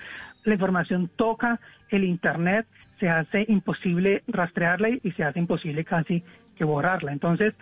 [0.44, 1.58] la información toca
[1.88, 2.68] el Internet,
[3.00, 6.22] se hace imposible rastrearla y se hace imposible casi
[6.54, 7.10] que borrarla.
[7.10, 7.54] Entonces,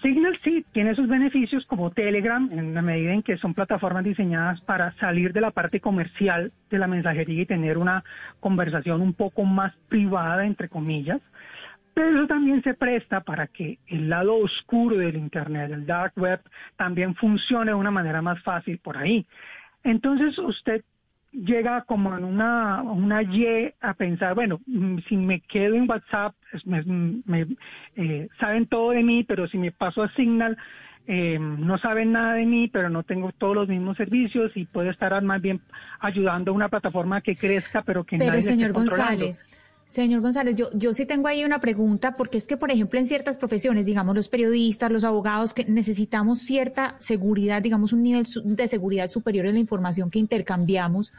[0.00, 4.62] Signal sí tiene sus beneficios como Telegram, en la medida en que son plataformas diseñadas
[4.62, 8.02] para salir de la parte comercial de la mensajería y tener una
[8.40, 11.20] conversación un poco más privada, entre comillas.
[11.94, 16.40] Pero eso también se presta para que el lado oscuro del Internet, el dark web,
[16.76, 19.26] también funcione de una manera más fácil por ahí.
[19.84, 20.82] Entonces usted
[21.32, 26.34] llega como en una, una Y a pensar, bueno, mm, si me quedo en WhatsApp,
[26.64, 27.46] me,
[27.96, 30.56] eh, saben todo de mí, pero si me paso a Signal,
[31.06, 34.90] eh, no saben nada de mí, pero no tengo todos los mismos servicios y puedo
[34.90, 35.60] estar más bien
[35.98, 39.44] ayudando a una plataforma que crezca, pero que pero nadie señor esté González,
[39.92, 43.06] Señor González, yo, yo sí tengo ahí una pregunta, porque es que, por ejemplo, en
[43.06, 48.68] ciertas profesiones, digamos los periodistas, los abogados, que necesitamos cierta seguridad, digamos un nivel de
[48.68, 51.12] seguridad superior en la información que intercambiamos,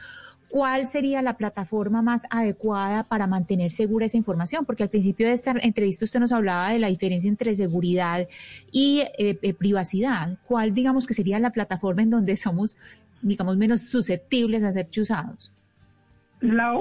[0.48, 4.64] ¿cuál sería la plataforma más adecuada para mantener segura esa información?
[4.64, 8.26] Porque al principio de esta entrevista usted nos hablaba de la diferencia entre seguridad
[8.72, 10.36] y eh, eh, privacidad.
[10.48, 12.76] ¿Cuál, digamos, que sería la plataforma en donde somos,
[13.22, 15.52] digamos, menos susceptibles a ser chuzados?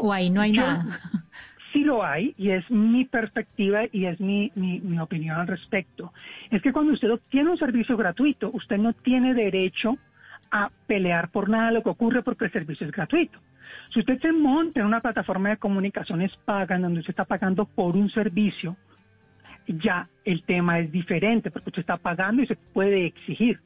[0.02, 1.00] o ahí no hay nada
[1.74, 6.14] sí lo hay y es mi perspectiva y es mi, mi, opinión al respecto.
[6.52, 9.98] Es que cuando usted obtiene un servicio gratuito, usted no tiene derecho
[10.52, 13.40] a pelear por nada lo que ocurre porque el servicio es gratuito.
[13.92, 17.98] Si usted se monta en una plataforma de comunicaciones paga, donde usted está pagando por
[17.98, 18.78] un servicio,
[19.68, 23.60] ya el tema es diferente porque usted está pagando y se puede exigir.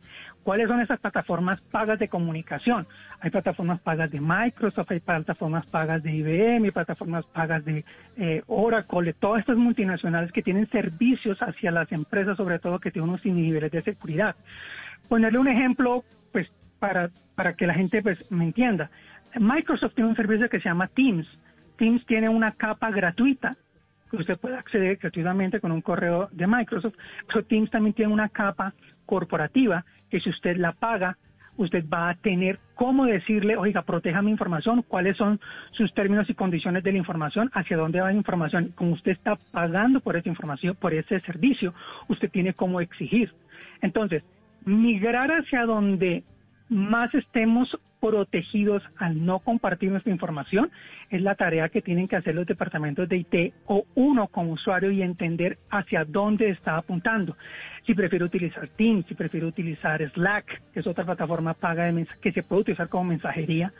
[0.47, 2.87] ¿Cuáles son esas plataformas pagas de comunicación?
[3.19, 7.83] Hay plataformas pagas de Microsoft, hay plataformas pagas de IBM, hay plataformas pagas de
[8.15, 12.91] eh, Oracle, de todas estas multinacionales que tienen servicios hacia las empresas, sobre todo que
[12.91, 14.37] tienen unos niveles de seguridad.
[15.09, 16.49] Ponerle un ejemplo, pues,
[16.79, 18.89] para, para que la gente pues, me entienda.
[19.37, 21.27] Microsoft tiene un servicio que se llama Teams.
[21.75, 23.57] Teams tiene una capa gratuita
[24.09, 26.95] que usted puede acceder gratuitamente con un correo de Microsoft,
[27.27, 28.73] pero Teams también tiene una capa
[29.05, 31.17] corporativa que si usted la paga,
[31.57, 35.39] usted va a tener cómo decirle, oiga, proteja mi información, cuáles son
[35.71, 38.73] sus términos y condiciones de la información, hacia dónde va la información.
[38.75, 41.73] Como usted está pagando por esa información, por ese servicio,
[42.07, 43.33] usted tiene cómo exigir.
[43.81, 44.23] Entonces,
[44.65, 46.23] migrar hacia donde
[46.69, 50.69] más estemos protegidos al no compartir nuestra información,
[51.09, 54.91] es la tarea que tienen que hacer los departamentos de IT o uno como usuario
[54.91, 57.35] y entender hacia dónde está apuntando.
[57.85, 62.31] Si prefiere utilizar Teams, si prefiere utilizar Slack, que es otra plataforma paga de que
[62.31, 63.71] se puede utilizar como mensajería,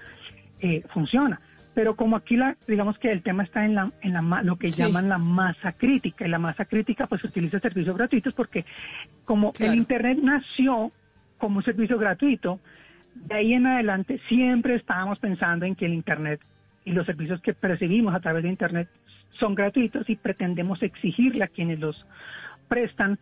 [0.60, 1.40] eh, funciona.
[1.76, 4.72] Pero como aquí la, digamos que el tema está en la, en la lo que
[4.72, 8.66] llaman la masa crítica, y la masa crítica pues utiliza servicios gratuitos porque
[9.26, 10.92] como el internet nació
[11.38, 12.60] como un servicio gratuito,
[13.16, 16.40] De ahí en adelante siempre estábamos pensando en que el Internet
[16.86, 18.88] y los servicios que percibimos a través de Internet
[19.32, 22.06] son gratuitos y pretendemos exigirle a quienes los
[22.68, 23.18] prestan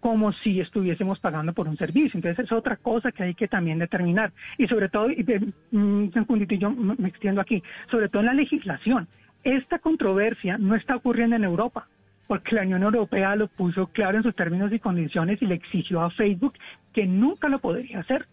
[0.00, 2.16] como si estuviésemos pagando por un servicio.
[2.16, 4.32] Entonces es otra cosa que hay que también determinar.
[4.56, 5.24] Y sobre todo, y,
[5.72, 9.06] un segundito, yo me extiendo aquí, sobre todo en la legislación.
[9.44, 11.86] Esta controversia no está ocurriendo en Europa,
[12.30, 16.00] porque la Unión Europea lo puso claro en sus términos y condiciones y le exigió
[16.00, 16.54] a Facebook
[16.92, 18.28] que nunca lo podría hacer.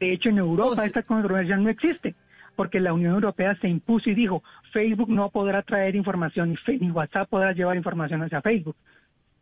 [0.00, 2.16] De hecho, en Europa esta controversia no existe,
[2.56, 4.42] porque la Unión Europea se impuso y dijo,
[4.72, 8.74] Facebook no podrá traer información, ni WhatsApp podrá llevar información hacia Facebook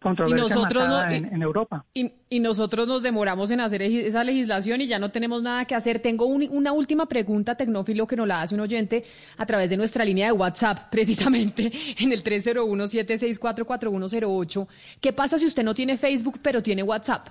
[0.03, 1.85] controversia y nosotros en, Europa.
[1.95, 6.01] Y, nosotros nos demoramos en hacer esa legislación y ya no tenemos nada que hacer.
[6.01, 9.05] Tengo una última pregunta, Tecnófilo, que nos la hace un oyente
[9.39, 14.67] a través de nuestra línea de WhatsApp, precisamente en el 301-764-4108.
[15.01, 17.29] ¿Qué pasa si usted no tiene Facebook pero tiene WhatsApp?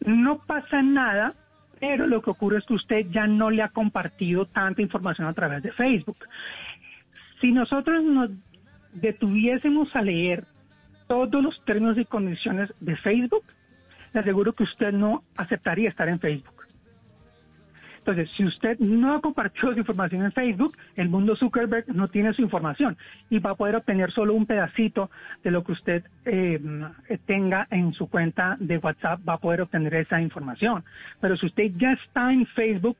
[0.00, 1.34] No pasa nada,
[1.78, 5.32] pero lo que ocurre es que usted ya no le ha compartido tanta información a
[5.32, 6.18] través de Facebook.
[7.40, 8.30] Si nosotros nos
[8.92, 10.44] detuviésemos a leer
[11.06, 13.44] todos los términos y condiciones de Facebook,
[14.12, 16.62] le aseguro que usted no aceptaría estar en Facebook.
[17.98, 22.32] Entonces, si usted no ha compartido su información en Facebook, el mundo Zuckerberg no tiene
[22.32, 22.96] su información
[23.30, 25.08] y va a poder obtener solo un pedacito
[25.44, 26.60] de lo que usted eh,
[27.26, 30.82] tenga en su cuenta de WhatsApp, va a poder obtener esa información.
[31.20, 32.96] Pero si usted ya está en Facebook,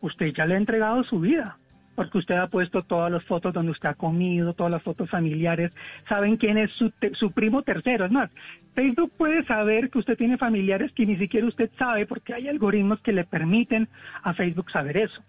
[0.00, 1.58] usted ya le ha entregado su vida
[1.94, 5.72] porque usted ha puesto todas las fotos donde usted ha comido, todas las fotos familiares,
[6.08, 8.04] saben quién es su, su primo tercero.
[8.04, 8.30] Es más,
[8.74, 13.00] Facebook puede saber que usted tiene familiares que ni siquiera usted sabe porque hay algoritmos
[13.00, 13.88] que le permiten
[14.22, 15.22] a Facebook saber eso.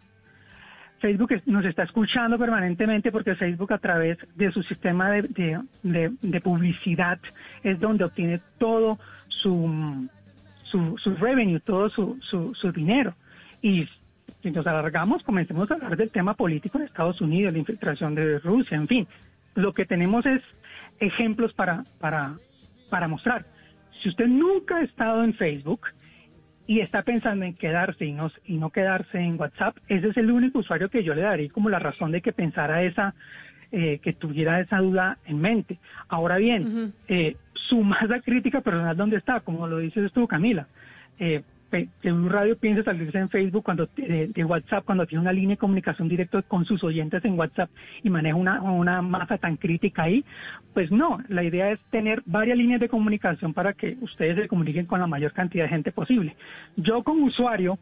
[0.99, 7.19] Facebook nos está escuchando permanentemente porque Facebook a través de su sistema de, de, publicidad
[7.63, 8.97] es donde obtiene todo
[9.27, 10.07] su,
[10.63, 13.13] su, su revenue, todo su, su, su dinero.
[13.61, 13.87] Y
[14.45, 18.37] si nos alargamos, comencemos a hablar del tema político en Estados Unidos, la infiltración de
[18.37, 19.07] Rusia, en fin.
[19.55, 20.39] Lo que tenemos es
[20.99, 22.37] ejemplos para, para,
[22.91, 23.47] para mostrar.
[24.03, 25.87] Si usted nunca ha estado en Facebook
[26.67, 30.29] y está pensando en quedarse y no, y no quedarse en WhatsApp, ese es el
[30.29, 33.15] único usuario que yo le daría como la razón de que pensara esa,
[33.71, 35.79] eh, que tuviera esa duda en mente.
[36.07, 39.39] Ahora bien, eh, su masa crítica personal, ¿dónde está?
[39.39, 40.67] Como lo dices tú, Camila.
[41.17, 41.41] Eh,
[42.01, 45.59] que un radio piense salirse en Facebook cuando de, WhatsApp cuando tiene una línea de
[45.59, 47.69] comunicación directa con sus oyentes en WhatsApp
[48.03, 50.23] y maneja una, una masa tan crítica ahí,
[50.73, 54.85] pues no, la idea es tener varias líneas de comunicación para que ustedes se comuniquen
[54.85, 56.35] con la mayor cantidad de gente posible.
[56.75, 57.77] Yo como usuario,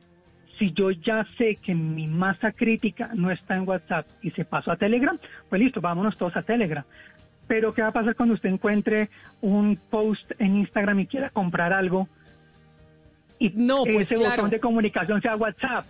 [0.57, 4.71] si yo ya sé que mi masa crítica no está en WhatsApp y se pasó
[4.71, 5.17] a Telegram,
[5.49, 6.83] pues listo, vámonos todos a Telegram.
[7.47, 9.09] Pero ¿qué va a pasar cuando usted encuentre
[9.41, 12.07] un post en Instagram y quiera comprar algo?
[13.43, 15.85] Y no, pues ese botón de comunicación sea WhatsApp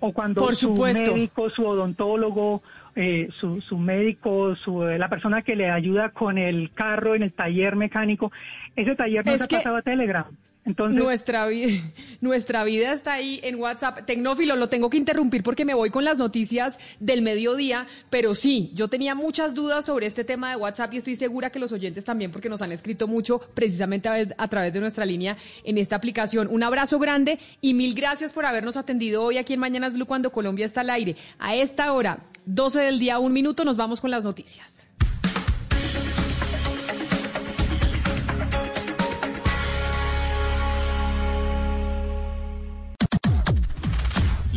[0.00, 2.62] o cuando su médico, su odontólogo,
[2.94, 7.32] eh, su, su, médico, su, la persona que le ayuda con el carro en el
[7.32, 8.32] taller mecánico,
[8.76, 10.26] ese taller no se ha pasado a Telegram
[10.64, 11.82] nuestra, vida,
[12.20, 14.04] nuestra vida está ahí en WhatsApp.
[14.04, 18.70] Tecnófilo, lo tengo que interrumpir porque me voy con las noticias del mediodía, pero sí,
[18.74, 22.04] yo tenía muchas dudas sobre este tema de WhatsApp y estoy segura que los oyentes
[22.04, 25.96] también porque nos han escrito mucho precisamente a, a través de nuestra línea en esta
[25.96, 26.48] aplicación.
[26.50, 30.30] Un abrazo grande y mil gracias por habernos atendido hoy aquí en Mañanas Blue cuando
[30.30, 31.16] Colombia está al aire.
[31.38, 34.89] A esta hora, 12 del día, un minuto, nos vamos con las noticias.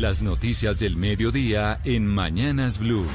[0.04, 3.08] Las noticias del mediodía en Mañanas Blue.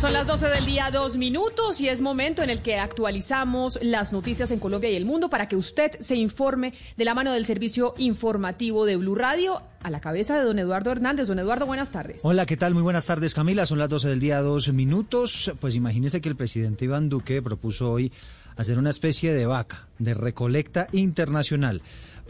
[0.00, 4.12] Son las 12 del día, dos minutos, y es momento en el que actualizamos las
[4.12, 7.46] noticias en Colombia y el mundo para que usted se informe de la mano del
[7.46, 9.62] servicio informativo de Blue Radio.
[9.84, 11.28] A la cabeza de don Eduardo Hernández.
[11.28, 12.22] Don Eduardo, buenas tardes.
[12.24, 12.74] Hola, ¿qué tal?
[12.74, 13.64] Muy buenas tardes, Camila.
[13.64, 15.52] Son las 12 del día, dos minutos.
[15.60, 18.10] Pues imagínese que el presidente Iván Duque propuso hoy
[18.56, 21.80] hacer una especie de vaca, de recolecta internacional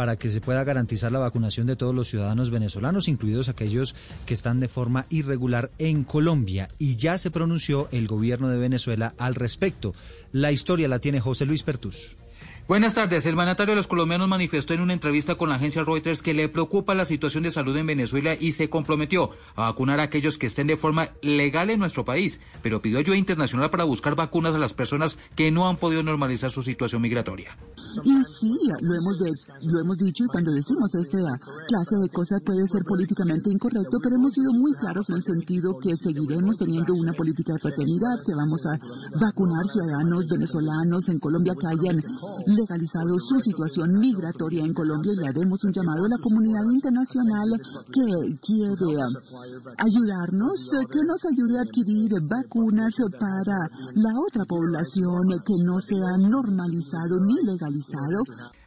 [0.01, 3.95] para que se pueda garantizar la vacunación de todos los ciudadanos venezolanos, incluidos aquellos
[4.25, 6.69] que están de forma irregular en Colombia.
[6.79, 9.93] Y ya se pronunció el gobierno de Venezuela al respecto.
[10.33, 12.17] La historia la tiene José Luis Pertus.
[12.69, 13.27] Buenas tardes.
[13.27, 16.49] El mandatario de los colombianos manifestó en una entrevista con la agencia Reuters que le
[16.49, 20.47] preocupa la situación de salud en Venezuela y se comprometió a vacunar a aquellos que
[20.47, 24.59] estén de forma legal en nuestro país, pero pidió ayuda internacional para buscar vacunas a
[24.59, 27.57] las personas que no han podido normalizar su situación migratoria.
[28.05, 29.19] Y sí, lo hemos,
[29.63, 34.15] lo hemos dicho y cuando decimos esta clase de cosas puede ser políticamente incorrecto, pero
[34.15, 38.35] hemos sido muy claros en el sentido que seguiremos teniendo una política de fraternidad, que
[38.35, 38.79] vamos a
[39.19, 42.05] vacunar ciudadanos venezolanos en Colombia que hayan
[42.55, 47.49] legalizado su situación migratoria en Colombia y le haremos un llamado a la comunidad internacional
[47.93, 48.95] que quiere
[49.79, 53.59] ayudarnos, que nos ayude a adquirir vacunas para
[53.95, 58.23] la otra población que no se ha normalizado ni legalizado.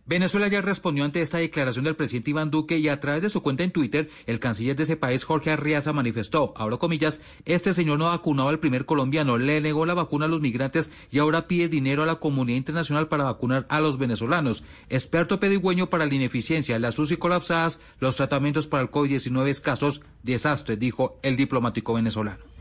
[0.05, 3.41] Venezuela ya respondió ante esta declaración del presidente Iván Duque y a través de su
[3.41, 7.99] cuenta en Twitter, el canciller de ese país, Jorge Arriaza, manifestó, abro comillas, este señor
[7.99, 11.69] no vacunado al primer colombiano, le negó la vacuna a los migrantes y ahora pide
[11.69, 14.65] dinero a la comunidad internacional para vacunar a los venezolanos.
[14.89, 20.75] Experto pedigüeño para la ineficiencia, las UCI colapsadas, los tratamientos para el COVID-19 escasos, desastre,
[20.75, 22.52] dijo el diplomático venezolano.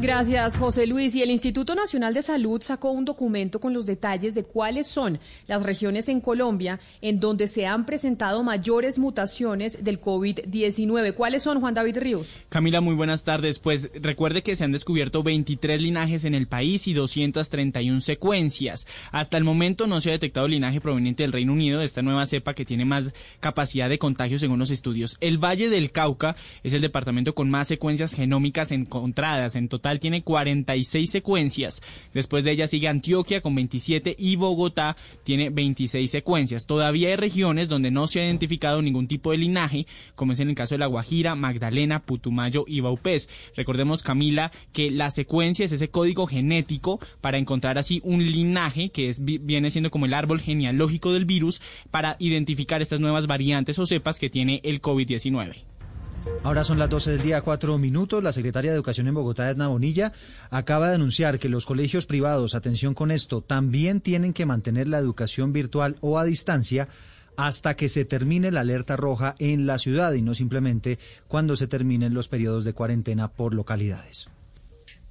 [0.00, 1.14] Gracias, José Luis.
[1.14, 5.20] Y el Instituto Nacional de Salud sacó un documento con los detalles de cuáles son
[5.46, 11.14] las regiones en Colombia en donde se han presentado mayores mutaciones del COVID-19.
[11.14, 12.40] ¿Cuáles son, Juan David Ríos?
[12.48, 13.60] Camila, muy buenas tardes.
[13.60, 18.88] Pues recuerde que se han descubierto 23 linajes en el país y 231 secuencias.
[19.12, 22.26] Hasta el momento no se ha detectado linaje proveniente del Reino Unido, de esta nueva
[22.26, 25.16] cepa que tiene más capacidad de contagio según los estudios.
[25.20, 26.34] El Valle del Cauca
[26.64, 31.82] es el departamento con más secuencias genómicas encontradas en total total tiene 46 secuencias.
[32.14, 36.64] Después de ella sigue Antioquia con 27 y Bogotá tiene 26 secuencias.
[36.64, 40.48] Todavía hay regiones donde no se ha identificado ningún tipo de linaje, como es en
[40.48, 43.28] el caso de La Guajira, Magdalena, Putumayo y Baupés.
[43.56, 49.10] Recordemos, Camila, que la secuencia es ese código genético para encontrar así un linaje que
[49.10, 53.84] es, viene siendo como el árbol genealógico del virus para identificar estas nuevas variantes o
[53.84, 55.73] cepas que tiene el COVID-19.
[56.42, 58.22] Ahora son las 12 del día, cuatro minutos.
[58.22, 60.12] La secretaria de Educación en Bogotá, Edna Bonilla,
[60.50, 64.98] acaba de anunciar que los colegios privados, atención con esto, también tienen que mantener la
[64.98, 66.88] educación virtual o a distancia
[67.36, 70.98] hasta que se termine la alerta roja en la ciudad y no simplemente
[71.28, 74.28] cuando se terminen los periodos de cuarentena por localidades.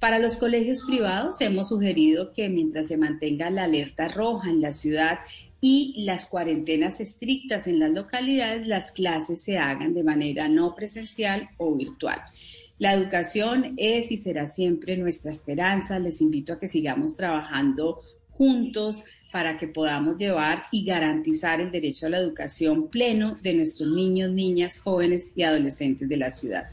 [0.00, 4.72] Para los colegios privados hemos sugerido que mientras se mantenga la alerta roja en la
[4.72, 5.20] ciudad
[5.66, 11.48] y las cuarentenas estrictas en las localidades, las clases se hagan de manera no presencial
[11.56, 12.20] o virtual.
[12.76, 15.98] La educación es y será siempre nuestra esperanza.
[15.98, 22.08] Les invito a que sigamos trabajando juntos para que podamos llevar y garantizar el derecho
[22.08, 26.68] a la educación pleno de nuestros niños, niñas, jóvenes y adolescentes de la ciudad.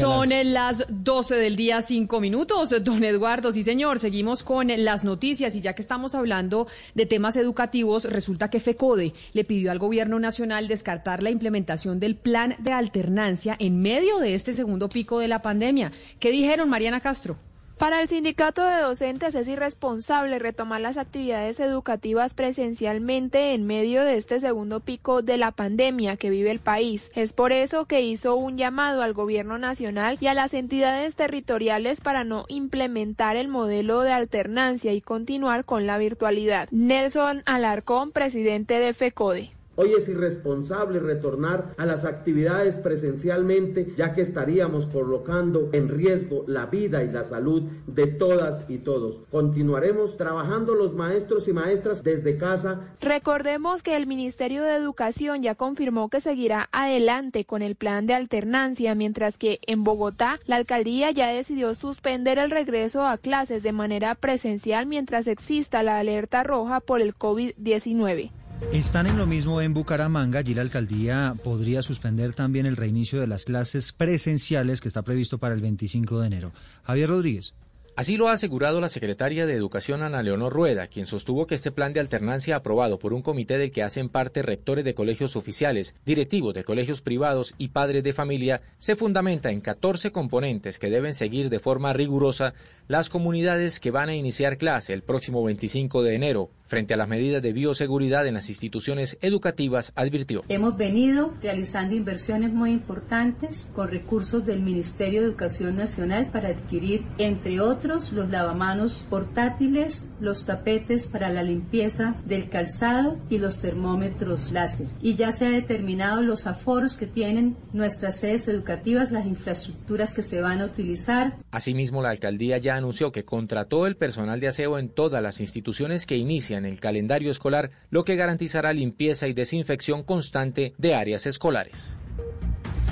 [0.00, 0.84] Son las...
[0.88, 2.74] 12 del día, 5 minutos.
[2.82, 7.36] Don Eduardo, sí señor, seguimos con las noticias y ya que estamos hablando de temas
[7.36, 12.72] educativos, resulta que FECODE le pidió al gobierno nacional descartar la implementación del plan de
[12.72, 15.92] alternancia en medio de este segundo pico de la pandemia.
[16.18, 17.36] ¿Qué dijeron, Mariana Castro?
[17.78, 24.16] Para el sindicato de docentes es irresponsable retomar las actividades educativas presencialmente en medio de
[24.16, 27.10] este segundo pico de la pandemia que vive el país.
[27.16, 32.00] Es por eso que hizo un llamado al gobierno nacional y a las entidades territoriales
[32.00, 36.68] para no implementar el modelo de alternancia y continuar con la virtualidad.
[36.70, 39.53] Nelson Alarcón, presidente de FECODE.
[39.76, 46.66] Hoy es irresponsable retornar a las actividades presencialmente, ya que estaríamos colocando en riesgo la
[46.66, 49.22] vida y la salud de todas y todos.
[49.32, 52.94] Continuaremos trabajando los maestros y maestras desde casa.
[53.00, 58.14] Recordemos que el Ministerio de Educación ya confirmó que seguirá adelante con el plan de
[58.14, 63.72] alternancia, mientras que en Bogotá la alcaldía ya decidió suspender el regreso a clases de
[63.72, 68.30] manera presencial mientras exista la alerta roja por el COVID-19.
[68.72, 70.40] Están en lo mismo en Bucaramanga.
[70.40, 75.38] Allí la alcaldía podría suspender también el reinicio de las clases presenciales que está previsto
[75.38, 76.52] para el 25 de enero.
[76.82, 77.54] Javier Rodríguez.
[77.96, 81.70] Así lo ha asegurado la secretaria de Educación Ana Leonor Rueda, quien sostuvo que este
[81.70, 85.94] plan de alternancia aprobado por un comité del que hacen parte rectores de colegios oficiales,
[86.04, 91.14] directivos de colegios privados y padres de familia se fundamenta en 14 componentes que deben
[91.14, 92.54] seguir de forma rigurosa
[92.88, 96.50] las comunidades que van a iniciar clase el próximo 25 de enero.
[96.66, 100.42] Frente a las medidas de bioseguridad en las instituciones educativas, advirtió.
[100.48, 107.04] Hemos venido realizando inversiones muy importantes con recursos del Ministerio de Educación Nacional para adquirir,
[107.18, 114.52] entre otros, los lavamanos portátiles, los tapetes para la limpieza del calzado y los termómetros
[114.52, 114.88] láser.
[115.02, 120.22] Y ya se ha determinado los aforos que tienen nuestras sedes educativas, las infraestructuras que
[120.22, 121.36] se van a utilizar.
[121.50, 126.06] Asimismo, la alcaldía ya anunció que contrató el personal de aseo en todas las instituciones
[126.06, 131.98] que inician el calendario escolar, lo que garantizará limpieza y desinfección constante de áreas escolares.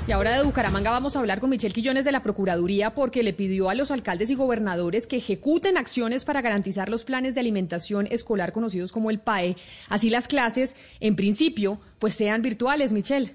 [0.05, 3.31] Y ahora de Bucaramanga vamos a hablar con Michelle Quillones de la Procuraduría porque le
[3.31, 8.09] pidió a los alcaldes y gobernadores que ejecuten acciones para garantizar los planes de alimentación
[8.11, 9.55] escolar conocidos como el PAE.
[9.87, 13.33] Así las clases, en principio, pues sean virtuales, Michelle.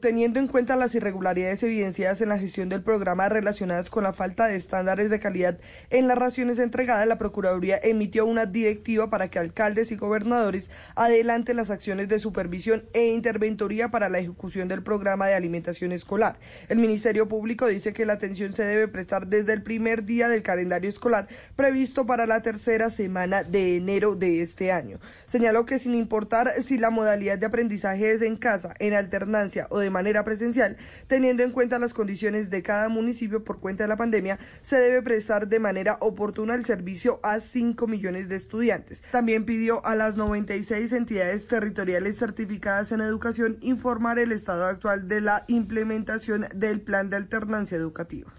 [0.00, 4.46] Teniendo en cuenta las irregularidades evidenciadas en la gestión del programa relacionadas con la falta
[4.46, 5.58] de estándares de calidad
[5.90, 11.56] en las raciones entregadas, la Procuraduría emitió una directiva para que alcaldes y gobernadores adelanten
[11.56, 16.38] las acciones de supervisión e interventoría para la ejecución del programa de alimentación escolar.
[16.68, 20.42] El Ministerio Público dice que la atención se debe prestar desde el primer día del
[20.42, 24.98] calendario escolar previsto para la tercera semana de enero de este año.
[25.26, 29.78] Señaló que sin importar si la modalidad de aprendizaje es en casa, en alternancia o
[29.78, 30.76] de manera presencial,
[31.06, 35.02] teniendo en cuenta las condiciones de cada municipio por cuenta de la pandemia, se debe
[35.02, 39.02] prestar de manera oportuna el servicio a 5 millones de estudiantes.
[39.10, 45.20] También pidió a las 96 entidades territoriales certificadas en educación informar el estado actual de
[45.20, 48.32] la implementación del plan de alternancia educativa.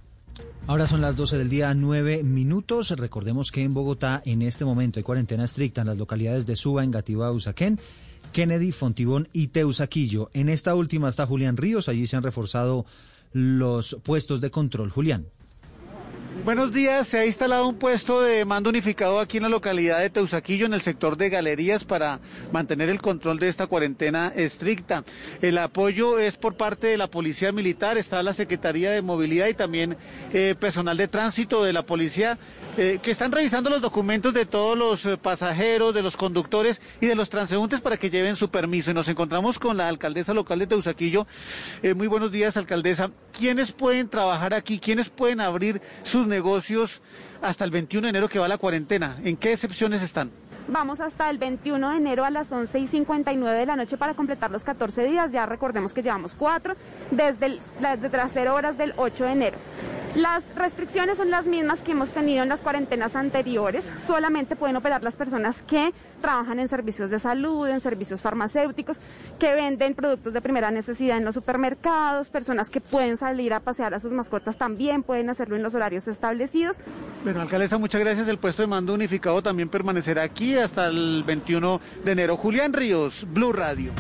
[0.68, 2.92] Ahora son las 12 del día, 9 minutos.
[2.92, 6.84] Recordemos que en Bogotá en este momento hay cuarentena estricta en las localidades de Suba,
[6.84, 7.80] Engativá, Usaquén,
[8.32, 10.30] Kennedy, Fontibón y Teusaquillo.
[10.34, 11.90] En esta última está Julián Ríos.
[11.90, 12.86] Allí se han reforzado
[13.34, 14.90] los puestos de control.
[14.90, 15.28] Julián.
[16.44, 20.10] Buenos días, se ha instalado un puesto de mando unificado aquí en la localidad de
[20.10, 22.20] Teusaquillo, en el sector de galerías, para
[22.52, 25.04] mantener el control de esta cuarentena estricta.
[25.44, 29.54] El apoyo es por parte de la Policía Militar, está la Secretaría de Movilidad y
[29.54, 29.96] también
[30.34, 32.40] eh, personal de tránsito de la Policía,
[32.76, 37.06] eh, que están revisando los documentos de todos los eh, pasajeros, de los conductores y
[37.06, 38.90] de los transeúntes para que lleven su permiso.
[38.90, 41.28] Y nos encontramos con la alcaldesa local de Teusaquillo.
[41.96, 43.12] muy buenos días, alcaldesa.
[43.38, 44.80] ¿Quiénes pueden trabajar aquí?
[44.80, 47.04] ¿Quiénes pueden abrir sus negocios
[47.44, 49.18] hasta el 21 de enero que va la cuarentena.
[49.24, 50.32] ¿En qué excepciones están?
[50.68, 54.14] Vamos hasta el 21 de enero a las 11 y 59 de la noche para
[54.14, 55.32] completar los 14 días.
[55.32, 56.76] Ya recordemos que llevamos cuatro
[57.12, 59.58] desde, desde las 0 horas del 8 de enero.
[60.16, 63.84] Las restricciones son las mismas que hemos tenido en las cuarentenas anteriores.
[64.06, 68.98] Solamente pueden operar las personas que trabajan en servicios de salud, en servicios farmacéuticos,
[69.40, 73.94] que venden productos de primera necesidad en los supermercados, personas que pueden salir a pasear
[73.94, 76.78] a sus mascotas también pueden hacerlo en los horarios establecidos.
[77.24, 78.28] Bueno, alcaldesa, muchas gracias.
[78.28, 82.38] El puesto de mando unificado también permanecerá aquí hasta el 21 de enero.
[82.38, 83.92] Julián Ríos, Blue Radio.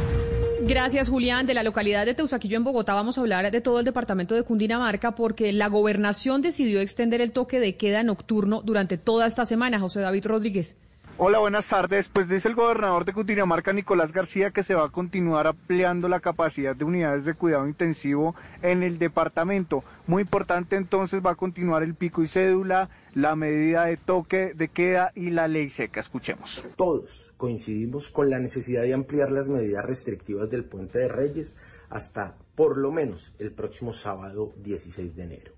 [0.63, 1.47] Gracias, Julián.
[1.47, 4.43] De la localidad de Teusaquillo en Bogotá vamos a hablar de todo el departamento de
[4.43, 9.79] Cundinamarca porque la gobernación decidió extender el toque de queda nocturno durante toda esta semana.
[9.79, 10.75] José David Rodríguez.
[11.17, 12.09] Hola, buenas tardes.
[12.09, 16.19] Pues dice el gobernador de Cundinamarca, Nicolás García, que se va a continuar ampliando la
[16.19, 19.83] capacidad de unidades de cuidado intensivo en el departamento.
[20.07, 24.69] Muy importante entonces va a continuar el pico y cédula, la medida de toque de
[24.69, 25.99] queda y la ley seca.
[25.99, 26.65] Escuchemos.
[26.75, 31.55] Todos coincidimos con la necesidad de ampliar las medidas restrictivas del Puente de Reyes
[31.89, 35.51] hasta por lo menos el próximo sábado 16 de enero.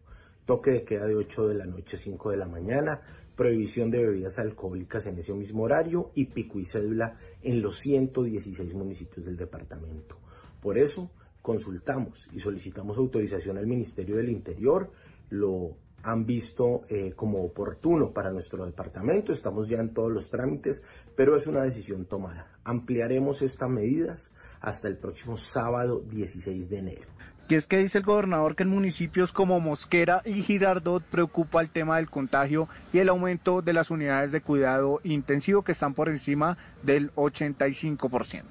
[0.45, 3.01] Toque de queda de 8 de la noche a 5 de la mañana,
[3.35, 8.73] prohibición de bebidas alcohólicas en ese mismo horario y pico y cédula en los 116
[8.73, 10.17] municipios del departamento.
[10.61, 11.11] Por eso
[11.41, 14.91] consultamos y solicitamos autorización al Ministerio del Interior,
[15.29, 20.83] lo han visto eh, como oportuno para nuestro departamento, estamos ya en todos los trámites,
[21.15, 22.59] pero es una decisión tomada.
[22.63, 27.07] Ampliaremos estas medidas hasta el próximo sábado 16 de enero.
[27.53, 31.69] Y es que dice el gobernador que en municipios como Mosquera y Girardot preocupa el
[31.69, 36.09] tema del contagio y el aumento de las unidades de cuidado intensivo que están por
[36.09, 38.43] encima del 85%.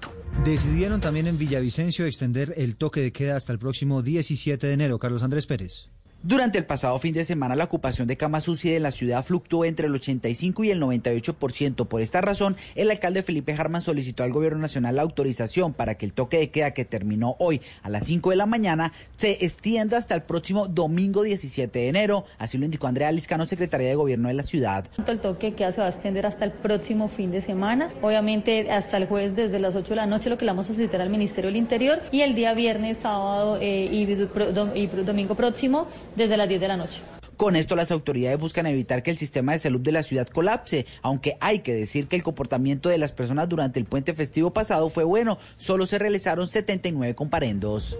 [0.45, 5.01] Decidieron también en Villavicencio extender el toque de queda hasta el próximo 17 de enero.
[5.01, 5.91] Carlos Andrés Pérez.
[6.25, 9.65] Durante el pasado fin de semana, la ocupación de camas UCI de la ciudad fluctuó
[9.65, 11.89] entre el 85 y el 98%.
[11.89, 16.07] Por esta razón, el alcalde Felipe Harman solicitó al gobierno nacional la autorización para que
[16.07, 19.99] el toque de queda que terminó hoy a las 5 de la mañana se extienda
[19.99, 22.25] hasta el próximo domingo 17 de enero.
[22.39, 24.87] Así lo indicó Andrea Liscano, secretaria de gobierno de la ciudad.
[25.05, 27.91] El toque de queda se va a extender hasta el próximo fin de semana.
[28.01, 30.73] Obviamente, hasta el jueves desde las 8 de la noche, lo que le vamos a
[30.73, 32.01] solicitar al Ministerio del Interior.
[32.13, 36.77] Y el día viernes, sábado eh, y, y domingo próximo desde las 10 de la
[36.77, 37.01] noche.
[37.37, 40.87] Con esto las autoridades buscan evitar que el sistema de salud de la ciudad colapse,
[41.03, 44.89] aunque hay que decir que el comportamiento de las personas durante el puente festivo pasado
[44.91, 47.99] fue bueno, solo se realizaron 79 comparendos.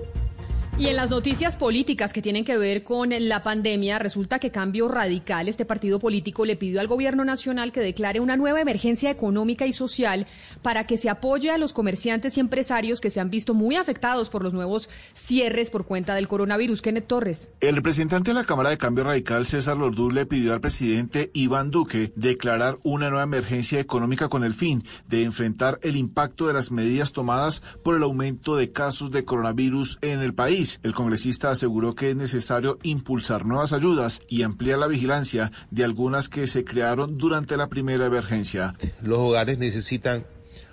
[0.79, 4.89] Y en las noticias políticas que tienen que ver con la pandemia, resulta que Cambio
[4.89, 9.67] Radical, este partido político, le pidió al gobierno nacional que declare una nueva emergencia económica
[9.67, 10.27] y social
[10.63, 14.31] para que se apoye a los comerciantes y empresarios que se han visto muy afectados
[14.31, 16.81] por los nuevos cierres por cuenta del coronavirus.
[16.81, 17.51] Kenneth Torres.
[17.61, 21.71] El representante de la Cámara de Cambio Radical, César Lordú, le pidió al presidente Iván
[21.71, 26.73] Duque declarar una nueva emergencia económica con el fin de enfrentar el impacto de las
[26.73, 30.62] medidas tomadas por el aumento de casos de coronavirus en el país.
[30.83, 36.29] El congresista aseguró que es necesario impulsar nuevas ayudas y ampliar la vigilancia de algunas
[36.29, 38.75] que se crearon durante la primera emergencia.
[39.03, 40.25] Los hogares necesitan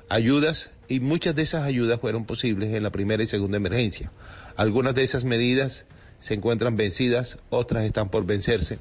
[0.07, 4.11] ayudas y muchas de esas ayudas fueron posibles en la primera y segunda emergencia.
[4.57, 5.85] Algunas de esas medidas
[6.19, 8.77] se encuentran vencidas, otras están por vencerse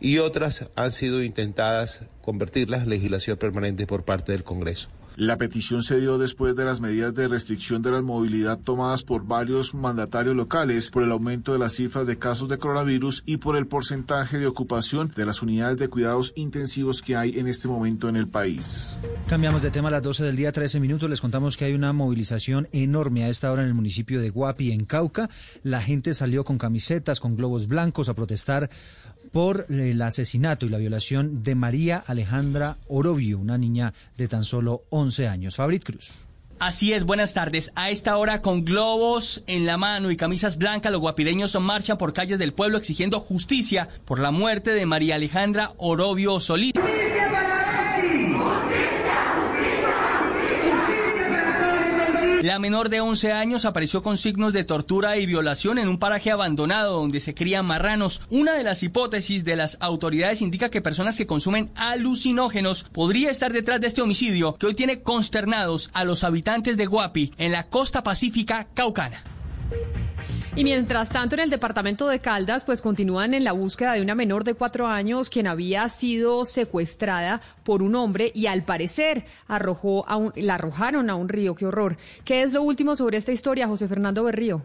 [0.00, 4.88] y otras han sido intentadas convertirlas en legislación permanente por parte del Congreso.
[5.18, 9.26] La petición se dio después de las medidas de restricción de la movilidad tomadas por
[9.26, 13.56] varios mandatarios locales, por el aumento de las cifras de casos de coronavirus y por
[13.56, 18.08] el porcentaje de ocupación de las unidades de cuidados intensivos que hay en este momento
[18.08, 18.96] en el país.
[19.26, 21.10] Cambiamos de tema a las 12 del día, 13 minutos.
[21.10, 24.70] Les contamos que hay una movilización enorme a esta hora en el municipio de Guapi,
[24.70, 25.28] en Cauca.
[25.64, 28.70] La gente salió con camisetas, con globos blancos a protestar
[29.32, 34.84] por el asesinato y la violación de María Alejandra Orobio, una niña de tan solo
[34.90, 35.56] 11 años.
[35.56, 36.12] Fabrit Cruz.
[36.58, 37.70] Así es, buenas tardes.
[37.76, 42.12] A esta hora, con globos en la mano y camisas blancas, los guapireños marchan por
[42.12, 46.72] calles del pueblo exigiendo justicia por la muerte de María Alejandra Orobio Solís.
[52.48, 56.30] La menor de 11 años apareció con signos de tortura y violación en un paraje
[56.30, 58.22] abandonado donde se crían marranos.
[58.30, 63.52] Una de las hipótesis de las autoridades indica que personas que consumen alucinógenos podría estar
[63.52, 67.68] detrás de este homicidio que hoy tiene consternados a los habitantes de Guapi en la
[67.68, 69.22] costa pacífica caucana.
[70.56, 74.14] Y mientras tanto, en el departamento de Caldas, pues continúan en la búsqueda de una
[74.14, 80.08] menor de cuatro años quien había sido secuestrada por un hombre y al parecer arrojó
[80.08, 81.54] a un, la arrojaron a un río.
[81.54, 81.96] ¡Qué horror!
[82.24, 84.64] ¿Qué es lo último sobre esta historia, José Fernando Berrío?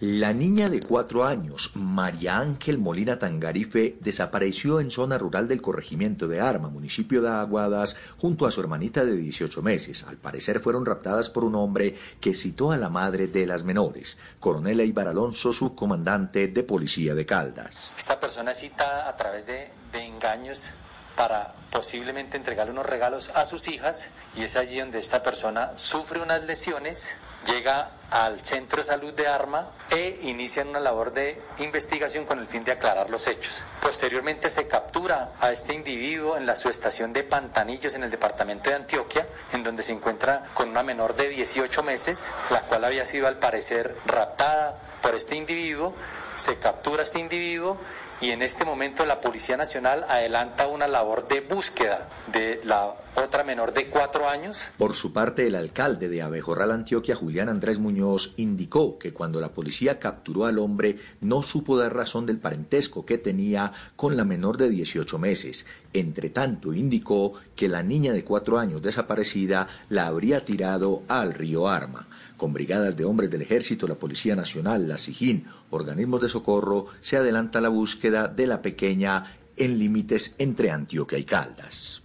[0.00, 6.26] La niña de cuatro años, María Ángel Molina Tangarife, desapareció en zona rural del corregimiento
[6.26, 10.02] de Arma, municipio de Aguadas, junto a su hermanita de 18 meses.
[10.02, 14.18] Al parecer fueron raptadas por un hombre que citó a la madre de las menores,
[14.40, 17.92] coronel Eibar Alonso, subcomandante de policía de Caldas.
[17.96, 20.72] Esta persona cita a través de, de engaños
[21.16, 26.20] para posiblemente entregarle unos regalos a sus hijas y es allí donde esta persona sufre
[26.20, 32.24] unas lesiones llega al centro de salud de Arma e inician una labor de investigación
[32.24, 33.64] con el fin de aclarar los hechos.
[33.82, 38.76] Posteriormente se captura a este individuo en la subestación de Pantanillos en el departamento de
[38.76, 43.26] Antioquia, en donde se encuentra con una menor de 18 meses, la cual había sido
[43.26, 45.94] al parecer raptada por este individuo.
[46.36, 47.78] Se captura a este individuo
[48.20, 53.44] y en este momento la Policía Nacional adelanta una labor de búsqueda de la otra
[53.44, 54.72] menor de cuatro años.
[54.76, 59.50] Por su parte, el alcalde de Abejorral, Antioquia, Julián Andrés Muñoz, indicó que cuando la
[59.50, 64.56] policía capturó al hombre no supo dar razón del parentesco que tenía con la menor
[64.56, 65.66] de 18 meses.
[65.94, 71.68] Entre tanto, indicó que la niña de cuatro años desaparecida la habría tirado al río
[71.68, 72.08] Arma.
[72.36, 77.16] Con brigadas de hombres del Ejército, la Policía Nacional, la SIJIN, organismos de socorro, se
[77.16, 82.02] adelanta la búsqueda de la pequeña en límites entre Antioquia y Caldas.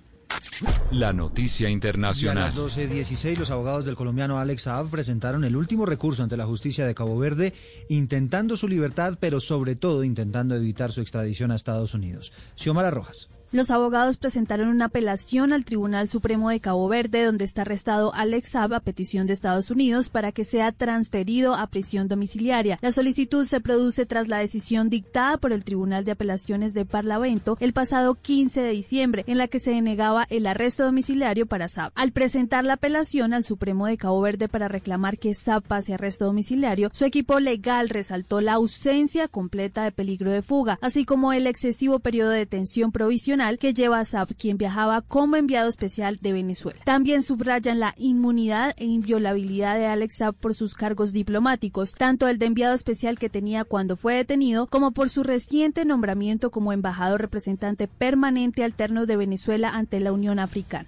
[0.91, 2.38] La noticia internacional.
[2.38, 6.45] a las 12.16 los abogados del colombiano Alex Saab presentaron el último recurso ante la
[6.45, 7.53] justicia de Cabo Verde,
[7.88, 12.32] intentando su libertad, pero sobre todo intentando evitar su extradición a Estados Unidos.
[12.56, 13.30] Xiomara Rojas.
[13.51, 18.49] Los abogados presentaron una apelación al Tribunal Supremo de Cabo Verde, donde está arrestado Alex
[18.49, 22.77] Saab a petición de Estados Unidos para que sea transferido a prisión domiciliaria.
[22.84, 27.57] La solicitud se produce tras la decisión dictada por el Tribunal de Apelaciones de Parlamento
[27.59, 31.91] el pasado 15 de diciembre, en la que se denegaba el arresto domiciliario para Saab.
[31.95, 36.26] Al presentar la apelación al Supremo de Cabo Verde para reclamar que Saab pase arresto
[36.26, 41.47] domiciliario, su equipo legal resaltó la ausencia completa de peligro de fuga, así como el
[41.47, 46.34] excesivo periodo de detención provisional que lleva a Saab, quien viajaba como enviado especial de
[46.34, 46.80] Venezuela.
[46.84, 52.38] También subrayan la inmunidad e inviolabilidad de Alex Saab por sus cargos diplomáticos, tanto el
[52.38, 57.22] de enviado especial que tenía cuando fue detenido, como por su reciente nombramiento como embajador
[57.22, 60.88] representante permanente alterno de Venezuela ante la Unión Africana.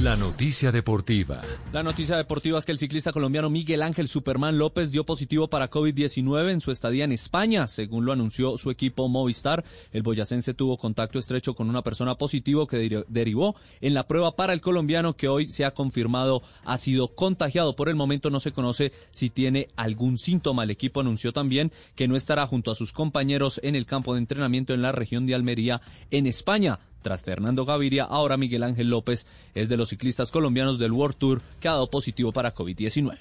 [0.00, 1.42] La noticia deportiva.
[1.70, 5.70] La noticia deportiva es que el ciclista colombiano Miguel Ángel Superman López dio positivo para
[5.70, 7.68] COVID-19 en su estadía en España.
[7.68, 12.66] Según lo anunció su equipo Movistar, el boyacense tuvo contacto estrecho con una persona positivo
[12.66, 17.14] que derivó en la prueba para el colombiano que hoy se ha confirmado ha sido
[17.14, 17.76] contagiado.
[17.76, 20.64] Por el momento no se conoce si tiene algún síntoma.
[20.64, 24.20] El equipo anunció también que no estará junto a sus compañeros en el campo de
[24.20, 26.80] entrenamiento en la región de Almería, en España.
[27.02, 31.42] Tras Fernando Gaviria, ahora Miguel Ángel López es de los ciclistas colombianos del World Tour
[31.60, 33.18] que ha dado positivo para COVID-19.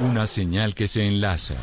[0.00, 1.54] Una señal que se enlaza.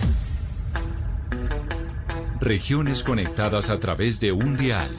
[2.42, 4.90] Regiones conectadas a través de un dial.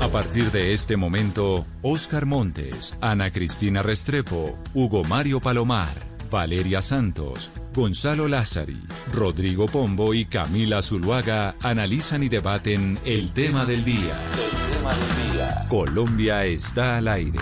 [0.00, 7.50] A partir de este momento, Oscar Montes, Ana Cristina Restrepo, Hugo Mario Palomar, Valeria Santos,
[7.74, 8.80] Gonzalo Lázari,
[9.12, 14.20] Rodrigo Pombo y Camila Zuluaga analizan y debaten el tema del día.
[14.32, 15.66] El tema del día.
[15.68, 17.38] Colombia está al aire.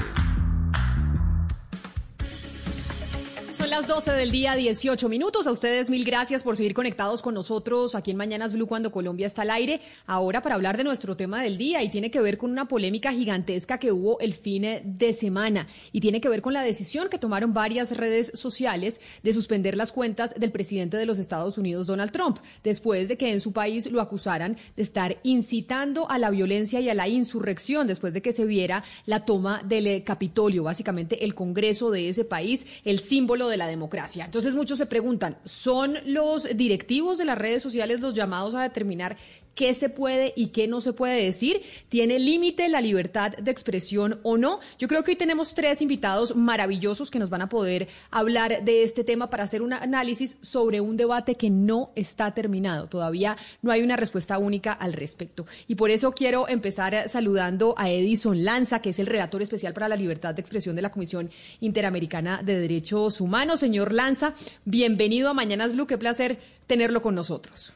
[3.81, 5.47] Las 12 del día, 18 minutos.
[5.47, 9.27] A ustedes mil gracias por seguir conectados con nosotros aquí en Mañanas Blue cuando Colombia
[9.27, 9.83] está al aire.
[10.07, 13.13] Ahora para hablar de nuestro tema del día y tiene que ver con una polémica
[13.13, 17.19] gigantesca que hubo el fin de semana y tiene que ver con la decisión que
[17.19, 22.13] tomaron varias redes sociales de suspender las cuentas del presidente de los Estados Unidos, Donald
[22.13, 26.81] Trump, después de que en su país lo acusaran de estar incitando a la violencia
[26.81, 31.35] y a la insurrección, después de que se viera la toma del Capitolio, básicamente el
[31.35, 34.25] Congreso de ese país, el símbolo de la democracia.
[34.25, 39.17] Entonces muchos se preguntan, ¿son los directivos de las redes sociales los llamados a determinar
[39.57, 41.63] qué se puede y qué no se puede decir?
[41.89, 44.61] ¿Tiene límite la libertad de expresión o no?
[44.79, 48.85] Yo creo que hoy tenemos tres invitados maravillosos que nos van a poder hablar de
[48.85, 52.87] este tema para hacer un análisis sobre un debate que no está terminado.
[52.87, 55.47] Todavía no hay una respuesta única al respecto.
[55.67, 59.89] Y por eso quiero empezar saludando a Edison Lanza, que es el relator especial para
[59.89, 61.31] la libertad de expresión de la Comisión
[61.61, 63.61] Interamericana de Derechos Humanos.
[63.61, 64.35] Señor Lanza,
[64.67, 65.87] bienvenido a Mañanas Blue.
[65.87, 67.73] Qué placer tenerlo con nosotros.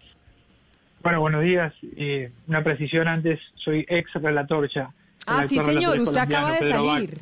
[1.02, 1.72] Bueno, buenos días.
[1.96, 4.68] Eh, una precisión antes, soy ex relator.
[5.26, 7.18] Ah, sí, señor, usted acaba de salir.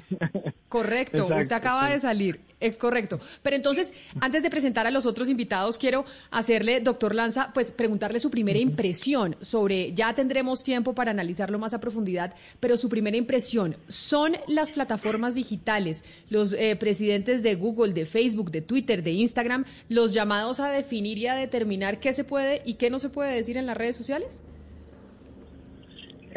[0.68, 2.40] Correcto, usted acaba de salir.
[2.60, 3.20] Es correcto.
[3.42, 8.18] Pero entonces, antes de presentar a los otros invitados, quiero hacerle, doctor Lanza, pues preguntarle
[8.18, 13.16] su primera impresión sobre, ya tendremos tiempo para analizarlo más a profundidad, pero su primera
[13.16, 19.12] impresión, ¿son las plataformas digitales, los eh, presidentes de Google, de Facebook, de Twitter, de
[19.12, 23.08] Instagram, los llamados a definir y a determinar qué se puede y qué no se
[23.08, 24.42] puede decir en las redes sociales?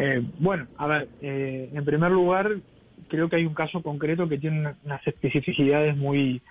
[0.03, 2.57] Eh, bueno, a ver, eh, en primer lugar,
[3.07, 6.41] creo que hay un caso concreto que tiene unas especificidades muy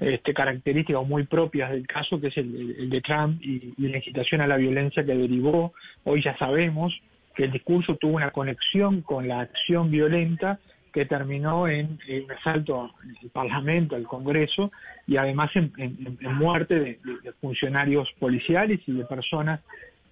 [0.00, 4.48] este, características muy propias del caso, que es el, de Trump y, la incitación a
[4.48, 5.72] la violencia que derivó.
[6.02, 7.00] Hoy ya sabemos
[7.36, 10.58] que el discurso tuvo una conexión con la acción violenta
[10.92, 12.90] que terminó en, un asalto
[13.22, 14.72] al Parlamento, al Congreso,
[15.06, 16.98] y además en, muerte de,
[17.40, 19.60] funcionarios policiales y de personas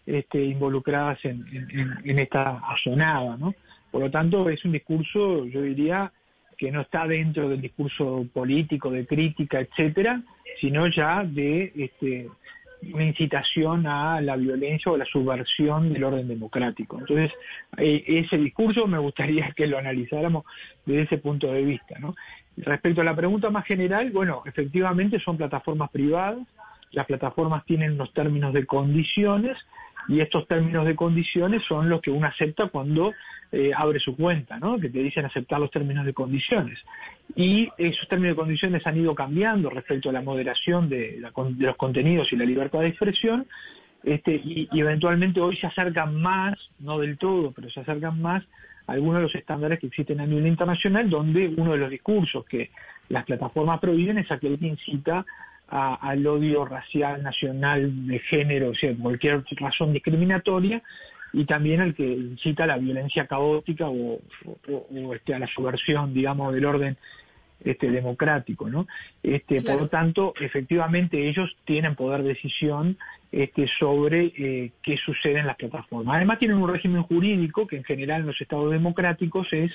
[0.07, 3.55] este, involucradas en, esta azonada, ¿no?
[3.91, 6.13] Por lo tanto, es un discurso, yo diría,
[6.57, 10.23] que no está dentro del discurso político, de crítica, etcétera,
[10.61, 12.29] sino ya de este,
[12.93, 16.99] una incitación a la violencia o la subversión del orden democrático.
[16.99, 17.33] Entonces,
[17.79, 20.45] eh, ese discurso me gustaría que lo analizáramos
[20.85, 21.99] desde ese punto de vista.
[21.99, 22.15] ¿no?
[22.57, 26.47] Respecto a la pregunta más general, bueno, efectivamente son plataformas privadas,
[26.95, 29.57] las plataformas tienen unos términos de condiciones
[30.09, 33.13] y estos términos de condiciones son los que uno acepta cuando
[33.53, 34.79] eh, abre su cuenta, ¿no?
[34.79, 36.79] que te dicen aceptar los términos de condiciones.
[37.37, 41.21] Y esos términos de condiciones han ido cambiando respecto a la moderación de,
[41.59, 43.47] los contenidos y la libertad de expresión,
[44.03, 48.43] este, y, eventualmente hoy se acercan más, no del todo, pero se acercan más
[48.87, 52.45] a algunos de los estándares que existen a nivel internacional, donde uno de los discursos
[52.45, 52.71] que
[53.09, 55.25] las plataformas prohíben es aquel que incita
[55.69, 60.83] al odio racial, nacional, de género, o sea, cualquier razón discriminatoria,
[61.33, 64.21] y también al que incita a la violencia caótica o,
[65.15, 66.97] este, a la subversión, digamos, del orden
[67.65, 68.87] este, democrático, ¿no?
[69.23, 72.97] Este, Por lo tanto, efectivamente ellos tienen poder de decisión
[73.33, 76.17] este, sobre eh, qué sucede en las plataformas.
[76.17, 79.73] Además tienen un régimen jurídico que en general en los estados democráticos es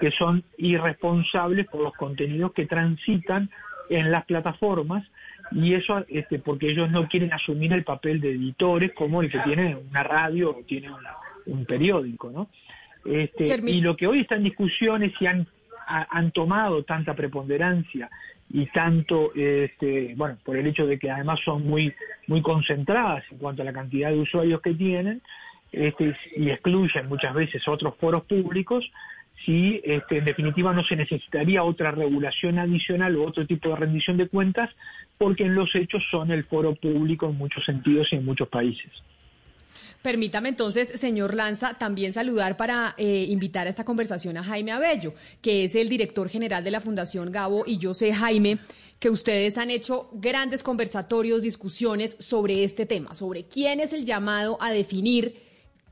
[0.00, 3.50] que son irresponsables por los contenidos que transitan
[3.90, 5.04] en las plataformas
[5.52, 9.40] y eso este, porque ellos no quieren asumir el papel de editores como el que
[9.40, 10.88] tiene una radio o tiene
[11.46, 12.48] un periódico, ¿no?
[13.04, 15.46] Este, y lo que hoy está en discusión es si han,
[15.86, 18.08] han tomado tanta preponderancia
[18.52, 21.92] y tanto, este, bueno, por el hecho de que además son muy,
[22.26, 25.22] muy concentradas en cuanto a la cantidad de usuarios que tienen,
[25.72, 28.90] este, y excluyen muchas veces otros foros públicos,
[29.44, 34.16] si este, en definitiva no se necesitaría otra regulación adicional o otro tipo de rendición
[34.16, 34.70] de cuentas,
[35.18, 38.90] porque en los hechos son el foro público en muchos sentidos y en muchos países.
[40.02, 45.12] Permítame entonces, señor Lanza, también saludar para eh, invitar a esta conversación a Jaime Abello,
[45.42, 48.58] que es el director general de la Fundación Gabo, y yo sé, Jaime,
[48.98, 54.56] que ustedes han hecho grandes conversatorios, discusiones sobre este tema, sobre quién es el llamado
[54.60, 55.49] a definir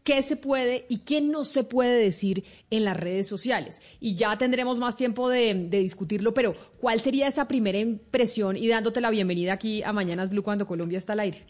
[0.08, 3.82] qué se puede y qué no se puede decir en las redes sociales.
[4.00, 9.02] Y ya tendremos más tiempo de, discutirlo, pero ¿cuál sería esa primera impresión y dándote
[9.02, 11.44] la bienvenida aquí a Mañanas Blue cuando Colombia está al aire?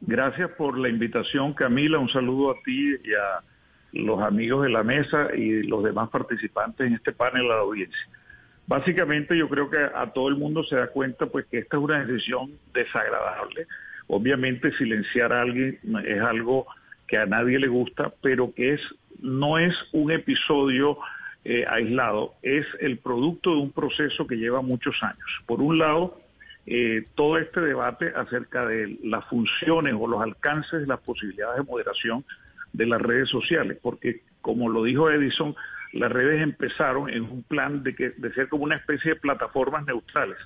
[0.00, 1.98] Gracias por la invitación, Camila.
[1.98, 3.44] Un saludo a ti y a
[3.92, 8.08] los amigos de la mesa y los demás participantes en este panel a la audiencia.
[8.66, 11.82] Básicamente yo creo que a todo el mundo se da cuenta pues que esta es
[11.82, 13.66] una decisión desagradable.
[14.06, 16.66] Obviamente silenciar a alguien es algo
[17.16, 18.80] a nadie le gusta, pero que es
[19.20, 20.98] no es un episodio
[21.44, 25.42] eh, aislado, es el producto de un proceso que lleva muchos años.
[25.46, 26.20] Por un lado,
[26.66, 32.24] eh, todo este debate acerca de las funciones o los alcances, las posibilidades de moderación
[32.72, 35.54] de las redes sociales, porque como lo dijo Edison,
[35.92, 39.86] las redes empezaron en un plan de, que, de ser como una especie de plataformas
[39.86, 40.38] neutrales,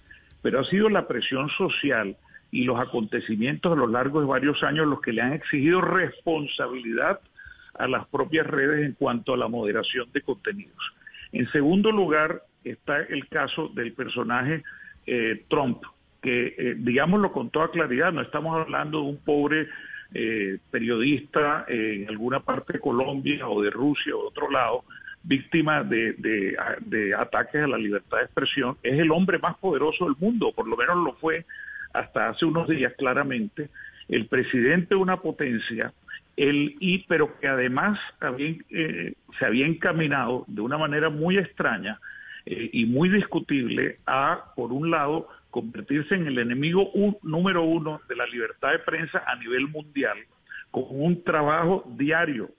[0.43, 2.17] pero ha sido la presión social
[2.51, 7.21] y los acontecimientos a lo largo de varios años los que le han exigido responsabilidad
[7.75, 10.95] a las propias redes en cuanto a la moderación de contenidos.
[11.33, 14.63] En segundo lugar está el caso del personaje
[15.07, 15.83] eh, Trump,
[16.21, 19.69] que eh, digámoslo con toda claridad, no estamos hablando de un pobre
[20.15, 24.85] eh, periodista en alguna parte de Colombia o de Rusia o de otro lado,
[25.23, 30.15] víctima de, de, ataques a la libertad de expresión, es el hombre más poderoso del
[30.19, 31.45] mundo, por lo menos lo fue
[31.99, 33.69] hasta hace unos días claramente,
[34.09, 35.93] el presidente de una potencia,
[36.37, 37.99] el, y, pero que además
[38.71, 42.01] eh, se había encaminado de una manera muy extraña
[42.47, 46.91] eh, y muy discutible a, por un lado, convertirse en el enemigo
[47.23, 50.19] número uno de la libertad de prensa a nivel mundial,
[50.71, 52.51] con un trabajo diario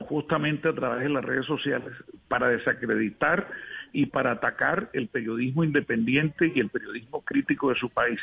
[0.00, 1.92] justamente a través de las redes sociales
[2.28, 3.48] para desacreditar
[3.94, 8.20] y para atacar el periodismo independiente y el periodismo crítico de su país.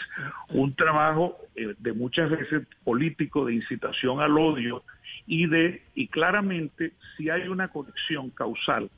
[0.50, 4.84] Un trabajo eh, de muchas veces político de incitación al odio
[5.26, 8.92] y de y claramente si hay una conexión causal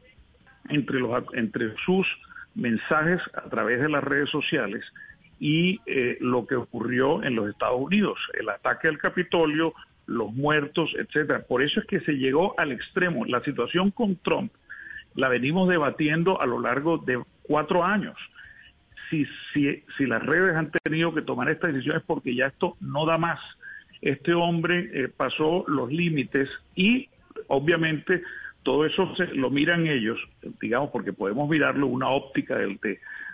[0.68, 2.08] entre los entre sus
[2.56, 4.84] mensajes a través de las redes sociales
[5.40, 9.76] y eh, lo que ocurrió en los Estados Unidos, el ataque al Capitolio,
[10.08, 11.44] los muertos, etcétera.
[11.44, 13.26] Por eso es que se llegó al extremo.
[13.26, 14.52] La situación con Trump
[15.16, 18.18] la venimos debatiendo a lo largo de cuatro años.
[19.10, 22.78] Si, si, si las redes han tenido que tomar esta decisión es porque ya esto
[22.80, 23.40] no da más.
[24.02, 27.10] Este hombre eh, pasó los límites y
[27.48, 28.24] obviamente
[28.64, 30.18] todo eso se, lo miran ellos,
[30.62, 32.80] digamos, porque podemos mirarlo una óptica del,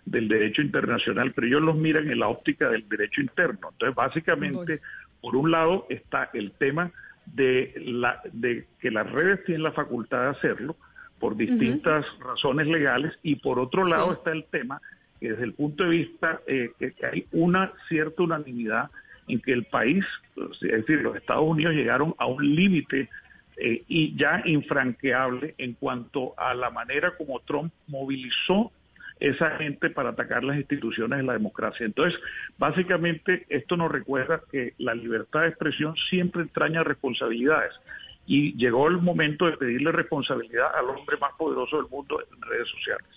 [0.05, 3.69] del derecho internacional, pero ellos los miran en la óptica del derecho interno.
[3.71, 4.81] Entonces, básicamente,
[5.21, 6.91] por un lado está el tema
[7.27, 10.75] de, la, de que las redes tienen la facultad de hacerlo
[11.19, 14.81] por distintas razones legales y por otro lado está el tema
[15.19, 18.89] que desde el punto de vista eh, que, hay una cierta unanimidad
[19.27, 20.03] en que el país,
[20.35, 23.09] es decir, los Estados Unidos llegaron a un límite
[23.57, 28.71] eh, y ya infranqueable en cuanto a la manera como Trump movilizó
[29.19, 31.85] esa gente para atacar las instituciones de la democracia.
[31.85, 32.17] Entonces,
[32.57, 37.73] básicamente esto nos recuerda que la libertad de expresión siempre entraña responsabilidades
[38.29, 42.67] y llegó el momento de pedirle responsabilidad al hombre más poderoso del mundo en redes
[42.69, 43.07] sociales.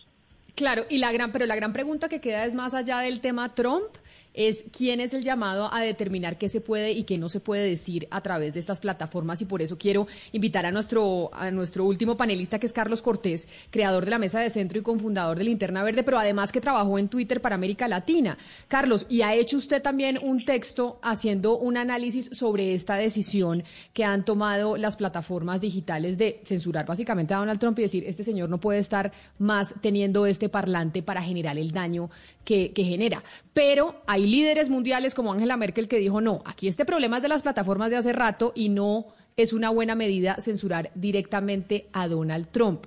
[0.55, 3.55] Claro, y la gran, pero la gran pregunta que queda es más allá del tema
[3.55, 3.89] Trump,
[4.35, 7.69] es quién es el llamado a determinar qué se puede y qué no se puede
[7.69, 11.85] decir a través de estas plataformas y por eso quiero invitar a nuestro a nuestro
[11.85, 15.45] último panelista que es Carlos Cortés, creador de la Mesa de Centro y cofundador de
[15.45, 18.39] Linterna Verde, pero además que trabajó en Twitter para América Latina.
[18.69, 24.05] Carlos, y ha hecho usted también un texto haciendo un análisis sobre esta decisión que
[24.05, 28.49] han tomado las plataformas digitales de censurar básicamente a Donald Trump y decir, este señor
[28.49, 32.11] no puede estar más teniendo este parlante para generar el daño
[32.45, 33.23] que, que genera.
[33.53, 37.29] Pero hay líderes mundiales como Angela Merkel que dijo, no, aquí este problema es de
[37.29, 42.49] las plataformas de hace rato y no es una buena medida censurar directamente a Donald
[42.51, 42.87] Trump.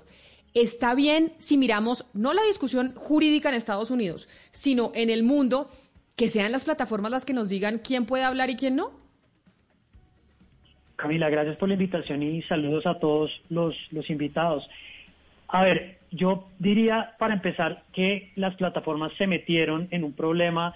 [0.54, 5.70] Está bien si miramos no la discusión jurídica en Estados Unidos, sino en el mundo,
[6.16, 8.92] que sean las plataformas las que nos digan quién puede hablar y quién no.
[10.96, 14.66] Camila, gracias por la invitación y saludos a todos los, los invitados.
[15.50, 20.74] A ver, yo diría para empezar que las plataformas se metieron en un problema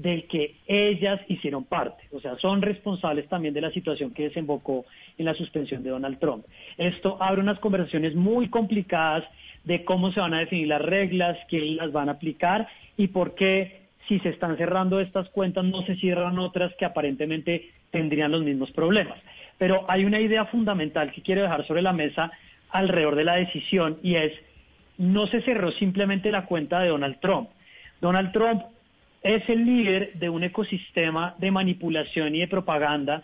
[0.00, 2.04] del que ellas hicieron parte.
[2.12, 4.86] O sea, son responsables también de la situación que desembocó
[5.18, 6.44] en la suspensión de Donald Trump.
[6.78, 9.24] Esto abre unas conversaciones muy complicadas
[9.64, 12.66] de cómo se van a definir las reglas, quién las van a aplicar
[12.96, 17.70] y por qué si se están cerrando estas cuentas no se cierran otras que aparentemente
[17.90, 19.18] tendrían los mismos problemas.
[19.58, 22.32] Pero hay una idea fundamental que quiero dejar sobre la mesa
[22.70, 24.32] alrededor de la decisión y es,
[24.96, 27.50] no se cerró simplemente la cuenta de Donald Trump.
[28.00, 28.62] Donald Trump
[29.22, 33.22] es el líder de un ecosistema de manipulación y de propaganda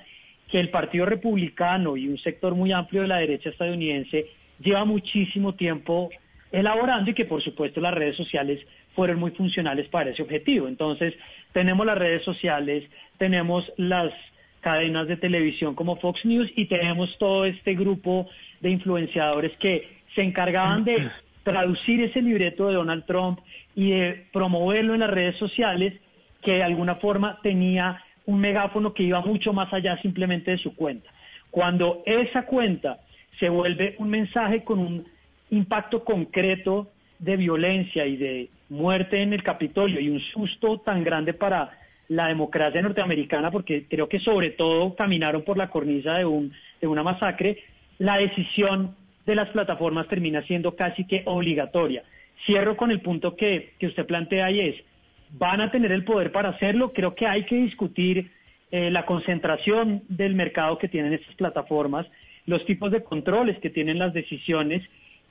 [0.51, 4.27] que el Partido Republicano y un sector muy amplio de la derecha estadounidense
[4.61, 6.11] lleva muchísimo tiempo
[6.53, 8.61] elaborando y que por supuesto las redes sociales
[8.95, 10.69] fueron muy funcionales para ese objetivo.
[10.69, 11.15] Entonces,
[11.53, 12.85] tenemos las redes sociales,
[13.19, 14.13] tenemos las
[14.61, 18.29] cadenas de televisión como Fox News y tenemos todo este grupo
[18.61, 21.11] de influenciadores que se encargaban de
[21.47, 23.39] traducir ese libreto de Donald Trump
[23.77, 25.95] y de promoverlo en las redes sociales
[26.43, 30.75] que de alguna forma tenía un megáfono que iba mucho más allá simplemente de su
[30.75, 31.09] cuenta.
[31.53, 32.99] Cuando esa cuenta
[33.39, 35.07] se vuelve un mensaje con un
[35.51, 36.89] impacto concreto
[37.21, 41.71] de violencia y de muerte en el Capitolio y un susto tan grande para
[42.09, 46.89] la democracia norteamericana, porque creo que sobre todo caminaron por la cornisa de, un, de
[46.89, 47.63] una masacre,
[47.99, 52.05] la decisión de las plataformas termina siendo casi que obligatoria.
[52.47, 54.77] Cierro con el punto que, que usted plantea y es,
[55.33, 56.93] ¿van a tener el poder para hacerlo?
[56.93, 58.31] Creo que hay que discutir
[58.71, 62.07] eh, la concentración del mercado que tienen estas plataformas,
[62.47, 64.83] los tipos de controles que tienen las decisiones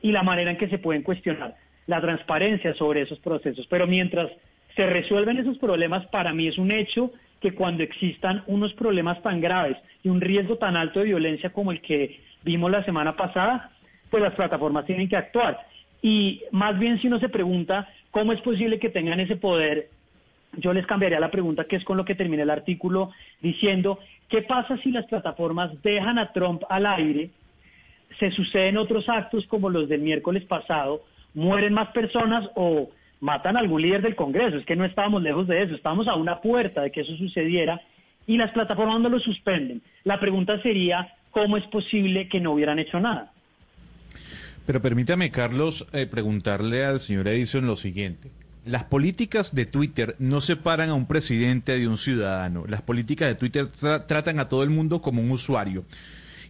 [0.01, 1.55] y la manera en que se pueden cuestionar
[1.87, 3.65] la transparencia sobre esos procesos.
[3.67, 4.29] Pero mientras
[4.75, 7.11] se resuelven esos problemas, para mí es un hecho
[7.41, 11.71] que cuando existan unos problemas tan graves y un riesgo tan alto de violencia como
[11.71, 13.71] el que vimos la semana pasada,
[14.15, 15.59] pues las plataformas tienen que actuar.
[16.01, 19.89] Y más bien si uno se pregunta cómo es posible que tengan ese poder,
[20.53, 23.11] yo les cambiaría la pregunta, que es con lo que termina el artículo,
[23.41, 27.31] diciendo, ¿qué pasa si las plataformas dejan a Trump al aire?
[28.17, 33.59] Se suceden otros actos como los del miércoles pasado, mueren más personas o matan a
[33.59, 34.55] algún líder del Congreso.
[34.55, 37.81] Es que no estábamos lejos de eso, estábamos a una puerta de que eso sucediera
[38.25, 39.81] y las plataformas no lo suspenden.
[40.05, 43.33] La pregunta sería, ¿cómo es posible que no hubieran hecho nada?
[44.65, 48.31] Pero permítame, Carlos, eh, preguntarle al señor Edison lo siguiente.
[48.65, 52.65] Las políticas de Twitter no separan a un presidente de un ciudadano.
[52.67, 55.85] Las políticas de Twitter tratan a todo el mundo como un usuario.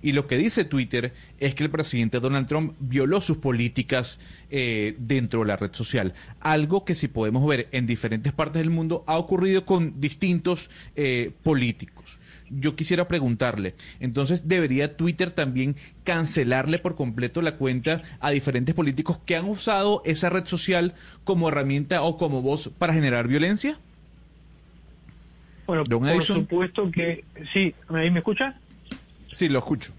[0.02, 4.20] Y lo que dice Twitter es que el presidente Donald Trump violó sus políticas
[4.50, 6.14] eh, dentro de la red social.
[6.40, 11.32] Algo que si podemos ver en diferentes partes del mundo ha ocurrido con distintos eh,
[11.44, 12.05] políticos
[12.50, 19.20] yo quisiera preguntarle, entonces debería Twitter también cancelarle por completo la cuenta a diferentes políticos
[19.26, 20.94] que han usado esa red social
[21.24, 23.80] como herramienta o como voz para generar violencia?
[25.68, 28.60] Bueno, por supuesto que sí, ¿me escucha?
[29.32, 29.94] Sí, lo escucho.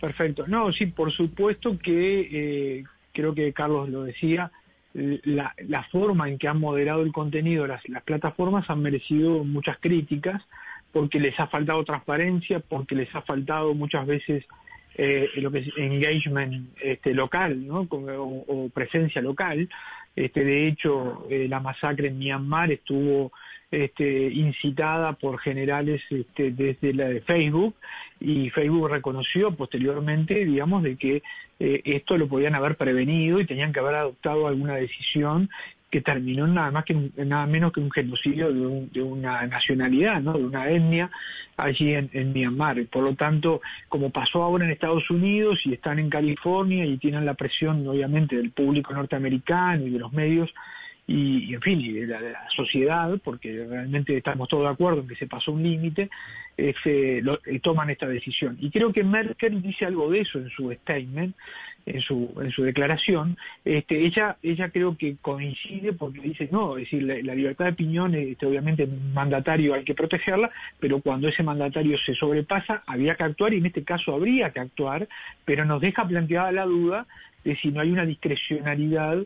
[0.00, 0.46] Perfecto.
[0.48, 4.50] No, sí, por supuesto que eh, creo que Carlos lo decía,
[4.94, 9.78] la, la, forma en que han moderado el contenido las, las plataformas han merecido muchas
[9.78, 10.42] críticas
[10.92, 14.44] porque les ha faltado transparencia, porque les ha faltado muchas veces
[14.94, 17.86] eh, lo que es engagement este, local, ¿no?
[17.90, 19.68] o, presencia local.
[20.14, 23.32] Este, de hecho, eh, la masacre en Myanmar estuvo
[23.70, 27.74] este, incitada por generales este, desde la de Facebook
[28.20, 31.22] y Facebook reconoció posteriormente, digamos, de que
[31.58, 35.48] eh, esto lo podían haber prevenido y tenían que haber adoptado alguna decisión
[35.92, 40.70] que terminó nada más que nada menos que un genocidio de, una nacionalidad, de una
[40.70, 41.10] etnia
[41.58, 42.86] allí en, Myanmar.
[42.86, 43.60] Por lo tanto,
[43.90, 48.36] como pasó ahora en Estados Unidos y están en California y tienen la presión obviamente
[48.36, 50.50] del público norteamericano y de los medios,
[51.06, 55.16] y, en fin, y de la, sociedad, porque realmente estamos todos de acuerdo en que
[55.16, 56.08] se pasó un límite,
[56.56, 58.56] eh, eh, toman esta decisión.
[58.60, 61.36] Y creo que Merkel dice algo de eso en su statement,
[61.86, 63.36] en su, en su declaración.
[63.64, 68.14] Este, ella, ella creo que coincide porque dice, no, es decir, la, libertad de opinión,
[68.14, 73.54] este, obviamente mandatario hay que protegerla, pero cuando ese mandatario se sobrepasa, había que actuar
[73.54, 75.08] y en este caso habría que actuar,
[75.44, 77.06] pero nos deja planteada la duda
[77.44, 79.18] de si no hay una discrecionalidad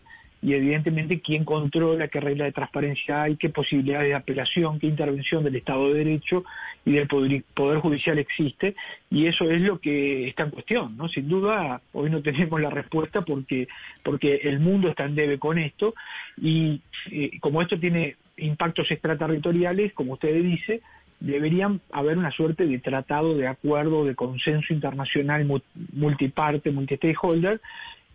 [0.43, 5.43] y evidentemente quién controla, qué regla de transparencia hay, qué posibilidades de apelación, qué intervención
[5.43, 6.45] del Estado de Derecho
[6.85, 8.77] y del Poder, Judicial existe,
[9.11, 11.09] y eso es lo que está en cuestión, ¿no?
[11.09, 13.67] Sin duda, hoy no tenemos la respuesta porque,
[14.03, 15.95] porque el mundo está en debe con esto,
[16.41, 16.81] y
[17.11, 20.81] eh, como esto tiene impactos extraterritoriales, como usted dice,
[21.21, 25.47] deberían haber una suerte de tratado de acuerdo, de consenso internacional
[25.93, 27.61] multiparte, multi-stakeholder,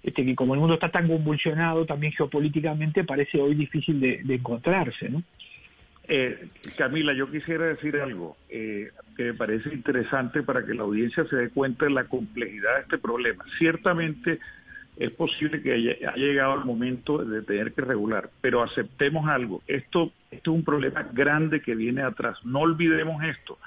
[0.04, 5.10] este, que como el mundo está tan convulsionado también geopolíticamente, parece hoy difícil de, encontrarse,
[5.10, 5.24] ¿no?
[6.08, 6.48] Eh,
[6.78, 11.36] Camila, yo quisiera decir algo eh, que me parece interesante para que la audiencia se
[11.36, 13.46] dé cuenta de la complejidad de este problema.
[13.60, 14.40] Ciertamente
[14.98, 19.62] es posible que haya, llegado el momento de tener que regular, pero aceptemos algo.
[19.68, 22.38] Esto, esto es un problema grande que viene atrás.
[22.44, 23.58] No olvidemos esto.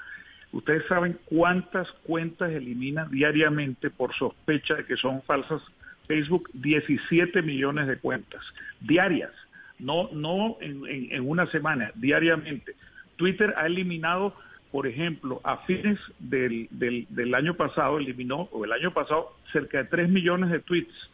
[0.51, 5.61] Ustedes saben cuántas cuentas elimina diariamente por sospecha de que son falsas
[6.07, 8.41] Facebook 17 millones de cuentas
[8.81, 9.31] diarias,
[9.79, 12.75] no, no en, una semana, diariamente.
[13.17, 14.35] Twitter ha eliminado,
[14.71, 19.85] por ejemplo, a fines del, del, año pasado, eliminó, o el año pasado, cerca de
[19.85, 21.09] 3 millones de tweets.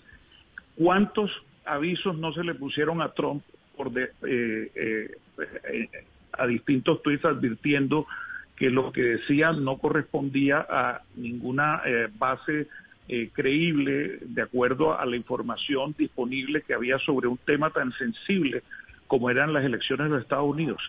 [0.76, 1.31] ¿Cuántos
[1.65, 3.43] avisos no se le pusieron a Trump
[3.76, 5.89] por de, eh, eh,
[6.34, 8.07] a distintos tweets advirtiendo
[8.55, 12.68] que lo que decía no correspondía a ninguna eh, base
[13.07, 18.63] eh, creíble de acuerdo a la información disponible que había sobre un tema tan sensible
[19.07, 20.81] como eran las elecciones de los Estados Unidos.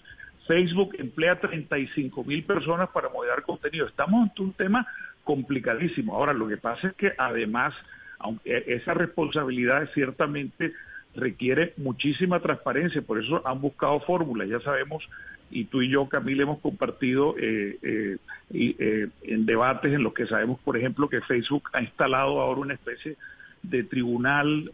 [0.47, 3.86] Facebook emplea 35 mil personas para moderar contenido.
[3.86, 4.86] Estamos ante un tema
[5.24, 6.14] complicadísimo.
[6.14, 7.74] Ahora, lo que pasa es que además,
[8.18, 10.72] aunque esa responsabilidad ciertamente
[11.14, 14.48] requiere muchísima transparencia, por eso han buscado fórmulas.
[14.48, 15.09] Ya sabemos,
[15.53, 18.16] y tú y yo, Camila, hemos compartido eh, eh,
[18.53, 22.74] eh, en debates en los que sabemos, por ejemplo, que Facebook ha instalado ahora una
[22.74, 23.16] especie
[23.62, 24.73] de tribunal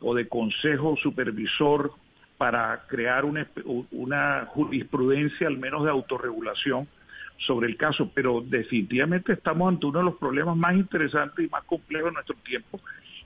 [0.00, 1.92] o de consejo supervisor
[2.38, 6.86] para crear una, jurisprudencia, al menos de autorregulación,
[7.38, 11.64] sobre el caso, pero definitivamente estamos ante uno de los problemas más interesantes y más
[11.64, 12.80] complejos de nuestro tiempo.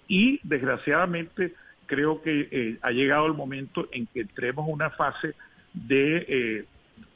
[0.09, 1.55] Y desgraciadamente
[1.87, 5.35] creo que ha llegado el momento en que entremos a una fase
[5.75, 6.65] de, eh,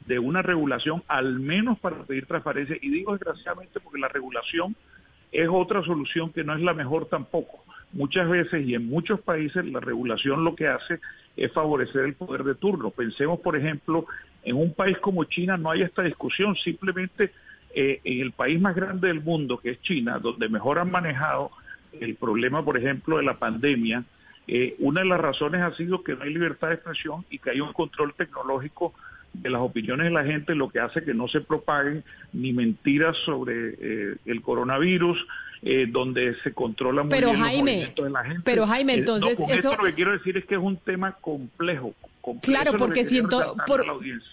[0.07, 4.77] de una regulación, al menos para pedir transparencia, y digo desgraciadamente porque la regulación
[5.33, 7.65] es otra solución que no es la mejor tampoco.
[7.93, 11.01] Muchas veces y en muchos países la regulación lo que hace
[11.37, 12.91] es favorecer el poder de turno.
[12.91, 14.07] Pensemos, por ejemplo,
[14.43, 17.33] en un país como China no hay esta discusión, simplemente
[17.75, 21.51] eh, en el país más grande del mundo, que es China, donde mejor han manejado
[22.01, 24.05] el problema, por ejemplo, de la pandemia,
[24.49, 27.51] eh, una de las razones ha sido que no hay libertad de expresión y que
[27.51, 28.95] hay un control tecnológico
[29.33, 33.17] de las opiniones de la gente, lo que hace que no se propaguen ni mentiras
[33.25, 35.19] sobre eh, el coronavirus,
[35.63, 38.43] eh, donde se controla muy pero bien Jaime, los de la gente.
[38.45, 39.71] Pero Jaime, Eh, entonces no, con eso...
[39.73, 41.95] esto lo que quiero decir es que es un tema complejo.
[42.23, 42.47] complejo.
[42.63, 44.31] Claro, porque siento- por- la audiencia.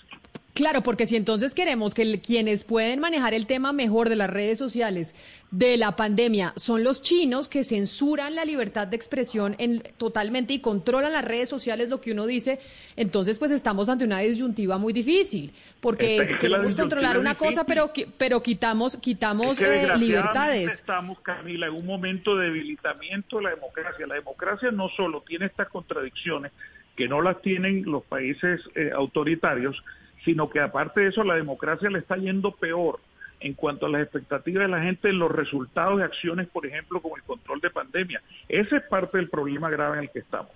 [0.53, 4.59] Claro, porque si entonces queremos que quienes pueden manejar el tema mejor de las redes
[4.59, 5.15] sociales
[5.49, 10.59] de la pandemia son los chinos que censuran la libertad de expresión en, totalmente y
[10.59, 12.59] controlan las redes sociales, lo que uno dice,
[12.95, 15.51] entonces pues estamos ante una disyuntiva muy difícil,
[15.81, 20.71] porque Esta- es- queremos controlar una cosa, pero, pero quitamos, quitamos Es que eh, libertades.
[20.71, 24.05] Estamos, Camila, en un momento de debilitamiento de la democracia.
[24.05, 26.51] La democracia no solo tiene estas contradicciones,
[26.95, 29.75] que no las tienen los países eh, autoritarios,
[30.23, 32.99] sino que aparte de eso la democracia le está yendo peor
[33.39, 37.01] en cuanto a las expectativas de la gente en los resultados de acciones, por ejemplo,
[37.01, 38.21] como el control de pandemia.
[38.47, 40.53] Ese es parte del problema grave en el que estamos.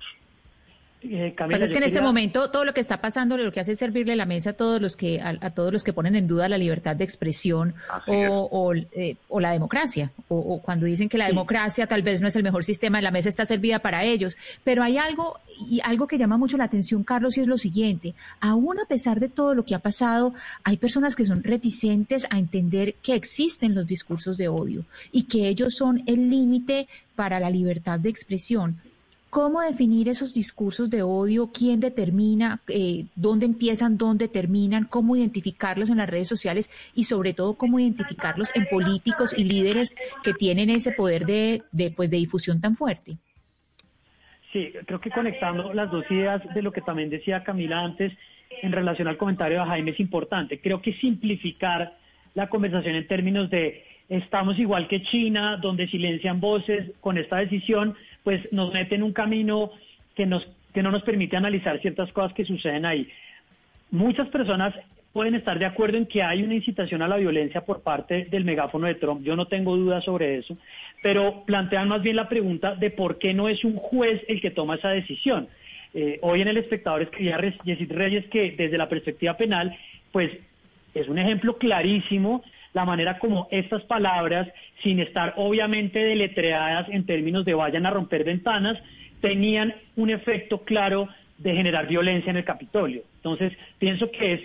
[1.03, 3.51] Eh, Lo que pasa es que en este momento todo lo que está pasando lo
[3.51, 5.93] que hace es servirle la mesa a todos los que a, a todos los que
[5.93, 10.37] ponen en duda la libertad de expresión Así o, o, eh, o la democracia o,
[10.37, 13.29] o cuando dicen que la democracia tal vez no es el mejor sistema la mesa
[13.29, 14.37] está servida para ellos.
[14.63, 18.15] Pero hay algo y algo que llama mucho la atención Carlos y es lo siguiente.
[18.39, 20.33] Aún a pesar de todo lo que ha pasado
[20.63, 25.47] hay personas que son reticentes a entender que existen los discursos de odio y que
[25.47, 28.77] ellos son el límite para la libertad de expresión
[29.29, 31.51] ¿Cómo definir esos discursos de odio?
[31.53, 34.85] ¿Quién determina eh, dónde empiezan, dónde terminan?
[34.85, 36.69] ¿Cómo identificarlos en las redes sociales?
[36.95, 41.91] Y sobre todo, ¿cómo identificarlos en políticos y líderes que tienen ese poder de, de,
[41.91, 43.17] pues, de difusión tan fuerte?
[44.53, 48.13] Sí, creo que conectando las dos ideas de lo que también decía Camila antes
[48.61, 50.61] en relación al comentario de Jaime es importante.
[50.61, 51.97] Creo que simplificar
[52.33, 57.95] la conversación en términos de estamos igual que China, donde silencian voces con esta decisión,
[58.27, 59.71] pues nos mete en un camino
[60.13, 63.07] que, nos, que no nos permite analizar ciertas cosas que suceden ahí.
[63.89, 64.75] Muchas personas
[65.13, 68.43] pueden estar de acuerdo en que hay una incitación a la violencia por parte del
[68.43, 70.57] megáfono de Trump, yo no tengo dudas sobre eso,
[71.01, 74.51] pero plantean más bien la pregunta de por qué no es un juez el que
[74.51, 75.47] toma esa decisión.
[75.93, 79.73] Eh, hoy en el espectador escribía Yesid Reyes que desde la perspectiva penal,
[80.11, 80.31] pues
[80.93, 82.43] es un ejemplo clarísimo
[82.77, 84.47] la manera como estas palabras,
[84.83, 88.77] sin estar obviamente deletreadas en términos de vayan a romper ventanas,
[89.19, 91.09] tenían un efecto claro
[91.39, 93.01] de generar violencia en el Capitolio.
[93.15, 94.41] Entonces, pienso que es,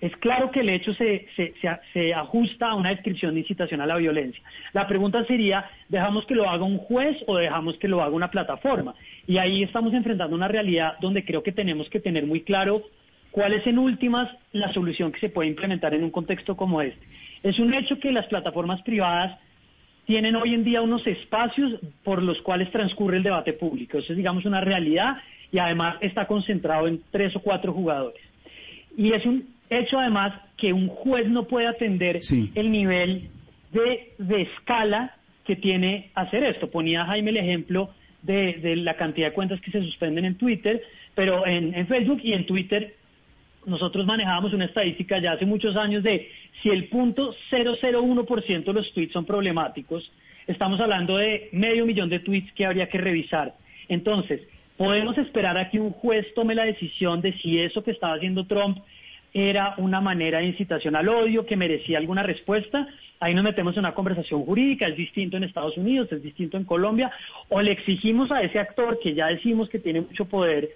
[0.00, 3.82] es claro que el hecho se, se, se, se ajusta a una descripción de incitación
[3.82, 4.42] a la violencia.
[4.72, 8.30] La pregunta sería, ¿dejamos que lo haga un juez o dejamos que lo haga una
[8.30, 8.94] plataforma?
[9.26, 12.82] Y ahí estamos enfrentando una realidad donde creo que tenemos que tener muy claro
[13.30, 17.04] cuál es en últimas la solución que se puede implementar en un contexto como este.
[17.44, 19.38] Es un hecho que las plataformas privadas
[20.06, 23.98] tienen hoy en día unos espacios por los cuales transcurre el debate público.
[23.98, 25.18] Eso es, digamos, una realidad
[25.52, 28.20] y además está concentrado en tres o cuatro jugadores.
[28.96, 32.18] Y es un hecho, además, que un juez no puede atender
[32.54, 33.28] el nivel
[33.72, 35.14] de, de escala
[35.44, 36.70] que tiene hacer esto.
[36.70, 37.90] Ponía Jaime el ejemplo
[38.22, 40.82] de, de la cantidad de cuentas que se suspenden en Twitter,
[41.14, 42.94] pero en, en Facebook y en Twitter
[43.66, 46.30] nosotros manejábamos una estadística ya hace muchos años de
[46.62, 50.10] si el punto 001% de los tweets son problemáticos,
[50.46, 53.54] estamos hablando de medio millón de tweets que habría que revisar.
[53.88, 54.40] Entonces,
[54.76, 58.46] podemos esperar a que un juez tome la decisión de si eso que estaba haciendo
[58.46, 58.78] Trump
[59.32, 62.86] era una manera de incitación al odio que merecía alguna respuesta,
[63.18, 66.64] ahí nos metemos en una conversación jurídica, es distinto en Estados Unidos, es distinto en
[66.64, 67.10] Colombia,
[67.48, 70.70] o le exigimos a ese actor que ya decimos que tiene mucho poder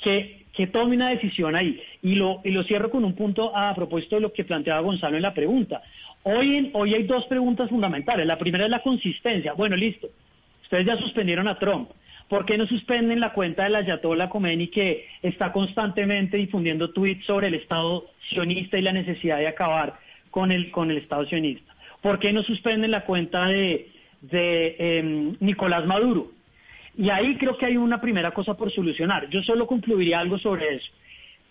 [0.00, 1.80] que, que tome una decisión ahí.
[2.02, 5.16] Y lo, y lo cierro con un punto a propósito de lo que planteaba Gonzalo
[5.16, 5.82] en la pregunta.
[6.22, 8.26] Hoy, en, hoy hay dos preguntas fundamentales.
[8.26, 9.52] La primera es la consistencia.
[9.54, 10.08] Bueno, listo.
[10.62, 11.90] Ustedes ya suspendieron a Trump.
[12.28, 17.26] ¿Por qué no suspenden la cuenta de la Ayatollah Khomeini que está constantemente difundiendo tweets
[17.26, 19.98] sobre el Estado sionista y la necesidad de acabar
[20.30, 21.74] con el, con el Estado sionista?
[22.00, 23.90] ¿Por qué no suspenden la cuenta de,
[24.22, 26.33] de em, Nicolás Maduro?
[26.96, 29.28] Y ahí creo que hay una primera cosa por solucionar.
[29.28, 30.90] Yo solo concluiría algo sobre eso.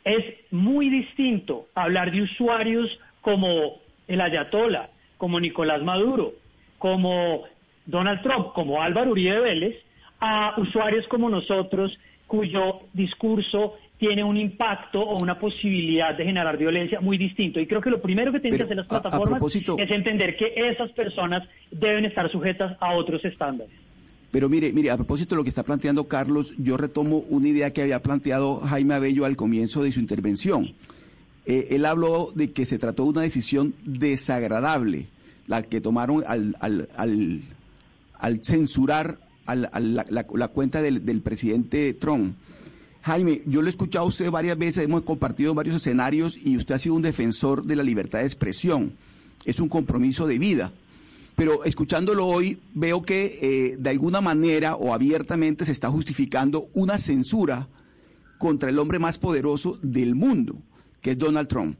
[0.03, 6.33] Es muy distinto hablar de usuarios como el Ayatollah, como Nicolás Maduro,
[6.77, 7.43] como
[7.85, 9.75] Donald Trump, como Álvaro Uribe Vélez,
[10.19, 11.97] a usuarios como nosotros
[12.27, 17.59] cuyo discurso tiene un impacto o una posibilidad de generar violencia muy distinto.
[17.59, 20.91] Y creo que lo primero que tienen que hacer las plataformas es entender que esas
[20.91, 23.82] personas deben estar sujetas a otros estándares.
[24.33, 27.71] Pero mire, mire, a propósito de lo que está planteando Carlos, yo retomo una idea
[27.71, 30.73] que había planteado Jaime Abello al comienzo de su intervención.
[31.45, 35.05] Eh, él habló de que se trató de una decisión desagradable,
[35.45, 36.89] la que tomaron al, al,
[38.17, 42.35] al, censurar la, cuenta del, del, presidente Trump.
[43.03, 46.73] Jaime, yo lo he escuchado a usted varias veces, hemos compartido varios escenarios y usted
[46.73, 48.93] ha sido un defensor de la libertad de expresión.
[49.45, 50.71] Es un compromiso de vida
[51.35, 56.97] pero escuchándolo hoy veo que eh, de alguna manera o abiertamente se está justificando una
[56.97, 57.67] censura
[58.37, 60.55] contra el hombre más poderoso del mundo,
[61.01, 61.77] que es Donald Trump.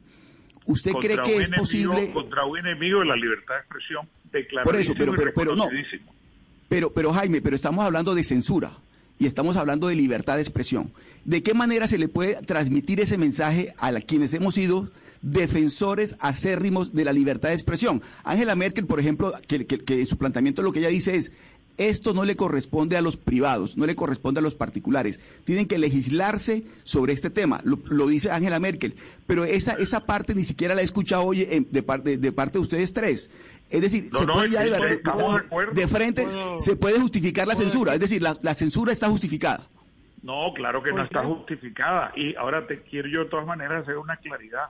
[0.66, 4.08] ¿Usted cree que es posible contra un enemigo de la libertad de expresión?
[4.64, 5.68] Por eso, pero pero pero no.
[6.68, 8.72] Pero pero Jaime, pero estamos hablando de censura
[9.18, 10.92] y estamos hablando de libertad de expresión.
[11.24, 14.90] ¿De qué manera se le puede transmitir ese mensaje a quienes hemos sido
[15.22, 18.02] defensores acérrimos de la libertad de expresión?
[18.24, 21.32] Angela Merkel, por ejemplo, que, que, su planteamiento lo que ella dice es,
[21.76, 25.20] esto no le corresponde a los privados, no le corresponde a los particulares.
[25.44, 28.94] Tienen que legislarse sobre este tema, lo, dice Angela Merkel.
[29.26, 32.62] Pero esa, esa parte ni siquiera la he escuchado hoy de, parte, de parte de
[32.62, 33.30] ustedes tres.
[33.70, 36.26] Es decir, se puede ya de, frente,
[36.58, 37.94] se puede justificar la censura.
[37.94, 39.60] Es decir, la, la censura está justificada.
[40.22, 42.12] No, claro que no está justificada.
[42.16, 44.68] Y ahora te quiero yo de todas maneras hacer una claridad.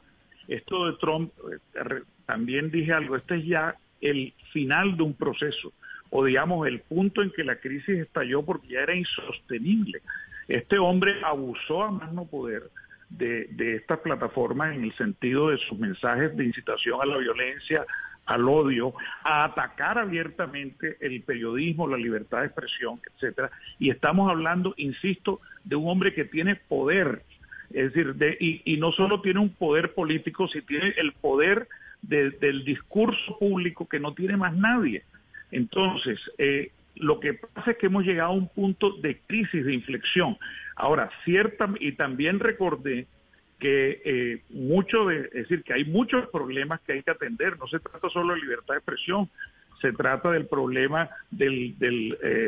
[0.48, 5.72] Esto de Trump, eh, también dije algo, este es ya el final de un proceso
[6.16, 10.00] o digamos el punto en que la crisis estalló porque ya era insostenible.
[10.46, 12.62] Este hombre abusó a más no poder
[13.10, 17.84] de, de estas plataformas en el sentido de sus mensajes de incitación a la violencia,
[18.26, 23.50] al odio, a atacar abiertamente el periodismo, la libertad de expresión, etcétera.
[23.80, 27.24] Y estamos hablando, insisto, de un hombre que tiene poder,
[27.70, 31.66] es decir, de, y, no solo tiene un poder político, sino tiene el poder
[32.02, 35.02] del discurso público que no tiene más nadie.
[35.50, 39.74] Entonces, eh, lo que pasa es que hemos llegado a un punto de crisis, de
[39.74, 40.36] inflexión.
[40.76, 43.06] Ahora, cierta, y también recordé
[43.58, 47.58] que eh, mucho de, es decir, que hay muchos problemas que hay que atender.
[47.58, 49.28] No se trata solo de libertad de expresión,
[49.84, 51.74] se trata del problema eh,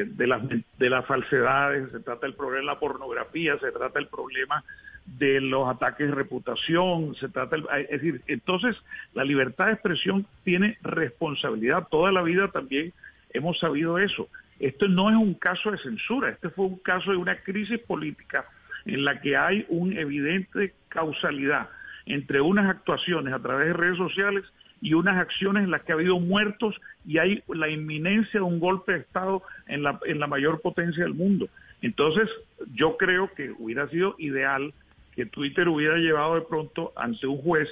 [0.08, 4.08] de, las, de las falsedades, se trata del problema de la pornografía, se trata del
[4.08, 4.64] problema
[5.04, 8.74] de los ataques de reputación, se trata, es decir, entonces
[9.12, 11.88] la libertad de expresión tiene responsabilidad.
[11.90, 12.94] Toda la vida también
[13.34, 14.30] hemos sabido eso.
[14.58, 18.46] Esto no es un caso de censura, este fue un caso de una crisis política
[18.86, 21.68] en la que hay una evidente causalidad
[22.06, 24.44] entre unas actuaciones a través de redes sociales
[24.80, 26.74] y unas acciones en las que ha habido muertos
[27.06, 31.04] y hay la inminencia de un golpe de Estado en la, en la mayor potencia
[31.04, 31.48] del mundo.
[31.82, 32.28] Entonces,
[32.74, 34.72] yo creo que hubiera sido ideal
[35.14, 37.68] que Twitter hubiera llevado de pronto ante un juez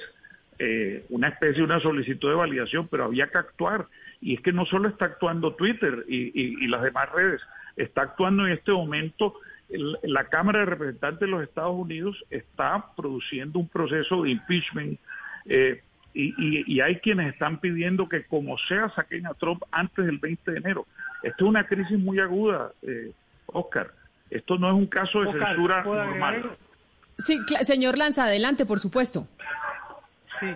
[0.57, 3.87] eh, una especie de una solicitud de validación, pero había que actuar.
[4.21, 7.41] Y es que no solo está actuando Twitter y, las demás redes,
[7.75, 9.35] está actuando en este momento
[9.69, 14.99] la Cámara de Representantes de los Estados Unidos está produciendo un proceso de impeachment
[15.45, 15.81] eh,
[16.13, 20.57] y, hay quienes están pidiendo que como sea saquen a Trump antes del 20 de
[20.57, 20.85] enero.
[21.23, 23.11] Esto es una crisis muy aguda, eh,
[23.47, 23.91] Oscar.
[24.29, 26.51] Esto no es un caso de censura normal.
[27.17, 29.27] Sí, señor Lanza, adelante, por supuesto.
[30.39, 30.47] Sí,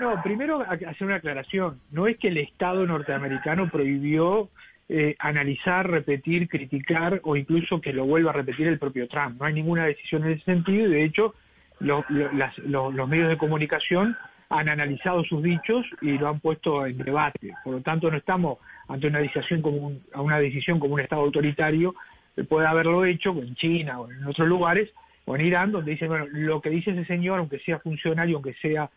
[0.00, 1.80] no, primero hacer una aclaración.
[1.90, 4.50] No es que el Estado norteamericano prohibió
[4.88, 9.40] eh, analizar, repetir, criticar o incluso que lo vuelva a repetir el propio Trump.
[9.40, 11.34] No hay ninguna decisión en ese sentido y de hecho
[11.80, 14.16] los, los medios de comunicación
[14.48, 17.52] han analizado sus dichos y lo han puesto en debate.
[17.64, 21.94] Por lo tanto, no estamos ante una decisión como una decisión como un Estado autoritario,
[22.48, 24.90] puede haberlo hecho en China o en otros lugares,
[25.24, 28.54] o en Irán, donde dicen, bueno, lo que dice ese señor, aunque sea funcionario, aunque
[28.54, 28.88] sea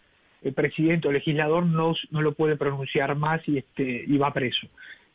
[0.43, 4.67] el presidente o legislador, no, no lo puede pronunciar más y, este, y va preso.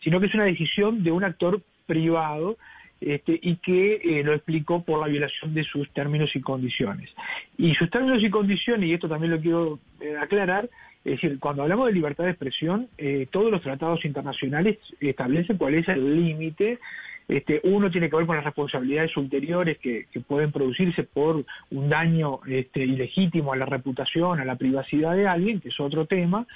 [0.04, 2.56] Sino que es una decisión de un actor privado
[3.00, 7.10] este, y que eh, lo explicó por la violación de sus términos y condiciones.
[7.58, 10.70] Y sus términos y condiciones, y esto también lo quiero eh, aclarar,
[11.04, 15.74] es decir, cuando hablamos de libertad de expresión, eh, todos los tratados internacionales establecen cuál
[15.74, 16.78] es el límite
[17.28, 22.40] este, uno tiene que ver con las responsabilidades ulteriores que, pueden producirse por un daño
[22.46, 26.46] este, ilegítimo a la reputación, a la privacidad de alguien, que es otro tema,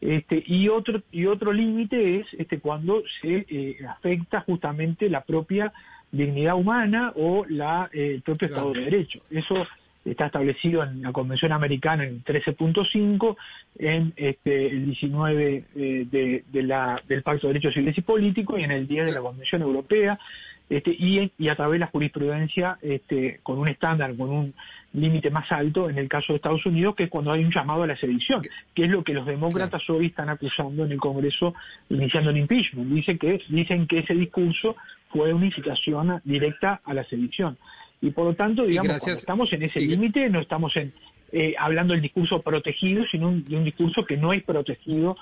[0.00, 5.72] este, y otro y otro límite es este, cuando se eh, afecta justamente la propia
[6.10, 9.20] dignidad humana o la, eh, el propio Estado de Derecho.
[9.30, 9.66] Eso
[10.04, 13.36] está establecido en la Convención Americana en 13.5,
[13.78, 18.64] en este, el 19 eh, de, la, del Pacto de Derechos Civiles y Políticos y
[18.64, 20.18] en el 10 de la Convención Europea,
[20.68, 24.54] este, y, y, a través de la jurisprudencia este, con un estándar, con un
[24.92, 27.84] límite más alto en el caso de Estados Unidos, que es cuando hay un llamado
[27.84, 28.42] a la sedición,
[28.74, 31.54] que es lo que los demócratas hoy están acusando en el Congreso
[31.88, 32.90] iniciando el impeachment.
[32.90, 34.76] Dicen que, dicen que ese discurso
[35.08, 37.56] fue una incitación directa a la sedición.
[38.00, 40.92] Y por lo tanto, digamos, estamos en ese límite, no estamos en,
[41.32, 45.16] eh, hablando del discurso protegido, sino de un discurso que no es protegido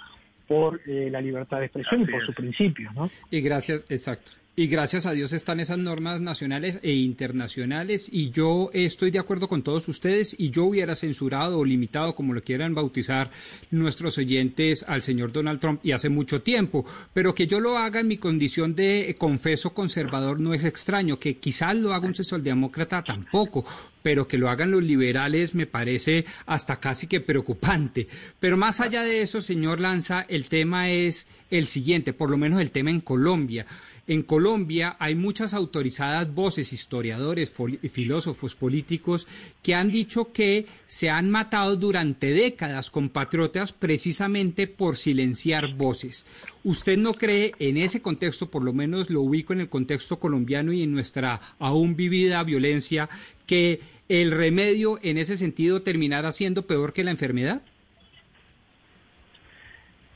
[0.46, 2.94] por eh, la libertad de expresión y por sus principios.
[2.94, 3.10] ¿no?
[3.30, 4.32] Y gracias, exacto.
[4.58, 9.48] Y gracias a Dios están esas normas nacionales e internacionales y yo estoy de acuerdo
[9.48, 13.30] con todos ustedes y yo hubiera censurado o limitado, como lo quieran bautizar
[13.70, 16.86] nuestros oyentes, al señor Donald Trump y hace mucho tiempo.
[17.12, 21.18] Pero que yo lo haga en mi condición de confeso conservador no es extraño.
[21.18, 23.62] Que quizás lo haga un socialdemócrata tampoco
[24.06, 28.06] pero que lo hagan los liberales me parece hasta casi que preocupante.
[28.38, 32.60] Pero más allá de eso, señor Lanza, el tema es el siguiente, por lo menos
[32.60, 33.66] el tema en Colombia.
[34.08, 37.52] En Colombia hay muchas autorizadas voces, historiadores,
[37.90, 39.26] filósofos políticos,
[39.62, 46.24] que han dicho que se han matado durante décadas compatriotas precisamente por silenciar voces.
[46.62, 50.72] ¿Usted no cree en ese contexto, por lo menos lo ubico en el contexto colombiano
[50.72, 53.08] y en nuestra aún vivida violencia,
[53.46, 57.62] que el remedio en ese sentido terminará siendo peor que la enfermedad?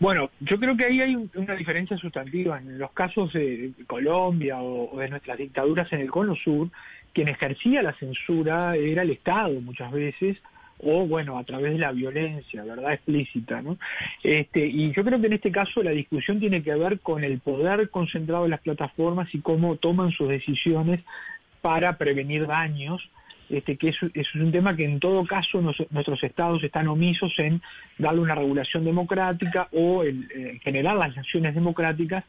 [0.00, 2.58] Bueno, yo creo que ahí hay una diferencia sustantiva.
[2.58, 6.68] En los casos de Colombia o, de nuestras dictaduras en el Cono Sur,
[7.12, 10.38] quien ejercía la censura era el Estado muchas veces,
[10.78, 12.94] o bueno, a través de la violencia, ¿verdad?
[12.94, 13.76] Explícita, ¿no?
[14.22, 17.38] Este, y yo creo que en este caso la discusión tiene que ver con el
[17.40, 21.00] poder concentrado en las plataformas y cómo toman sus decisiones
[21.60, 23.06] para prevenir daños
[23.50, 27.60] este, que eso, es un tema que en todo caso nuestros estados están omisos en
[27.98, 30.28] darle una regulación democrática o en,
[30.60, 32.24] general las naciones democráticas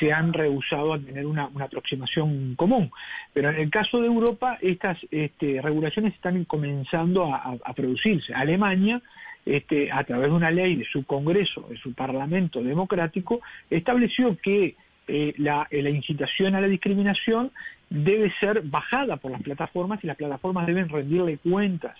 [0.00, 2.90] se han rehusado a tener una, aproximación común.
[3.32, 8.34] Pero en el caso de Europa, estas este, regulaciones están comenzando a, producirse.
[8.34, 9.00] Alemania,
[9.46, 14.74] este, a través de una ley de su Congreso, de su Parlamento democrático, estableció que
[15.08, 17.50] eh, la, la, incitación a la discriminación
[17.90, 21.96] debe ser bajada por las plataformas y las plataformas deben rendirle cuentas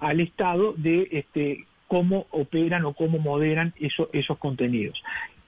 [0.00, 5.02] al Estado de este, cómo operan o cómo moderan esos contenidos.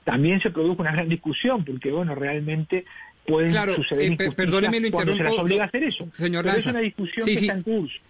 [0.04, 2.84] También se produjo una gran discusión porque, bueno, realmente
[3.26, 6.08] pueden suceder eh, perdóneme, lo cuando se las obliga a hacer eso.
[6.12, 8.00] Señor Pero es una discusión que está en curso.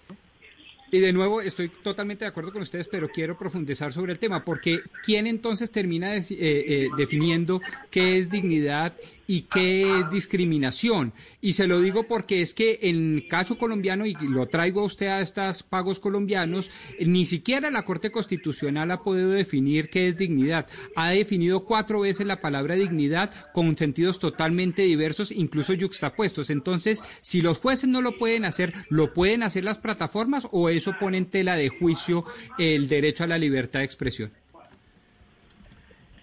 [0.94, 4.44] Y de nuevo, estoy totalmente de acuerdo con ustedes, pero quiero profundizar sobre el tema,
[4.44, 8.92] porque ¿quién entonces termina eh, eh, definiendo qué es dignidad
[9.26, 11.12] y qué discriminación.
[11.40, 14.84] Y se lo digo porque es que en el caso colombiano, y lo traigo a
[14.84, 16.70] usted a estos pagos colombianos,
[17.00, 20.66] ni siquiera la Corte Constitucional ha podido definir qué es dignidad.
[20.96, 26.50] Ha definido cuatro veces la palabra dignidad con sentidos totalmente diversos, incluso yuxtapuestos.
[26.50, 30.94] Entonces, si los jueces no lo pueden hacer, ¿lo pueden hacer las plataformas o eso
[30.98, 32.24] pone en tela de juicio
[32.58, 34.41] el derecho a la libertad de expresión?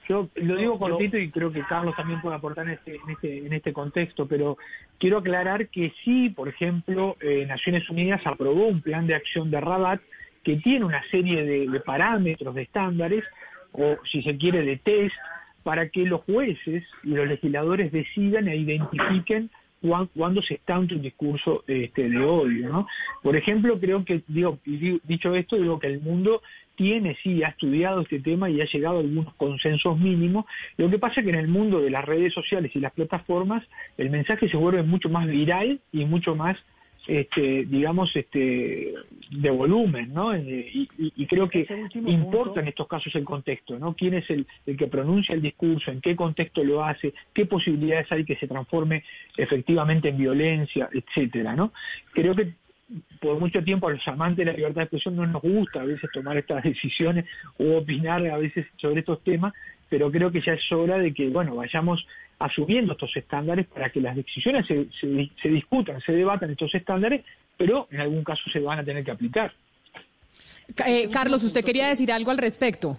[0.10, 3.46] Yo lo digo cortito y creo que Carlos también puede aportar en este, en este,
[3.46, 4.58] en este contexto, pero
[4.98, 9.62] quiero aclarar que sí, por ejemplo, eh, Naciones Unidas aprobó un plan de acción de
[9.62, 10.02] Rabat
[10.44, 13.24] que tiene una serie de, parámetros, de estándares,
[13.72, 15.16] o si se quiere, de test,
[15.62, 19.52] para que los jueces y los legisladores decidan e identifiquen
[20.16, 22.70] cuando se está ante un discurso este, de odio.
[22.70, 22.88] ¿no?
[23.22, 26.42] Por ejemplo, creo que, digo, dicho esto, digo que el mundo
[26.76, 30.46] tiene, sí, ha estudiado este tema y ha llegado a algunos consensos mínimos.
[30.78, 33.64] Lo que pasa es que en el mundo de las redes sociales y las plataformas
[33.98, 36.58] el mensaje se vuelve mucho más viral y mucho más,
[37.08, 38.94] este, digamos, este,
[39.32, 40.34] de volumen, ¿no?
[40.34, 41.66] Eh, y, creo que
[42.06, 43.96] importa en estos casos el contexto, ¿no?
[43.96, 45.92] ¿Quién es el, el que pronuncia el discurso?
[45.92, 47.14] ¿En qué contexto lo hace?
[47.34, 49.04] ¿Qué posibilidades hay que se transforme
[49.38, 51.72] efectivamente en violencia, etcétera, ¿no?
[52.14, 52.54] Creo que
[53.20, 55.86] por mucho tiempo a los amantes de la libertad de expresión no nos gusta a
[55.86, 57.26] veces tomar estas decisiones
[57.58, 59.54] o opinar a veces sobre estos temas,
[59.90, 62.06] pero creo que ya es hora de que, bueno, vayamos
[62.40, 67.24] asumiendo estos estándares para que las decisiones se, se, discutan, se debatan estos estándares,
[67.58, 69.54] pero en algún caso se van a tener que aplicar.
[70.86, 72.98] Eh, Carlos, usted quería decir algo al respecto.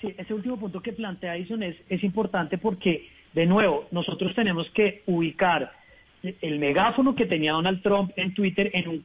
[0.00, 4.68] Sí, ese último punto que plantea Edison es, es importante porque, de nuevo, nosotros tenemos
[4.70, 5.72] que ubicar
[6.22, 9.04] el megáfono que tenía Donald Trump en Twitter en un,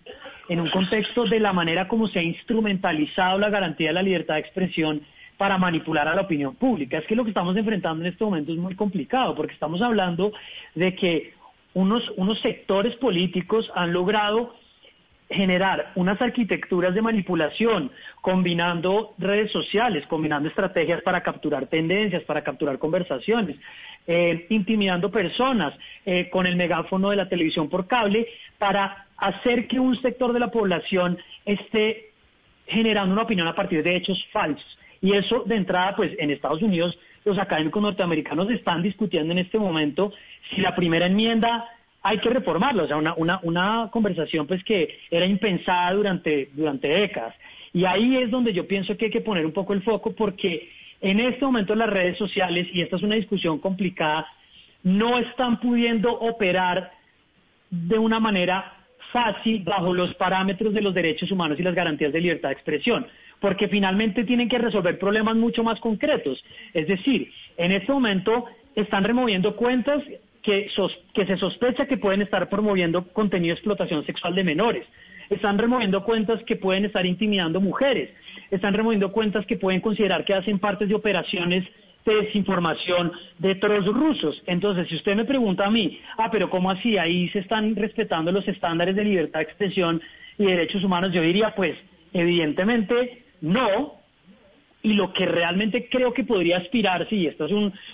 [0.49, 4.35] en un contexto de la manera como se ha instrumentalizado la garantía de la libertad
[4.35, 5.01] de expresión
[5.38, 6.98] para manipular a la opinión pública.
[6.98, 10.33] Es que lo que estamos enfrentando en este momento es muy complicado, porque estamos hablando
[10.75, 11.33] de que
[11.74, 14.56] unos, unos sectores políticos han logrado
[15.30, 17.91] generar unas arquitecturas de manipulación,
[18.22, 23.57] combinando redes sociales, combinando estrategias para capturar tendencias, para capturar conversaciones,
[24.07, 25.74] eh, intimidando personas
[26.06, 30.40] eh, con el megáfono de la televisión por cable, para hacer que un sector de
[30.40, 32.11] la población esté
[32.66, 34.77] generando una opinión a partir de hechos falsos.
[35.01, 39.59] Y eso de entrada, pues en Estados Unidos los académicos norteamericanos están discutiendo en este
[39.59, 40.14] momento
[40.50, 41.66] si la primera enmienda
[42.01, 46.88] hay que reformarla, o sea, una, una, una conversación pues que era impensada durante, durante
[46.88, 47.35] décadas.
[47.74, 50.69] Y ahí es donde yo pienso que hay que poner un poco el foco porque
[51.01, 54.26] en este momento las redes sociales, y esta es una discusión complicada,
[54.84, 56.92] no están pudiendo operar
[57.69, 58.74] de una manera
[59.11, 63.06] fácil bajo los parámetros de los derechos humanos y las garantías de libertad de expresión
[63.40, 66.43] porque finalmente tienen que resolver problemas mucho más concretos.
[66.74, 70.03] Es decir, en este momento están removiendo cuentas
[70.41, 70.69] que,
[71.14, 74.85] se sospecha que pueden estar promoviendo contenido de explotación sexual de menores.
[75.30, 78.09] Están removiendo cuentas que pueden estar intimidando mujeres.
[78.49, 81.66] Están removiendo cuentas que pueden considerar que hacen parte de operaciones
[82.06, 84.41] de desinformación de trolls rusos.
[84.45, 86.98] Entonces, si usted me pregunta a mí, ah, pero ¿cómo así?
[86.98, 90.01] Ahí se están respetando los estándares de libertad de expresión
[90.38, 91.11] y derechos humanos.
[91.11, 91.75] Yo diría, pues,
[92.14, 93.95] evidentemente no,
[94.83, 97.51] y lo que realmente creo que podría aspirarse, y esta es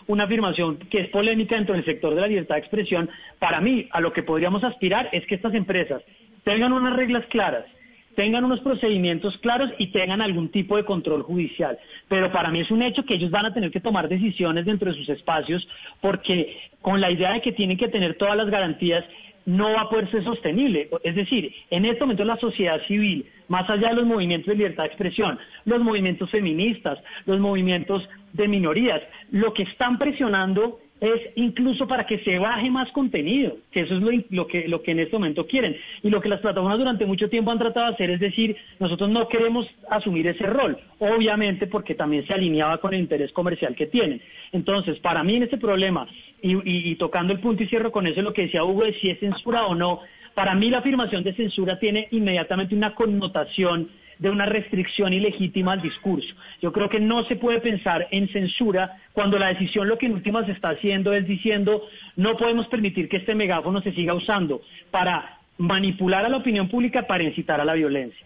[0.07, 3.87] una afirmación que es polémica dentro del sector de la libertad de expresión, para mí
[3.91, 6.03] a lo que podríamos aspirar es que estas empresas
[6.43, 7.65] tengan unas reglas claras,
[8.15, 11.79] tengan unos procedimientos claros y tengan algún tipo de control judicial.
[12.07, 14.91] Pero para mí es un hecho que ellos van a tener que tomar decisiones dentro
[14.91, 15.67] de sus espacios
[16.01, 19.03] porque con la idea de que tienen que tener todas las garantías
[19.45, 20.89] no va a poder ser sostenible.
[21.03, 24.83] Es decir, en este momento la sociedad civil, más allá de los movimientos de libertad
[24.83, 31.85] de expresión, los movimientos feministas, los movimientos de minorías, lo que están presionando es incluso
[31.85, 35.17] para que se baje más contenido, que eso es lo, que, lo que en este
[35.17, 35.75] momento quieren.
[36.01, 39.09] Y lo que las plataformas durante mucho tiempo han tratado de hacer es decir, nosotros
[39.09, 43.87] no queremos asumir ese rol, obviamente porque también se alineaba con el interés comercial que
[43.87, 44.21] tienen.
[44.53, 46.07] Entonces, para mí en este problema,
[46.41, 49.19] y, tocando el punto y cierro con eso lo que decía Hugo de si es
[49.19, 49.99] censura o no,
[50.33, 53.89] para mí la afirmación de censura tiene inmediatamente una connotación
[54.23, 56.33] de una restricción ilegítima al discurso.
[56.61, 60.13] Yo creo que no se puede pensar en censura cuando la decisión lo que en
[60.13, 61.83] últimas está haciendo es diciendo
[62.15, 64.61] no podemos permitir que este megáfono se siga usando
[64.91, 68.25] para manipular a la opinión pública para incitar a la violencia.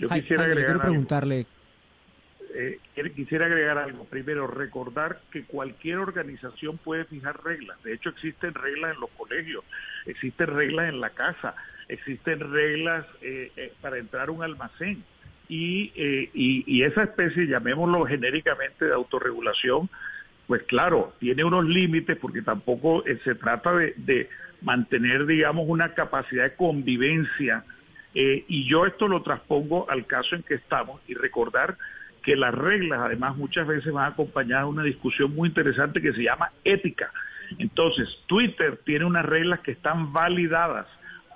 [0.00, 1.46] Yo quisiera agregar preguntarle
[2.56, 2.78] eh,
[3.14, 4.04] quisiera agregar algo.
[4.04, 7.80] Primero, recordar que cualquier organización puede fijar reglas.
[7.84, 9.64] De hecho, existen reglas en los colegios,
[10.06, 11.54] existen reglas en la casa,
[11.88, 15.02] existen reglas eh, eh, para entrar a un almacén.
[15.46, 19.90] Y, y, esa especie, llamémoslo genéricamente de autorregulación,
[20.46, 24.30] pues claro, tiene unos límites porque tampoco se trata de, de,
[24.62, 27.62] mantener, digamos, una capacidad de convivencia.
[28.14, 31.76] y yo esto lo transpongo al caso en que estamos y recordar
[32.22, 36.22] que las reglas además muchas veces van acompañadas de una discusión muy interesante que se
[36.22, 37.12] llama ética.
[37.58, 40.86] Entonces, Twitter tiene unas reglas que están validadas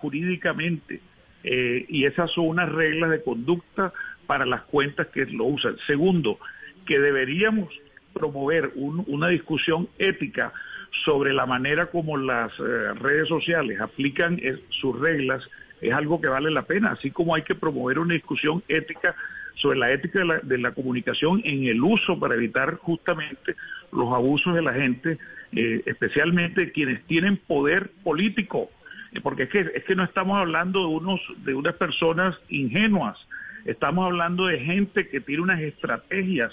[0.00, 1.00] jurídicamente
[1.44, 3.92] eh, y esas son unas reglas de conducta
[4.26, 5.76] para las cuentas que lo usan.
[5.86, 6.38] Segundo,
[6.86, 7.68] que deberíamos
[8.12, 10.52] promover una discusión ética
[11.04, 15.48] sobre la manera como las eh, redes sociales aplican eh, sus reglas
[15.80, 19.14] es algo que vale la pena, así como hay que promover una discusión ética
[19.54, 23.54] sobre la ética de la, comunicación en el uso para evitar justamente
[23.92, 25.18] los abusos de la gente,
[25.52, 28.70] especialmente quienes tienen poder político,
[29.22, 33.18] porque es que, es que no estamos hablando de, unos, de unas personas ingenuas,
[33.64, 36.52] estamos hablando de gente que tiene unas estrategias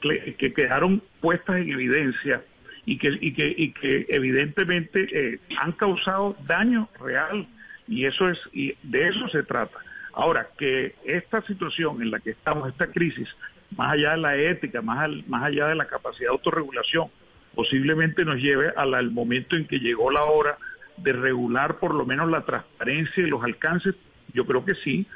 [0.00, 2.42] que, quedaron puestas en evidencia
[2.84, 7.46] y que, y que, y que evidentemente eh, han causado daño real.
[7.88, 9.78] Y eso es y de eso se trata.
[10.12, 13.28] Ahora, que esta situación en la que estamos, esta crisis,
[13.76, 17.10] más allá de la ética, más, más allá de la capacidad de autorregulación,
[17.54, 20.58] posiblemente nos lleve al momento en que llegó la hora
[20.98, 23.94] de regular por lo menos la transparencia y los alcances?
[24.32, 25.06] Yo creo que sí.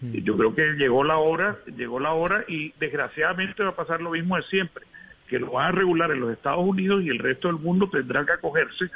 [0.00, 4.10] Yo creo que llegó la hora, llegó la hora y desgraciadamente va a pasar lo
[4.10, 4.84] mismo de siempre,
[5.28, 8.26] que lo van a regular en los Estados Unidos y el resto del mundo tendrá
[8.26, 8.90] que acogerse,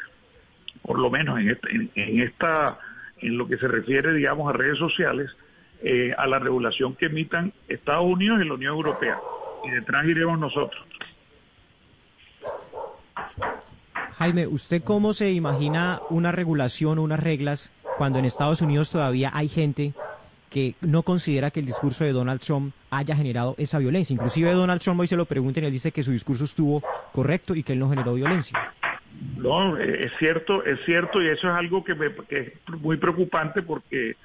[0.83, 2.81] por lo menos en esta, en, esta,
[3.21, 5.31] en lo que se refiere, digamos, a redes sociales,
[5.81, 9.17] eh, a la regulación que emitan Estados Unidos y la Unión Europea.
[9.65, 10.85] Y detrás iremos nosotros.
[14.19, 19.31] Jaime, ¿usted cómo se imagina una regulación o unas reglas cuando en Estados Unidos todavía
[19.35, 19.93] hay gente
[20.51, 24.15] que no considera que el discurso de Donald Trump haya generado esa violencia?
[24.15, 27.55] Inclusive Donald Trump hoy se lo pregunta y él dice que su discurso estuvo correcto
[27.55, 28.59] y que él no generó violencia.
[29.37, 33.61] No, es cierto, es cierto y eso es algo que, me, que es muy preocupante
[33.63, 34.17] porque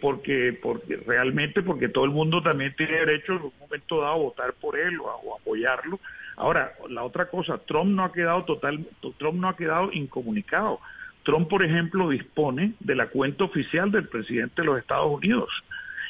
[0.00, 4.16] porque porque realmente porque todo el mundo también tiene derecho en un momento dado a
[4.16, 5.98] votar por él o a, apoyarlo.
[6.36, 8.86] Ahora, la otra cosa, Trump no ha quedado total,
[9.18, 10.80] Trump no ha quedado incomunicado.
[11.22, 15.48] Trump, por ejemplo, dispone de la cuenta oficial del presidente de los Estados Unidos.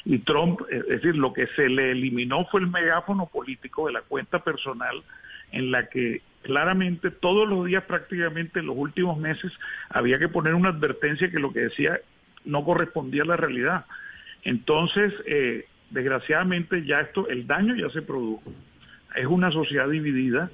[0.03, 4.01] Y Trump, es decir, lo que se le eliminó fue el megáfono político de la
[4.01, 5.03] cuenta personal
[5.51, 9.51] en la que claramente todos los días prácticamente en los últimos meses
[9.89, 11.99] había que poner una advertencia que lo que decía
[12.43, 13.85] no correspondía a la realidad.
[14.43, 18.43] Entonces, eh, desgraciadamente ya esto, el daño ya se produjo.
[19.15, 20.49] Es una sociedad dividida.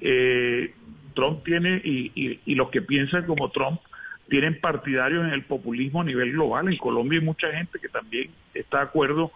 [0.00, 0.74] Eh,
[1.14, 3.80] Trump tiene, y, los que piensan como Trump,
[4.28, 6.68] tienen partidarios en el populismo a nivel global.
[6.68, 9.30] En Colombia hay mucha gente que también está de acuerdo,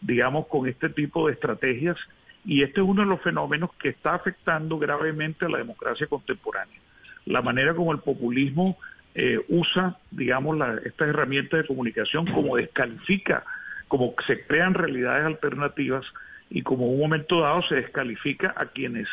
[0.00, 1.96] digamos, con este tipo de estrategias.
[2.44, 6.78] Y este es uno de los fenómenos que está afectando gravemente a la democracia contemporánea.
[7.26, 8.78] La manera como el populismo
[9.14, 13.44] eh, usa, digamos, estas herramientas de comunicación como descalifica,
[13.88, 16.04] como se crean realidades alternativas
[16.50, 19.08] y como un momento dado se descalifica a quienes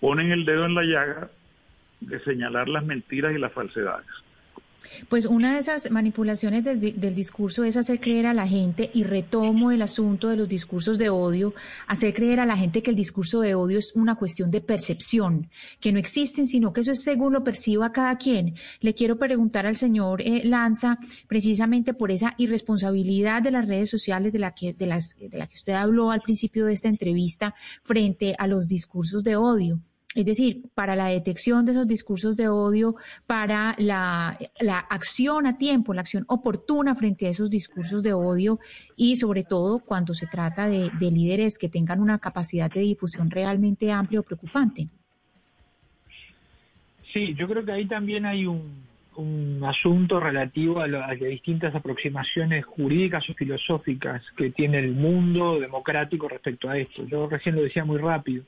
[0.00, 1.30] ponen el dedo en la llaga
[2.00, 4.06] de señalar las mentiras y las falsedades.
[5.08, 9.70] Pues una de esas manipulaciones del discurso es hacer creer a la gente, y retomo
[9.70, 11.54] el asunto de los discursos de odio,
[11.86, 15.50] hacer creer a la gente que el discurso de odio es una cuestión de percepción,
[15.80, 18.54] que no existen, sino que eso es según lo perciba cada quien.
[18.80, 24.32] Le quiero preguntar al señor eh, Lanza, precisamente por esa irresponsabilidad de las redes sociales
[24.32, 27.54] de la, que, de, las, de la que usted habló al principio de esta entrevista
[27.82, 29.80] frente a los discursos de odio.
[30.12, 32.96] Es decir, para la detección de esos discursos de odio,
[33.28, 34.36] para la,
[34.88, 38.58] acción a tiempo, la acción oportuna frente a esos discursos de odio
[38.96, 43.92] y sobre todo cuando se trata de, líderes que tengan una capacidad de difusión realmente
[43.92, 44.88] amplia o preocupante.
[47.12, 48.90] Sí, yo creo que ahí también hay un,
[49.62, 56.70] asunto relativo a, las distintas aproximaciones jurídicas o filosóficas que tiene el mundo democrático respecto
[56.70, 57.04] a esto.
[57.06, 58.44] Yo recién lo decía muy rápido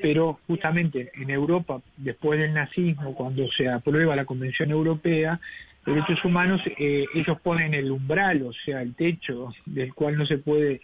[0.00, 5.40] pero justamente en Europa, después del nazismo, cuando se aprueba la Convención Europea,
[5.84, 10.38] derechos humanos, eh, ellos ponen el umbral, o sea, el techo del cual no se
[10.38, 10.80] puede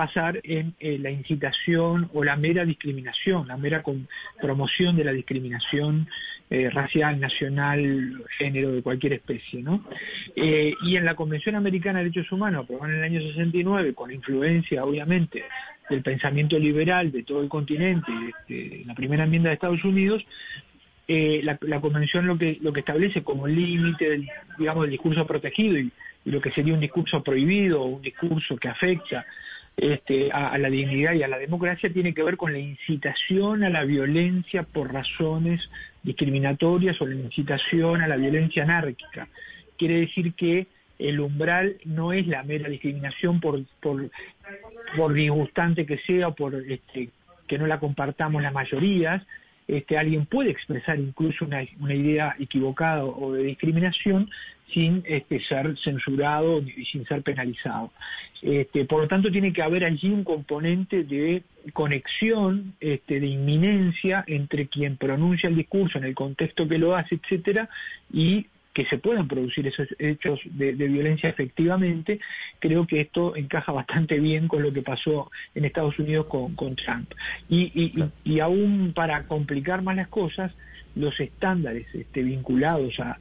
[0.00, 3.82] pasar en eh, la incitación o la mera discriminación, la mera
[4.40, 6.08] promoción de la discriminación
[6.48, 9.62] eh, racial, nacional, género, de cualquier especie.
[9.62, 9.84] ¿no?
[10.34, 14.84] y en la Convención Americana de Derechos Humanos, aprobada en el año 69, con influencia,
[14.86, 15.44] obviamente,
[15.90, 20.24] del pensamiento liberal de todo el continente, este, la primera enmienda de Estados Unidos,
[21.12, 24.22] eh, la, convención lo que lo que establece como límite
[24.56, 25.90] digamos del discurso protegido y,
[26.26, 29.26] lo que sería un discurso prohibido un discurso que afecta
[29.80, 33.70] este, a, la dignidad y a la democracia tiene que ver con la incitación a
[33.70, 35.70] la violencia por razones
[36.02, 39.28] discriminatorias o la incitación a la violencia anárquica.
[39.78, 40.66] Quiere decir que
[40.98, 44.10] el umbral no es la mera discriminación por, por,
[44.98, 47.08] por disgustante que sea o por este,
[47.48, 49.22] que no la compartamos las mayorías.
[49.66, 54.28] Este, alguien puede expresar incluso una, una idea equivocada o de discriminación
[54.72, 57.92] sin este, ser censurado y sin ser penalizado.
[58.42, 61.42] Este, por lo tanto, tiene que haber allí un componente de
[61.72, 67.16] conexión, este, de inminencia entre quien pronuncia el discurso en el contexto que lo hace,
[67.16, 67.68] etcétera,
[68.12, 72.20] y que se puedan producir esos hechos de, violencia efectivamente,
[72.60, 77.12] creo que esto encaja bastante bien con lo que pasó en Estados Unidos con, Trump.
[77.48, 77.92] Y,
[78.24, 80.52] y, aún para complicar más las cosas,
[80.94, 83.18] los estándares este, vinculados a,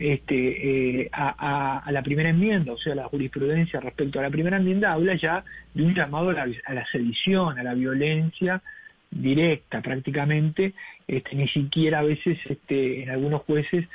[0.00, 4.94] este, eh, a, la primera enmienda, o sea, la jurisprudencia respecto a la primera enmienda,
[4.94, 8.62] habla ya de un llamado a la, sedición, a la violencia
[9.10, 10.72] directa prácticamente,
[11.06, 13.86] este, ni siquiera a veces este, en algunos jueces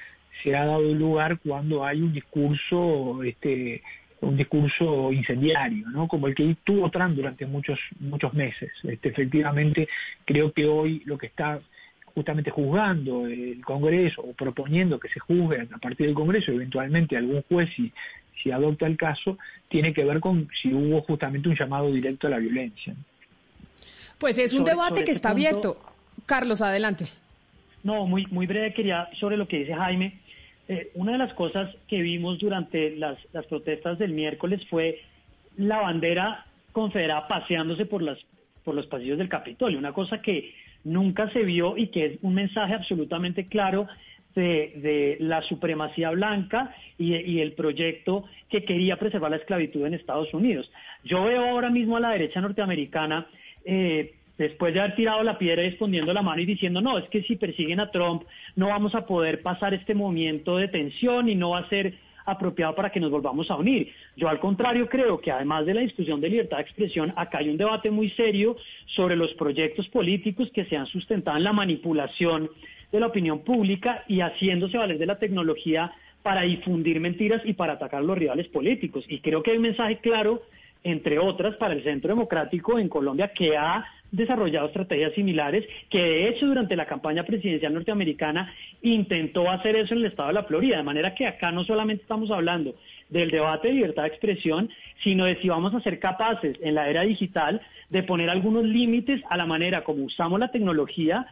[0.43, 3.82] se ha dado lugar cuando hay un discurso este
[4.22, 6.08] un discurso incendiario, ¿no?
[6.08, 8.72] Como el que tuvo Trump durante muchos muchos meses.
[8.84, 9.88] Efectivamente,
[10.24, 11.59] creo que hoy lo que está
[12.16, 17.44] justamente juzgando el Congreso o proponiendo que se juzgue a partir del Congreso eventualmente algún
[17.44, 17.92] juez si,
[18.42, 19.38] si adopta el caso,
[19.68, 22.95] tiene que ver con si hubo justamente un llamado directo a la violencia.
[24.18, 25.77] Pues es un debate que está abierto.
[26.26, 27.08] Carlos, adelante.
[27.84, 30.19] No, muy, muy breve quería sobre lo que dice Jaime.
[30.68, 35.02] Eh, una de las cosas que vimos durante las, las protestas del miércoles fue
[35.58, 38.18] la bandera confederada paseándose por, las,
[38.64, 40.53] por los pasillos del Capitolio, una cosa que
[40.85, 43.88] nunca se vio y que es un mensaje absolutamente claro
[44.35, 50.33] de, la supremacía blanca y, y, el proyecto que quería preservar la esclavitud en Estados
[50.33, 50.69] Unidos.
[51.03, 53.27] Yo veo ahora mismo a la derecha norteamericana
[53.64, 57.23] eh, después de haber tirado la piedra escondiendo la mano y diciendo, no, es que
[57.23, 58.23] si persiguen a Trump
[58.55, 61.93] no vamos a poder pasar este movimiento de tensión y no va a ser
[62.26, 63.94] apropiado para que nos volvamos a unir.
[64.16, 67.50] Yo al contrario creo que además de la discusión de libertad de expresión, acá hay
[67.50, 72.50] un debate muy serio sobre los proyectos políticos que se han sustentado en la manipulación
[72.92, 75.92] de la opinión pública y haciéndose valer de la tecnología
[76.24, 79.06] para difundir mentiras y para atacar a los rivales políticos.
[79.08, 80.42] Y creo que hay un mensaje claro
[80.86, 86.30] entre otras, para el Centro Democrático en Colombia, que ha desarrollado estrategias similares, que de
[86.30, 90.77] hecho durante la campaña presidencial norteamericana intentó hacer eso en el estado de la Florida,
[90.77, 92.75] de manera que acá no solamente estamos hablando
[93.09, 94.69] del debate de libertad de expresión,
[95.03, 99.22] sino de si vamos a ser capaces en la era digital de poner algunos límites
[99.30, 101.27] a la manera como usamos la tecnología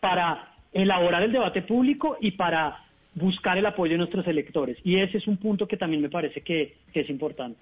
[0.00, 2.84] para elaborar el debate público y para
[3.14, 4.78] buscar el apoyo de nuestros electores.
[4.84, 7.58] Y ese es un punto que también me parece que, que es importante.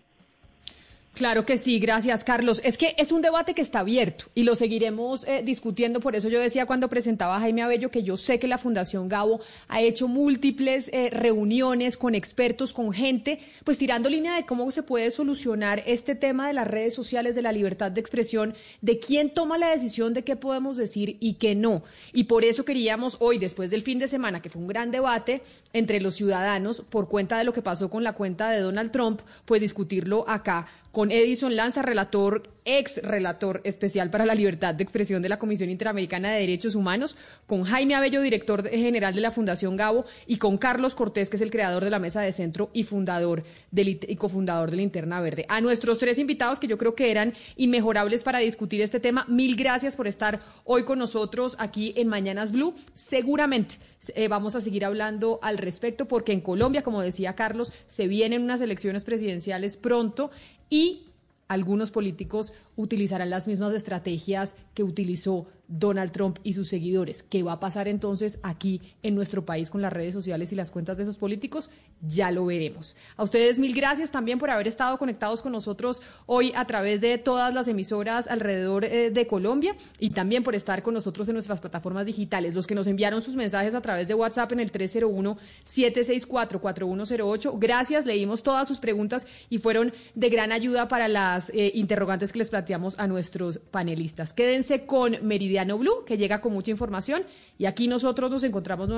[1.17, 2.61] Claro que sí, gracias Carlos.
[2.63, 5.99] Es que es un debate que está abierto y lo seguiremos eh, discutiendo.
[6.01, 9.09] Por eso yo decía cuando presentaba a Jaime Abello que yo sé que la Fundación
[9.09, 14.71] Gabo ha hecho múltiples eh, reuniones con expertos, con gente, pues tirando línea de cómo
[14.71, 18.99] se puede solucionar este tema de las redes sociales, de la libertad de expresión, de
[18.99, 21.83] quién toma la decisión de qué podemos decir y qué no.
[22.13, 25.41] Y por eso queríamos hoy, después del fin de semana, que fue un gran debate
[25.73, 29.23] entre los ciudadanos por cuenta de lo que pasó con la cuenta de Donald Trump,
[29.47, 35.21] pues discutirlo acá con Edison Lanza, relator, ex relator especial para la libertad de expresión
[35.21, 39.77] de la Comisión Interamericana de Derechos Humanos, con Jaime Abello, director general de la Fundación
[39.77, 42.85] Gabo, y con Carlos Cortés, que es el creador de la Mesa de Centro y
[42.85, 45.45] fundador del, y cofundador de Linterna Verde.
[45.51, 49.55] A nuestros tres invitados, que yo creo que eran inmejorables para discutir este tema, mil
[49.55, 52.75] gracias por estar hoy con nosotros aquí en Mañanas Blue.
[52.95, 53.77] Seguramente
[54.15, 58.43] eh, vamos a seguir hablando al respecto porque en Colombia, como decía Carlos, se vienen
[58.43, 60.31] unas elecciones presidenciales pronto
[60.71, 61.07] y
[61.49, 67.25] algunos políticos utilizarán las mismas estrategias que utilizó Donald Trump y sus seguidores.
[67.25, 70.71] ¿Qué va a pasar entonces aquí en nuestro país con las redes sociales y las
[70.71, 71.71] cuentas de esos políticos?
[72.03, 72.95] Ya lo veremos.
[73.17, 77.19] A ustedes mil gracias también por haber estado conectados con nosotros hoy a través de
[77.19, 81.59] todas las emisoras alrededor eh, de Colombia y también por estar con nosotros en nuestras
[81.59, 82.55] plataformas digitales.
[82.55, 87.59] Los que nos enviaron sus mensajes a través de WhatsApp en el 301-764-4108.
[87.59, 92.39] Gracias, leímos todas sus preguntas y fueron de gran ayuda para las eh, interrogantes que
[92.39, 94.33] les planteamos a nuestros panelistas.
[94.33, 97.25] Quédense con Meridian Blue, que llega con mucha información.
[97.59, 98.89] Y aquí nosotros nos encontramos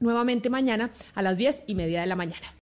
[0.00, 2.54] nuevamente mañana a las diez y media de la mañana.